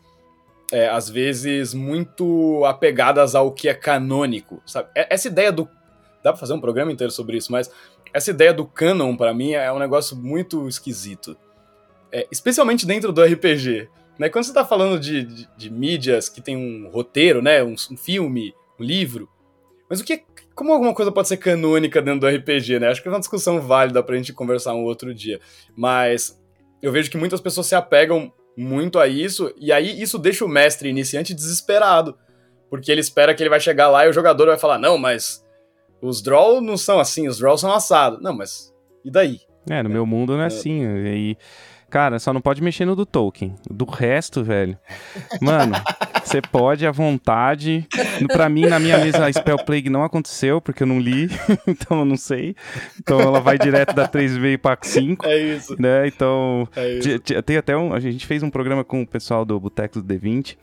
é, 0.71 0.87
às 0.87 1.09
vezes, 1.09 1.73
muito 1.73 2.63
apegadas 2.65 3.35
ao 3.35 3.51
que 3.51 3.69
é 3.69 3.73
canônico, 3.73 4.61
sabe? 4.65 4.89
Essa 4.95 5.27
ideia 5.27 5.51
do. 5.51 5.69
Dá 6.23 6.31
pra 6.31 6.39
fazer 6.39 6.53
um 6.53 6.61
programa 6.61 6.91
inteiro 6.91 7.11
sobre 7.11 7.37
isso, 7.37 7.51
mas 7.51 7.69
essa 8.11 8.31
ideia 8.31 8.53
do 8.53 8.65
canon, 8.65 9.15
para 9.15 9.33
mim, 9.33 9.51
é 9.51 9.71
um 9.71 9.77
negócio 9.77 10.15
muito 10.15 10.67
esquisito. 10.67 11.37
É, 12.11 12.25
especialmente 12.31 12.85
dentro 12.85 13.11
do 13.11 13.21
RPG. 13.21 13.89
Né? 14.17 14.29
Quando 14.29 14.45
você 14.45 14.53
tá 14.53 14.63
falando 14.63 14.99
de, 14.99 15.23
de, 15.23 15.49
de 15.57 15.69
mídias 15.69 16.29
que 16.29 16.41
tem 16.41 16.55
um 16.55 16.89
roteiro, 16.89 17.41
né? 17.41 17.61
Um, 17.63 17.75
um, 17.91 17.97
filme, 17.97 18.53
um 18.79 18.83
livro. 18.83 19.29
Mas 19.89 19.99
o 19.99 20.05
que. 20.05 20.23
Como 20.55 20.71
alguma 20.71 20.93
coisa 20.93 21.11
pode 21.11 21.27
ser 21.27 21.35
canônica 21.35 22.01
dentro 22.01 22.21
do 22.21 22.27
RPG, 22.27 22.79
né? 22.79 22.87
Acho 22.87 23.01
que 23.01 23.09
é 23.09 23.11
uma 23.11 23.19
discussão 23.19 23.59
válida 23.59 24.01
pra 24.01 24.15
gente 24.15 24.31
conversar 24.31 24.73
um 24.73 24.85
outro 24.85 25.13
dia. 25.13 25.41
Mas 25.75 26.41
eu 26.81 26.93
vejo 26.93 27.11
que 27.11 27.17
muitas 27.17 27.41
pessoas 27.41 27.67
se 27.67 27.75
apegam 27.75 28.31
muito 28.57 28.99
a 28.99 29.07
isso, 29.07 29.53
e 29.57 29.71
aí 29.71 30.01
isso 30.01 30.17
deixa 30.17 30.45
o 30.45 30.49
mestre 30.49 30.89
iniciante 30.89 31.33
desesperado, 31.33 32.17
porque 32.69 32.91
ele 32.91 33.01
espera 33.01 33.33
que 33.33 33.43
ele 33.43 33.49
vai 33.49 33.59
chegar 33.59 33.89
lá 33.89 34.05
e 34.05 34.09
o 34.09 34.13
jogador 34.13 34.47
vai 34.47 34.57
falar: 34.57 34.77
"Não, 34.77 34.97
mas 34.97 35.45
os 36.01 36.21
draw 36.21 36.61
não 36.61 36.77
são 36.77 36.99
assim, 36.99 37.27
os 37.27 37.37
draws 37.37 37.61
são 37.61 37.73
assados". 37.73 38.21
Não, 38.21 38.33
mas 38.33 38.73
e 39.03 39.11
daí? 39.11 39.41
É, 39.69 39.81
no 39.83 39.89
é. 39.89 39.93
meu 39.93 40.05
mundo 40.05 40.33
não 40.33 40.41
é, 40.41 40.45
é. 40.45 40.47
assim, 40.47 40.83
e 40.83 41.37
Cara, 41.89 42.19
só 42.19 42.33
não 42.33 42.41
pode 42.41 42.61
mexer 42.61 42.85
no 42.85 42.95
do 42.95 43.05
Tolkien. 43.05 43.55
Do 43.69 43.85
resto, 43.85 44.43
velho. 44.43 44.77
Mano, 45.41 45.73
você 46.23 46.41
pode 46.41 46.85
à 46.85 46.91
vontade. 46.91 47.87
Pra 48.27 48.49
mim, 48.49 48.65
na 48.65 48.79
minha 48.79 48.97
mesa, 48.97 49.25
a 49.25 49.31
Spell 49.31 49.63
Plague 49.63 49.89
não 49.89 50.03
aconteceu, 50.03 50.59
porque 50.59 50.83
eu 50.83 50.87
não 50.87 50.99
li, 50.99 51.29
então 51.67 51.99
eu 51.99 52.05
não 52.05 52.17
sei. 52.17 52.55
Então 52.99 53.19
ela 53.19 53.39
vai 53.39 53.57
direto 53.57 53.93
da 53.93 54.07
3V 54.07 54.57
para 54.57 54.77
5. 54.81 55.25
É 55.25 55.37
isso. 55.37 55.75
Né? 55.79 56.07
Então, 56.07 56.67
é 56.75 56.97
isso. 56.97 57.19
tem 57.43 57.57
até 57.57 57.77
um. 57.77 57.93
A 57.93 57.99
gente 57.99 58.25
fez 58.25 58.43
um 58.43 58.49
programa 58.49 58.83
com 58.83 59.01
o 59.01 59.07
pessoal 59.07 59.45
do 59.45 59.59
Boteco 59.59 60.01
do 60.01 60.13
D20. 60.13 60.57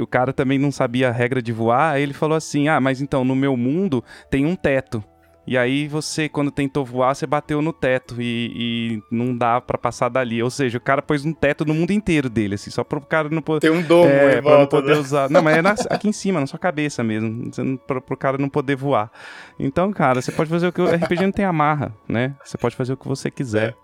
o 0.00 0.06
cara 0.06 0.32
também 0.32 0.58
não 0.58 0.70
sabia 0.70 1.08
a 1.08 1.12
regra 1.12 1.42
de 1.42 1.52
voar. 1.52 1.94
Aí 1.94 2.02
ele 2.02 2.14
falou 2.14 2.36
assim: 2.36 2.68
Ah, 2.68 2.80
mas 2.80 3.00
então, 3.00 3.24
no 3.24 3.34
meu 3.34 3.56
mundo 3.56 4.02
tem 4.30 4.46
um 4.46 4.54
teto. 4.54 5.02
E 5.44 5.58
aí 5.58 5.88
você, 5.88 6.28
quando 6.28 6.52
tentou 6.52 6.84
voar, 6.84 7.14
você 7.14 7.26
bateu 7.26 7.60
no 7.60 7.72
teto 7.72 8.16
e, 8.20 8.52
e 8.54 9.02
não 9.10 9.36
dá 9.36 9.60
para 9.60 9.76
passar 9.76 10.08
dali. 10.08 10.40
Ou 10.40 10.50
seja, 10.50 10.78
o 10.78 10.80
cara 10.80 11.02
pôs 11.02 11.24
um 11.24 11.32
teto 11.32 11.64
no 11.64 11.74
mundo 11.74 11.90
inteiro 11.90 12.30
dele, 12.30 12.54
assim, 12.54 12.70
só 12.70 12.84
pro 12.84 13.00
cara 13.00 13.28
não 13.28 13.42
poder. 13.42 13.68
Tem 13.68 13.76
um 13.76 13.82
domo, 13.82 14.08
é, 14.08 14.40
pra 14.40 14.40
volta, 14.40 14.58
não 14.58 14.66
poder 14.66 14.94
né? 14.94 15.00
usar. 15.00 15.28
Não, 15.28 15.42
mas 15.42 15.56
é 15.56 15.62
na, 15.62 15.74
aqui 15.90 16.08
em 16.08 16.12
cima, 16.12 16.38
na 16.38 16.46
sua 16.46 16.58
cabeça 16.58 17.02
mesmo. 17.02 17.50
Pra, 17.86 18.00
pro 18.00 18.16
cara 18.16 18.38
não 18.38 18.48
poder 18.48 18.76
voar. 18.76 19.10
Então, 19.58 19.92
cara, 19.92 20.22
você 20.22 20.30
pode 20.30 20.48
fazer 20.48 20.68
o 20.68 20.72
que. 20.72 20.80
O 20.80 20.86
RPG 20.86 21.22
não 21.22 21.32
tem 21.32 21.44
amarra, 21.44 21.92
né? 22.08 22.34
Você 22.44 22.56
pode 22.56 22.76
fazer 22.76 22.92
o 22.92 22.96
que 22.96 23.08
você 23.08 23.30
quiser. 23.30 23.74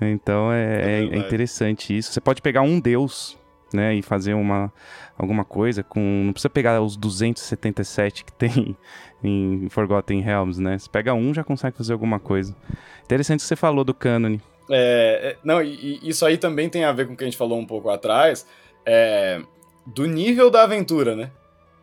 É. 0.00 0.10
Então 0.10 0.52
é, 0.52 1.00
é, 1.00 1.08
é 1.10 1.16
interessante 1.16 1.96
isso. 1.96 2.12
Você 2.12 2.20
pode 2.20 2.40
pegar 2.40 2.62
um 2.62 2.78
deus, 2.78 3.36
né, 3.74 3.94
e 3.94 4.02
fazer 4.02 4.34
uma 4.34 4.72
alguma 5.16 5.44
coisa 5.44 5.82
com 5.82 6.00
não 6.24 6.32
precisa 6.32 6.50
pegar 6.50 6.80
os 6.80 6.96
277 6.96 8.24
que 8.24 8.32
tem 8.32 8.76
em 9.22 9.68
Forgotten 9.68 10.20
Realms, 10.20 10.60
né? 10.60 10.78
Você 10.78 10.88
pega 10.88 11.14
um, 11.14 11.32
já 11.32 11.42
consegue 11.42 11.76
fazer 11.76 11.92
alguma 11.92 12.18
coisa. 12.20 12.54
Interessante 13.04 13.40
que 13.40 13.46
você 13.46 13.56
falou 13.56 13.84
do 13.84 13.94
cânone. 13.94 14.40
É, 14.70 15.20
é, 15.22 15.36
não, 15.44 15.62
e, 15.62 16.00
e, 16.02 16.08
isso 16.08 16.24
aí 16.24 16.38
também 16.38 16.68
tem 16.68 16.84
a 16.84 16.92
ver 16.92 17.06
com 17.06 17.14
o 17.14 17.16
que 17.16 17.24
a 17.24 17.26
gente 17.26 17.36
falou 17.36 17.58
um 17.58 17.66
pouco 17.66 17.90
atrás, 17.90 18.46
é, 18.84 19.40
do 19.86 20.06
nível 20.06 20.50
da 20.50 20.62
aventura, 20.62 21.14
né? 21.14 21.30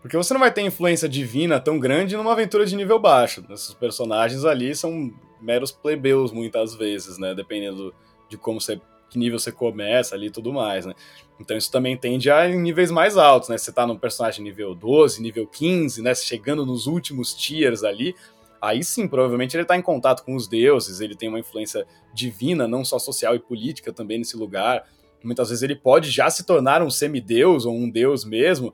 Porque 0.01 0.17
você 0.17 0.33
não 0.33 0.41
vai 0.41 0.51
ter 0.51 0.61
influência 0.61 1.07
divina 1.07 1.59
tão 1.59 1.77
grande 1.77 2.17
numa 2.17 2.31
aventura 2.31 2.65
de 2.65 2.75
nível 2.75 2.97
baixo. 2.97 3.45
Esses 3.51 3.73
personagens 3.73 4.43
ali 4.45 4.75
são 4.75 5.13
meros 5.39 5.71
plebeus 5.71 6.31
muitas 6.31 6.73
vezes, 6.73 7.19
né? 7.19 7.35
Dependendo 7.35 7.93
de 8.27 8.37
como 8.37 8.59
você 8.59 8.81
que 9.11 9.19
nível 9.19 9.37
você 9.37 9.51
começa 9.51 10.15
ali 10.15 10.27
e 10.27 10.31
tudo 10.31 10.53
mais, 10.53 10.85
né? 10.85 10.95
Então 11.37 11.57
isso 11.57 11.69
também 11.69 11.97
tende 11.97 12.31
a 12.31 12.47
níveis 12.47 12.89
mais 12.89 13.17
altos, 13.17 13.49
né? 13.49 13.57
Você 13.57 13.71
tá 13.71 13.85
num 13.85 13.97
personagem 13.97 14.41
nível 14.41 14.73
12, 14.73 15.21
nível 15.21 15.45
15, 15.45 16.01
né? 16.01 16.15
Chegando 16.15 16.65
nos 16.65 16.87
últimos 16.87 17.33
tiers 17.33 17.83
ali, 17.83 18.15
aí 18.61 18.83
sim, 18.83 19.07
provavelmente 19.07 19.57
ele 19.57 19.65
tá 19.65 19.75
em 19.75 19.81
contato 19.81 20.23
com 20.23 20.33
os 20.33 20.47
deuses, 20.47 21.01
ele 21.01 21.15
tem 21.15 21.27
uma 21.27 21.39
influência 21.39 21.85
divina, 22.13 22.67
não 22.67 22.85
só 22.85 22.97
social 22.97 23.35
e 23.35 23.39
política 23.39 23.91
também 23.91 24.17
nesse 24.17 24.37
lugar. 24.37 24.87
Muitas 25.21 25.49
vezes 25.49 25.61
ele 25.61 25.75
pode 25.75 26.09
já 26.09 26.29
se 26.29 26.45
tornar 26.45 26.81
um 26.81 26.89
semideus 26.89 27.65
ou 27.65 27.75
um 27.75 27.89
deus 27.89 28.23
mesmo. 28.23 28.73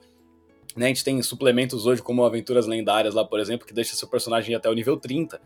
Né? 0.75 0.85
A 0.85 0.88
gente 0.89 1.03
tem 1.03 1.19
suplementos 1.23 1.88
hoje, 1.88 2.03
como 2.03 2.23
Aventuras 2.23 2.67
Lendárias 2.67 3.15
lá, 3.15 3.25
por 3.25 3.39
exemplo, 3.39 3.65
que 3.65 3.73
deixa 3.73 3.95
seu 3.95 4.07
personagem 4.07 4.51
ir 4.53 4.55
até 4.55 4.69
o 4.69 4.73
nível 4.73 4.97
30. 4.97 5.41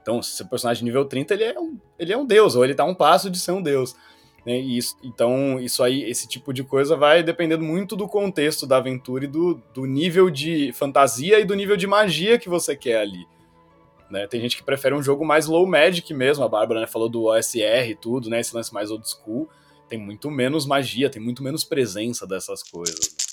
Então, 0.00 0.22
se 0.22 0.36
seu 0.36 0.46
personagem 0.46 0.84
nível 0.84 1.04
30, 1.04 1.34
ele 1.34 1.44
é 1.44 1.60
um, 1.60 1.76
ele 1.98 2.12
é 2.12 2.16
um 2.16 2.24
deus, 2.24 2.54
ou 2.54 2.64
ele 2.64 2.74
tá 2.74 2.84
um 2.84 2.94
passo 2.94 3.28
de 3.28 3.38
ser 3.38 3.52
um 3.52 3.60
deus. 3.60 3.94
Né? 4.48 4.56
Isso, 4.56 4.96
então, 5.04 5.60
isso 5.60 5.82
aí, 5.82 6.04
esse 6.04 6.26
tipo 6.26 6.54
de 6.54 6.64
coisa 6.64 6.96
vai 6.96 7.22
dependendo 7.22 7.62
muito 7.62 7.94
do 7.94 8.08
contexto 8.08 8.66
da 8.66 8.78
aventura 8.78 9.26
e 9.26 9.28
do, 9.28 9.60
do 9.74 9.84
nível 9.84 10.30
de 10.30 10.72
fantasia 10.72 11.38
e 11.38 11.44
do 11.44 11.54
nível 11.54 11.76
de 11.76 11.86
magia 11.86 12.38
que 12.38 12.48
você 12.48 12.74
quer 12.74 12.98
ali. 12.98 13.26
Né? 14.10 14.26
Tem 14.26 14.40
gente 14.40 14.56
que 14.56 14.62
prefere 14.62 14.94
um 14.94 15.02
jogo 15.02 15.22
mais 15.22 15.46
low 15.46 15.66
magic 15.66 16.14
mesmo, 16.14 16.42
a 16.44 16.48
Bárbara 16.48 16.80
né, 16.80 16.86
falou 16.86 17.10
do 17.10 17.24
OSR 17.24 17.90
e 17.90 17.94
tudo, 17.94 18.30
né? 18.30 18.40
Esse 18.40 18.56
lance 18.56 18.72
mais 18.72 18.90
old 18.90 19.06
school. 19.06 19.46
Tem 19.86 19.98
muito 19.98 20.30
menos 20.30 20.64
magia, 20.64 21.10
tem 21.10 21.20
muito 21.20 21.42
menos 21.42 21.62
presença 21.62 22.26
dessas 22.26 22.62
coisas. 22.62 23.27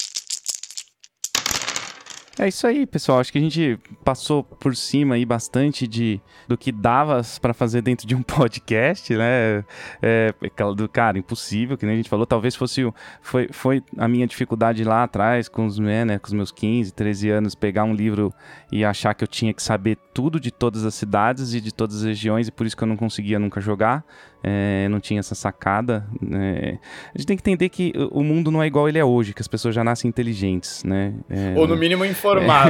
É 2.37 2.49
isso 2.49 2.67
aí, 2.67 2.85
pessoal. 2.85 3.19
Acho 3.19 3.31
que 3.31 3.37
a 3.37 3.41
gente 3.41 3.79
passou 4.03 4.43
por 4.43 4.75
cima 4.75 5.15
aí 5.15 5.25
bastante 5.25 5.87
de 5.87 6.19
do 6.47 6.57
que 6.57 6.69
dava 6.69 7.21
para 7.41 7.53
fazer 7.53 7.81
dentro 7.81 8.05
de 8.05 8.13
um 8.13 8.21
podcast, 8.23 9.15
né? 9.15 9.63
É, 10.01 10.33
do 10.75 10.89
cara, 10.89 11.17
impossível, 11.17 11.77
que 11.77 11.85
nem 11.85 11.93
a 11.93 11.97
gente 11.97 12.09
falou. 12.09 12.25
Talvez 12.25 12.53
fosse 12.53 12.81
foi, 13.21 13.47
foi 13.51 13.81
a 13.97 14.07
minha 14.07 14.27
dificuldade 14.27 14.83
lá 14.83 15.03
atrás, 15.03 15.47
com 15.47 15.65
os, 15.65 15.79
né, 15.79 16.19
com 16.19 16.27
os 16.27 16.33
meus 16.33 16.51
15, 16.51 16.93
13 16.93 17.29
anos, 17.29 17.55
pegar 17.55 17.85
um 17.85 17.93
livro 17.93 18.33
e 18.69 18.83
achar 18.83 19.13
que 19.13 19.23
eu 19.23 19.27
tinha 19.27 19.53
que 19.53 19.63
saber 19.63 19.97
tudo 20.13 20.37
de 20.37 20.51
todas 20.51 20.85
as 20.85 20.93
cidades 20.93 21.53
e 21.53 21.61
de 21.61 21.73
todas 21.73 21.97
as 21.97 22.03
regiões, 22.03 22.47
e 22.47 22.51
por 22.51 22.65
isso 22.65 22.75
que 22.75 22.83
eu 22.83 22.87
não 22.87 22.97
conseguia 22.97 23.39
nunca 23.39 23.61
jogar 23.61 24.03
é, 24.47 24.87
não 24.89 24.99
tinha 24.99 25.19
essa 25.19 25.33
sacada. 25.33 26.05
Né? 26.21 26.77
A 27.13 27.17
gente 27.17 27.25
tem 27.25 27.35
que 27.35 27.41
entender 27.41 27.67
que 27.69 27.91
o 28.11 28.21
mundo 28.21 28.51
não 28.51 28.61
é 28.61 28.67
igual 28.67 28.87
ele 28.87 28.99
é 28.99 29.03
hoje, 29.03 29.33
que 29.33 29.41
as 29.41 29.47
pessoas 29.47 29.73
já 29.73 29.83
nascem 29.83 30.07
inteligentes, 30.07 30.83
né? 30.83 31.15
É, 31.27 31.55
Ou 31.57 31.67
no 31.67 31.75
mínimo 31.75 32.05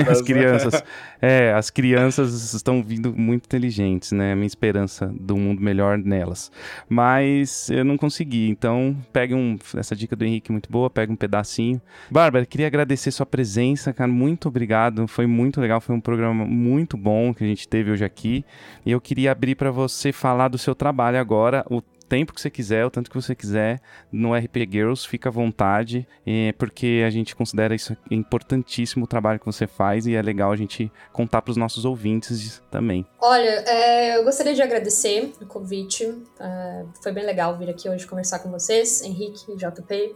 É, 0.07 0.11
as 0.11 0.21
crianças, 0.21 0.83
é, 1.21 1.53
as 1.53 1.69
crianças 1.69 2.53
estão 2.53 2.83
vindo 2.83 3.13
muito 3.15 3.45
inteligentes, 3.45 4.11
né? 4.11 4.33
A 4.33 4.35
minha 4.35 4.47
esperança 4.47 5.11
do 5.19 5.37
mundo 5.37 5.61
melhor 5.61 5.97
nelas. 5.97 6.51
Mas 6.89 7.69
eu 7.69 7.85
não 7.85 7.97
consegui, 7.97 8.49
então 8.49 8.95
pegue 9.11 9.33
um, 9.33 9.57
essa 9.75 9.95
dica 9.95 10.15
do 10.15 10.25
Henrique 10.25 10.51
muito 10.51 10.71
boa, 10.71 10.89
pega 10.89 11.11
um 11.11 11.15
pedacinho. 11.15 11.81
Bárbara, 12.09 12.45
queria 12.45 12.67
agradecer 12.67 13.11
sua 13.11 13.25
presença, 13.25 13.93
cara, 13.93 14.11
muito 14.11 14.47
obrigado, 14.47 15.07
foi 15.07 15.25
muito 15.25 15.59
legal, 15.61 15.79
foi 15.81 15.95
um 15.95 16.01
programa 16.01 16.45
muito 16.45 16.97
bom 16.97 17.33
que 17.33 17.43
a 17.43 17.47
gente 17.47 17.67
teve 17.67 17.91
hoje 17.91 18.05
aqui. 18.05 18.45
E 18.85 18.91
eu 18.91 19.01
queria 19.01 19.31
abrir 19.31 19.55
para 19.55 19.71
você 19.71 20.11
falar 20.11 20.47
do 20.47 20.57
seu 20.57 20.75
trabalho 20.75 21.19
agora, 21.19 21.65
o 21.69 21.81
tempo 22.07 22.33
que 22.33 22.41
você 22.41 22.49
quiser, 22.49 22.85
o 22.85 22.89
tanto 22.89 23.09
que 23.09 23.15
você 23.15 23.35
quiser, 23.35 23.81
no 24.11 24.33
RP 24.33 24.57
Girls, 24.69 25.07
fica 25.07 25.29
à 25.29 25.31
vontade, 25.31 26.07
é, 26.25 26.53
porque 26.53 27.03
a 27.05 27.09
gente 27.09 27.35
considera 27.35 27.75
isso 27.75 27.95
importantíssimo 28.09 29.05
o 29.05 29.07
trabalho 29.07 29.39
que 29.39 29.45
você 29.45 29.67
faz 29.67 30.05
e 30.05 30.15
é 30.15 30.21
legal 30.21 30.51
a 30.51 30.55
gente 30.55 30.91
contar 31.11 31.41
para 31.41 31.51
os 31.51 31.57
nossos 31.57 31.85
ouvintes 31.85 32.61
também. 32.71 33.05
Olha, 33.19 33.63
é, 33.67 34.17
eu 34.17 34.23
gostaria 34.23 34.53
de 34.53 34.61
agradecer 34.61 35.33
o 35.41 35.45
convite, 35.45 36.05
é, 36.39 36.85
foi 37.01 37.11
bem 37.11 37.25
legal 37.25 37.57
vir 37.57 37.69
aqui 37.69 37.89
hoje 37.89 38.07
conversar 38.07 38.39
com 38.39 38.49
vocês, 38.49 39.01
Henrique 39.01 39.51
e 39.51 39.55
JP. 39.55 40.15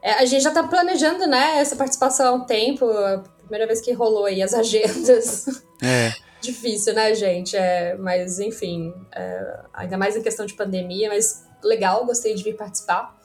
É, 0.00 0.12
a 0.12 0.24
gente 0.24 0.42
já 0.42 0.50
está 0.50 0.62
planejando, 0.62 1.26
né, 1.26 1.58
essa 1.58 1.74
participação 1.74 2.26
há 2.26 2.32
um 2.32 2.44
tempo, 2.44 2.88
a 2.88 3.18
primeira 3.40 3.66
vez 3.66 3.80
que 3.80 3.92
rolou 3.92 4.26
aí 4.26 4.42
as 4.42 4.54
agendas. 4.54 5.64
É 5.82 6.12
difícil, 6.40 6.94
né, 6.94 7.14
gente? 7.14 7.56
É, 7.56 7.96
mas, 7.96 8.38
enfim, 8.38 8.94
é, 9.14 9.60
ainda 9.72 9.96
mais 9.96 10.16
em 10.16 10.22
questão 10.22 10.46
de 10.46 10.54
pandemia, 10.54 11.08
mas 11.08 11.46
legal, 11.62 12.04
gostei 12.04 12.34
de 12.34 12.42
vir 12.42 12.56
participar. 12.56 13.16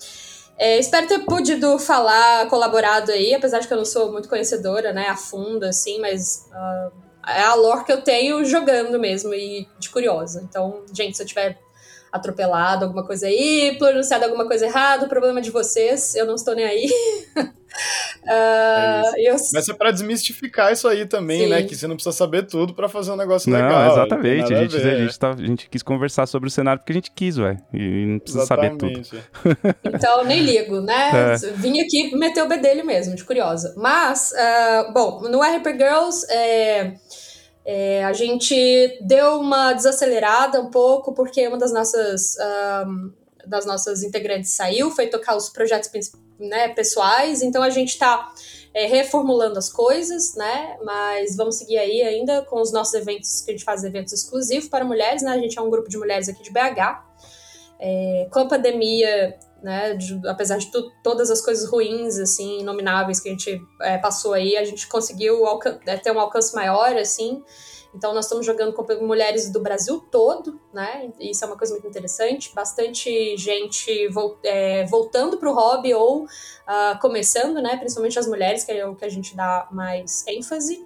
É, 0.58 0.78
espero 0.78 1.08
ter 1.08 1.20
podido 1.20 1.80
falar, 1.80 2.48
colaborado 2.48 3.12
aí, 3.12 3.34
apesar 3.34 3.60
de 3.60 3.68
que 3.68 3.74
eu 3.74 3.78
não 3.78 3.86
sou 3.86 4.12
muito 4.12 4.30
conhecedora, 4.30 4.94
né, 4.94 5.08
a 5.08 5.16
fundo, 5.16 5.64
assim, 5.64 6.00
mas 6.00 6.48
uh, 6.52 6.92
é 7.28 7.42
a 7.42 7.56
lore 7.56 7.86
que 7.86 7.92
eu 7.92 8.02
tenho 8.02 8.46
jogando 8.46 9.00
mesmo 9.00 9.34
e 9.34 9.68
de 9.80 9.90
curiosa. 9.90 10.42
Então, 10.48 10.84
gente, 10.94 11.18
se 11.18 11.24
eu 11.24 11.28
tiver 11.28 11.60
atropelado 12.14 12.86
alguma 12.86 13.04
coisa 13.04 13.26
aí, 13.26 13.76
pronunciado 13.80 14.24
alguma 14.26 14.46
coisa 14.46 14.68
errada, 14.68 15.08
o 15.08 15.10
problema 15.10 15.40
é 15.40 15.42
de 15.42 15.50
vocês, 15.50 16.14
eu 16.14 16.28
não 16.28 16.36
estou 16.36 16.54
nem 16.54 16.64
aí. 16.64 16.86
uh, 17.36 17.42
é 19.18 19.32
eu... 19.32 19.36
Mas 19.52 19.68
é 19.68 19.74
para 19.74 19.90
desmistificar 19.90 20.72
isso 20.72 20.88
aí 20.88 21.08
também, 21.08 21.50
né? 21.50 21.58
Sim. 21.58 21.64
né? 21.64 21.68
Que 21.68 21.76
você 21.76 21.88
não 21.88 21.96
precisa 21.96 22.16
saber 22.16 22.46
tudo 22.46 22.76
para 22.76 22.88
fazer 22.88 23.12
um 23.12 23.16
negócio 23.16 23.50
não, 23.50 23.60
legal. 23.60 23.92
Exatamente. 23.94 24.54
A, 24.54 24.58
gente, 24.58 24.78
a, 24.78 24.80
a, 24.80 24.96
gente 24.96 25.20
tá, 25.20 25.32
a 25.32 25.36
gente 25.38 25.68
quis 25.68 25.82
conversar 25.82 26.28
sobre 26.28 26.48
o 26.48 26.52
cenário 26.52 26.80
porque 26.80 26.92
a 26.92 26.96
gente 26.96 27.10
quis, 27.10 27.40
ué. 27.40 27.58
E 27.74 28.06
não 28.06 28.20
precisa 28.20 28.44
exatamente. 28.44 29.08
saber 29.10 29.24
tudo. 29.42 29.74
Então, 29.96 30.24
nem 30.24 30.42
ligo, 30.42 30.82
né? 30.82 31.34
É. 31.34 31.38
Vim 31.54 31.80
aqui 31.80 32.16
meter 32.16 32.44
o 32.44 32.48
bedelho 32.48 32.86
mesmo, 32.86 33.16
de 33.16 33.24
curiosa. 33.24 33.74
Mas, 33.76 34.32
uh, 34.34 34.94
bom, 34.94 35.22
no 35.22 35.42
RP 35.42 35.66
Girls, 35.78 36.26
é 36.30 36.94
é, 37.66 38.04
a 38.04 38.12
gente 38.12 39.00
deu 39.02 39.40
uma 39.40 39.74
desacelerada 39.74 40.62
um 40.62 40.70
pouco, 40.70 41.14
porque 41.14 41.48
uma 41.48 41.58
das 41.58 41.72
nossas, 41.72 42.36
um, 42.86 43.12
das 43.48 43.66
nossas 43.66 44.04
integrantes 44.04 44.52
saiu, 44.52 44.92
foi 44.92 45.08
tocar 45.08 45.36
os 45.36 45.50
projetos 45.50 45.90
né, 46.40 46.70
pessoais, 46.70 47.42
então 47.42 47.64
a 47.64 47.70
gente 47.70 47.90
está 47.90 48.32
é, 48.74 48.86
reformulando 48.86 49.58
as 49.58 49.70
coisas, 49.70 50.36
né? 50.36 50.78
Mas 50.84 51.38
vamos 51.38 51.58
seguir 51.58 51.78
aí 51.78 52.02
ainda 52.02 52.42
com 52.42 52.60
os 52.60 52.74
nossos 52.74 52.94
eventos, 52.96 53.42
que 53.42 53.52
a 53.52 53.54
gente 53.54 53.64
faz 53.64 53.84
eventos 53.84 54.12
exclusivos 54.12 54.68
para 54.68 54.84
mulheres, 54.84 55.22
né? 55.22 55.32
A 55.32 55.38
gente 55.38 55.58
é 55.58 55.62
um 55.62 55.70
grupo 55.70 55.88
de 55.88 55.98
mulheres 55.98 56.28
aqui 56.28 56.42
de 56.42 56.52
BH. 56.52 57.14
É, 57.80 58.28
com 58.32 58.40
a 58.40 58.48
pandemia, 58.48 59.38
né, 59.64 59.94
de, 59.94 60.20
apesar 60.28 60.58
de 60.58 60.70
tu, 60.70 60.92
todas 61.02 61.32
as 61.32 61.40
coisas 61.40 61.70
ruins, 61.70 62.20
assim, 62.20 62.60
inomináveis 62.60 63.20
que 63.20 63.30
a 63.30 63.32
gente 63.32 63.66
é, 63.82 63.98
passou 63.98 64.34
aí, 64.34 64.58
a 64.58 64.66
gente 64.66 64.88
conseguiu 64.88 65.44
é, 65.86 65.98
ter 65.98 66.12
um 66.12 66.20
alcance 66.20 66.54
maior, 66.54 66.96
assim, 66.98 67.42
então 67.96 68.14
nós 68.14 68.26
estamos 68.26 68.46
jogando 68.46 68.74
com 68.74 68.84
mulheres 69.06 69.50
do 69.52 69.62
Brasil 69.62 70.00
todo, 70.12 70.60
né, 70.74 71.10
isso 71.20 71.46
é 71.46 71.48
uma 71.48 71.58
coisa 71.58 71.74
muito 71.74 71.88
interessante, 71.88 72.54
bastante 72.54 73.38
gente 73.38 74.10
é, 74.44 74.86
voltando 74.86 75.38
para 75.38 75.50
o 75.50 75.54
hobby 75.54 75.94
ou 75.94 76.24
uh, 76.26 77.00
começando, 77.00 77.62
né, 77.62 77.78
principalmente 77.78 78.20
as 78.20 78.28
mulheres, 78.28 78.66
que 78.66 78.72
é 78.74 78.86
o 78.86 78.96
que 78.96 79.06
a 79.06 79.10
gente 79.10 79.34
dá 79.36 79.68
mais 79.72 80.28
ênfase, 80.28 80.86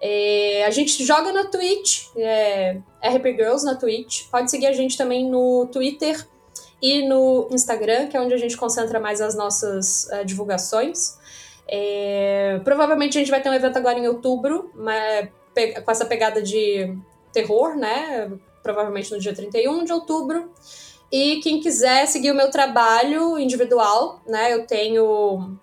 é, 0.00 0.64
a 0.64 0.70
gente 0.70 1.04
joga 1.04 1.32
na 1.32 1.46
Twitch, 1.46 2.06
é, 2.16 2.80
RP 3.02 3.36
Girls 3.36 3.64
na 3.64 3.74
Twitch. 3.74 4.28
Pode 4.30 4.50
seguir 4.50 4.66
a 4.66 4.72
gente 4.72 4.96
também 4.96 5.28
no 5.28 5.66
Twitter, 5.66 6.24
e 6.80 7.06
no 7.06 7.48
Instagram, 7.50 8.06
que 8.06 8.16
é 8.16 8.20
onde 8.20 8.34
a 8.34 8.38
gente 8.38 8.56
concentra 8.56 9.00
mais 9.00 9.20
as 9.20 9.34
nossas 9.34 10.08
uh, 10.12 10.24
divulgações. 10.24 11.18
É, 11.70 12.60
provavelmente 12.64 13.18
a 13.18 13.20
gente 13.20 13.30
vai 13.30 13.42
ter 13.42 13.50
um 13.50 13.54
evento 13.54 13.76
agora 13.76 13.98
em 13.98 14.08
outubro, 14.08 14.70
mas, 14.74 15.28
com 15.84 15.90
essa 15.90 16.06
pegada 16.06 16.40
de 16.40 16.96
terror, 17.32 17.76
né? 17.76 18.30
Provavelmente 18.62 19.12
no 19.12 19.18
dia 19.18 19.34
31 19.34 19.84
de 19.84 19.92
outubro. 19.92 20.50
E 21.10 21.40
quem 21.40 21.60
quiser 21.60 22.06
seguir 22.06 22.30
o 22.30 22.34
meu 22.34 22.50
trabalho 22.50 23.38
individual, 23.38 24.20
né? 24.26 24.52
Eu 24.52 24.66
tenho. 24.66 25.58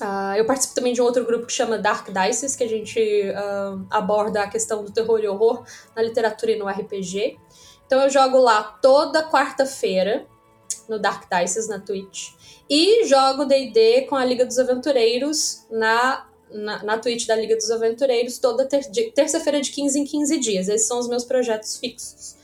Uh, 0.00 0.34
eu 0.36 0.44
participo 0.44 0.74
também 0.74 0.92
de 0.92 1.00
um 1.00 1.04
outro 1.04 1.24
grupo 1.24 1.46
que 1.46 1.52
chama 1.52 1.78
Dark 1.78 2.08
Dices, 2.10 2.56
que 2.56 2.64
a 2.64 2.68
gente 2.68 2.98
uh, 2.98 3.86
aborda 3.90 4.42
a 4.42 4.48
questão 4.48 4.84
do 4.84 4.90
terror 4.90 5.20
e 5.20 5.28
horror 5.28 5.64
na 5.94 6.02
literatura 6.02 6.52
e 6.52 6.56
no 6.56 6.66
RPG. 6.66 7.38
Então 7.86 8.00
eu 8.00 8.10
jogo 8.10 8.38
lá 8.38 8.62
toda 8.62 9.28
quarta-feira 9.28 10.26
no 10.88 10.98
Dark 10.98 11.28
Dices 11.30 11.68
na 11.68 11.78
Twitch. 11.78 12.30
E 12.68 13.04
jogo 13.04 13.44
DD 13.44 14.02
com 14.02 14.16
a 14.16 14.24
Liga 14.24 14.44
dos 14.44 14.58
Aventureiros 14.58 15.64
na, 15.70 16.26
na, 16.50 16.82
na 16.82 16.98
Twitch 16.98 17.26
da 17.26 17.36
Liga 17.36 17.56
dos 17.56 17.70
Aventureiros 17.70 18.38
toda 18.38 18.64
ter, 18.66 18.84
terça-feira 19.14 19.60
de 19.60 19.70
15 19.70 20.00
em 20.00 20.04
15 20.04 20.38
dias. 20.38 20.68
Esses 20.68 20.86
são 20.86 20.98
os 20.98 21.08
meus 21.08 21.24
projetos 21.24 21.76
fixos. 21.76 22.34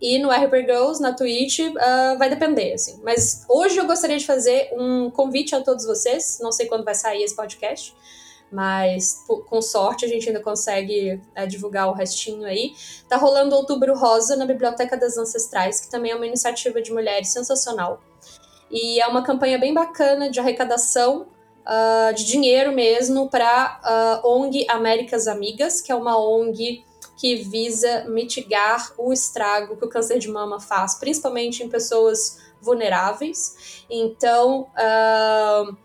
E 0.00 0.18
no 0.18 0.30
RP 0.30 0.66
Girls, 0.66 1.00
na 1.00 1.12
Twitch, 1.12 1.58
uh, 1.58 2.18
vai 2.18 2.30
depender, 2.30 2.72
assim. 2.72 2.98
Mas 3.02 3.44
hoje 3.48 3.76
eu 3.76 3.86
gostaria 3.86 4.16
de 4.16 4.24
fazer 4.24 4.70
um 4.72 5.10
convite 5.10 5.54
a 5.54 5.60
todos 5.60 5.84
vocês. 5.84 6.38
Não 6.40 6.50
sei 6.50 6.66
quando 6.66 6.84
vai 6.84 6.94
sair 6.94 7.22
esse 7.22 7.36
podcast 7.36 7.94
mas 8.50 9.24
com 9.48 9.62
sorte 9.62 10.04
a 10.04 10.08
gente 10.08 10.28
ainda 10.28 10.40
consegue 10.40 11.20
é, 11.34 11.46
divulgar 11.46 11.88
o 11.88 11.92
restinho 11.92 12.44
aí. 12.44 12.72
Tá 13.08 13.16
rolando 13.16 13.54
Outubro 13.54 13.94
Rosa 13.96 14.36
na 14.36 14.44
Biblioteca 14.44 14.96
das 14.96 15.16
Ancestrais, 15.16 15.80
que 15.80 15.90
também 15.90 16.12
é 16.12 16.16
uma 16.16 16.26
iniciativa 16.26 16.82
de 16.82 16.92
mulheres 16.92 17.32
sensacional. 17.32 18.00
E 18.70 19.00
é 19.00 19.06
uma 19.06 19.22
campanha 19.22 19.58
bem 19.58 19.74
bacana 19.74 20.30
de 20.30 20.38
arrecadação 20.38 21.26
uh, 21.60 22.14
de 22.14 22.24
dinheiro 22.24 22.72
mesmo 22.72 23.28
para 23.28 24.22
uh, 24.24 24.28
ONG 24.28 24.66
Américas 24.68 25.26
Amigas, 25.26 25.80
que 25.80 25.90
é 25.90 25.94
uma 25.94 26.18
ONG 26.18 26.84
que 27.16 27.36
visa 27.36 28.04
mitigar 28.08 28.92
o 28.96 29.12
estrago 29.12 29.76
que 29.76 29.84
o 29.84 29.88
câncer 29.88 30.18
de 30.18 30.28
mama 30.28 30.58
faz, 30.58 30.94
principalmente 30.94 31.62
em 31.62 31.68
pessoas 31.68 32.38
vulneráveis. 32.62 33.84
Então, 33.90 34.68
uh, 34.72 35.76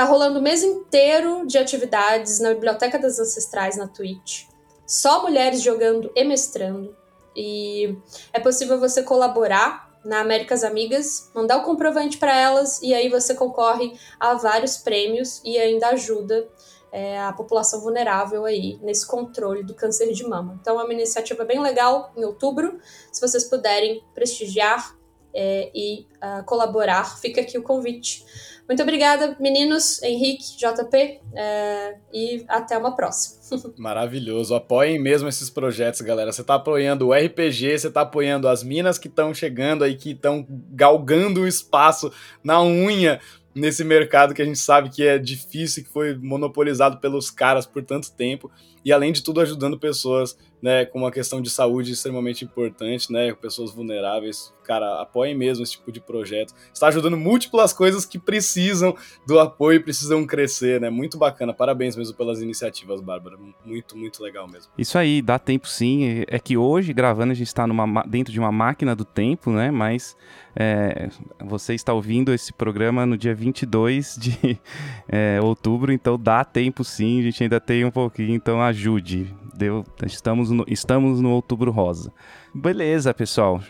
Tá 0.00 0.06
rolando 0.06 0.38
o 0.38 0.42
mês 0.42 0.62
inteiro 0.62 1.46
de 1.46 1.58
atividades 1.58 2.40
na 2.40 2.54
Biblioteca 2.54 2.98
das 2.98 3.18
Ancestrais 3.18 3.76
na 3.76 3.86
Twitch. 3.86 4.44
Só 4.86 5.20
mulheres 5.20 5.60
jogando 5.60 6.10
e 6.16 6.24
mestrando. 6.24 6.96
E 7.36 7.98
é 8.32 8.40
possível 8.40 8.80
você 8.80 9.02
colaborar 9.02 9.90
na 10.02 10.20
Américas 10.20 10.64
Amigas, 10.64 11.30
mandar 11.34 11.58
o 11.58 11.64
comprovante 11.64 12.16
para 12.16 12.34
elas 12.34 12.80
e 12.80 12.94
aí 12.94 13.10
você 13.10 13.34
concorre 13.34 13.92
a 14.18 14.32
vários 14.32 14.78
prêmios 14.78 15.42
e 15.44 15.58
ainda 15.58 15.88
ajuda 15.88 16.48
é, 16.90 17.20
a 17.20 17.34
população 17.34 17.82
vulnerável 17.82 18.46
aí 18.46 18.78
nesse 18.80 19.06
controle 19.06 19.62
do 19.62 19.74
câncer 19.74 20.14
de 20.14 20.26
mama. 20.26 20.58
Então 20.62 20.80
é 20.80 20.82
uma 20.82 20.94
iniciativa 20.94 21.44
bem 21.44 21.60
legal 21.60 22.10
em 22.16 22.24
outubro. 22.24 22.80
Se 23.12 23.20
vocês 23.20 23.44
puderem 23.44 24.02
prestigiar 24.14 24.98
é, 25.34 25.70
e 25.74 26.06
uh, 26.16 26.42
colaborar, 26.44 27.18
fica 27.20 27.40
aqui 27.40 27.58
o 27.58 27.62
convite. 27.62 28.24
Muito 28.70 28.84
obrigada, 28.84 29.36
meninos, 29.40 30.00
Henrique, 30.00 30.56
JP, 30.56 31.20
é, 31.34 31.96
e 32.14 32.44
até 32.46 32.78
uma 32.78 32.94
próxima. 32.94 33.40
Maravilhoso. 33.76 34.54
Apoiem 34.54 34.96
mesmo 34.96 35.28
esses 35.28 35.50
projetos, 35.50 36.00
galera. 36.02 36.30
Você 36.30 36.42
está 36.42 36.54
apoiando 36.54 37.08
o 37.08 37.12
RPG, 37.12 37.80
você 37.80 37.88
está 37.88 38.02
apoiando 38.02 38.46
as 38.46 38.62
minas 38.62 38.96
que 38.96 39.08
estão 39.08 39.34
chegando 39.34 39.82
aí, 39.82 39.96
que 39.96 40.12
estão 40.12 40.46
galgando 40.48 41.40
o 41.40 41.48
espaço 41.48 42.12
na 42.44 42.62
unha 42.62 43.18
nesse 43.52 43.82
mercado 43.82 44.32
que 44.32 44.40
a 44.40 44.44
gente 44.44 44.60
sabe 44.60 44.88
que 44.88 45.04
é 45.04 45.18
difícil, 45.18 45.82
que 45.82 45.90
foi 45.90 46.14
monopolizado 46.14 46.98
pelos 46.98 47.28
caras 47.28 47.66
por 47.66 47.82
tanto 47.82 48.12
tempo, 48.12 48.48
e 48.84 48.92
além 48.92 49.12
de 49.12 49.22
tudo 49.22 49.40
ajudando 49.40 49.78
pessoas 49.78 50.36
né, 50.62 50.84
com 50.84 50.98
uma 50.98 51.10
questão 51.10 51.40
de 51.40 51.48
saúde 51.48 51.92
extremamente 51.92 52.44
importante, 52.44 53.12
né, 53.12 53.32
pessoas 53.32 53.72
vulneráveis, 53.72 54.52
cara, 54.70 55.00
apoiem 55.00 55.34
mesmo 55.34 55.64
esse 55.64 55.72
tipo 55.72 55.90
de 55.90 56.00
projeto. 56.00 56.54
Está 56.72 56.88
ajudando 56.88 57.16
múltiplas 57.16 57.72
coisas 57.72 58.04
que 58.04 58.18
precisam 58.18 58.94
do 59.26 59.38
apoio 59.40 59.82
precisam 59.82 60.24
crescer, 60.26 60.80
né? 60.80 60.88
Muito 60.90 61.18
bacana. 61.18 61.52
Parabéns 61.52 61.96
mesmo 61.96 62.14
pelas 62.14 62.40
iniciativas, 62.40 63.00
Bárbara. 63.00 63.36
Muito, 63.64 63.96
muito 63.96 64.22
legal 64.22 64.46
mesmo. 64.46 64.70
Isso 64.78 64.96
aí, 64.96 65.20
dá 65.22 65.38
tempo 65.38 65.66
sim. 65.66 66.24
É 66.28 66.38
que 66.38 66.56
hoje, 66.56 66.92
gravando, 66.92 67.32
a 67.32 67.34
gente 67.34 67.48
está 67.48 67.66
numa, 67.66 68.04
dentro 68.04 68.32
de 68.32 68.38
uma 68.38 68.52
máquina 68.52 68.94
do 68.94 69.04
tempo, 69.04 69.50
né? 69.50 69.72
Mas 69.72 70.16
é, 70.54 71.08
você 71.44 71.74
está 71.74 71.92
ouvindo 71.92 72.32
esse 72.32 72.52
programa 72.52 73.04
no 73.04 73.16
dia 73.16 73.34
22 73.34 74.16
de 74.20 74.60
é, 75.08 75.40
outubro, 75.42 75.92
então 75.92 76.16
dá 76.16 76.44
tempo 76.44 76.84
sim. 76.84 77.18
A 77.18 77.22
gente 77.22 77.42
ainda 77.42 77.58
tem 77.58 77.84
um 77.84 77.90
pouquinho, 77.90 78.34
então 78.34 78.62
ajude. 78.70 79.34
Deu, 79.54 79.84
estamos, 80.06 80.50
no, 80.50 80.64
estamos 80.66 81.20
no 81.20 81.30
Outubro 81.30 81.70
Rosa. 81.70 82.12
Beleza, 82.54 83.12
pessoal. 83.12 83.60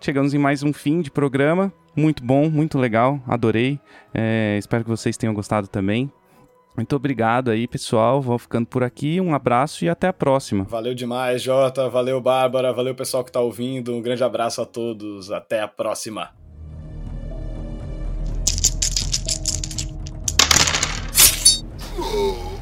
Chegamos 0.00 0.34
em 0.34 0.38
mais 0.38 0.62
um 0.62 0.72
fim 0.72 1.00
de 1.00 1.10
programa. 1.10 1.72
Muito 1.96 2.22
bom, 2.22 2.48
muito 2.48 2.78
legal. 2.78 3.20
Adorei. 3.26 3.80
É, 4.14 4.56
espero 4.58 4.84
que 4.84 4.90
vocês 4.90 5.16
tenham 5.16 5.34
gostado 5.34 5.66
também. 5.66 6.12
Muito 6.76 6.94
obrigado 6.94 7.50
aí, 7.50 7.66
pessoal. 7.66 8.22
Vou 8.22 8.38
ficando 8.38 8.66
por 8.66 8.84
aqui. 8.84 9.20
Um 9.20 9.34
abraço 9.34 9.84
e 9.84 9.88
até 9.88 10.06
a 10.06 10.12
próxima. 10.12 10.64
Valeu 10.64 10.94
demais, 10.94 11.42
Jota. 11.42 11.88
Valeu, 11.88 12.20
Bárbara. 12.20 12.72
Valeu, 12.72 12.94
pessoal 12.94 13.24
que 13.24 13.30
está 13.30 13.40
ouvindo. 13.40 13.92
Um 13.94 14.00
grande 14.00 14.22
abraço 14.22 14.62
a 14.62 14.66
todos. 14.66 15.32
Até 15.32 15.60
a 15.60 15.66
próxima. 15.66 16.30
Oh! 22.00 22.48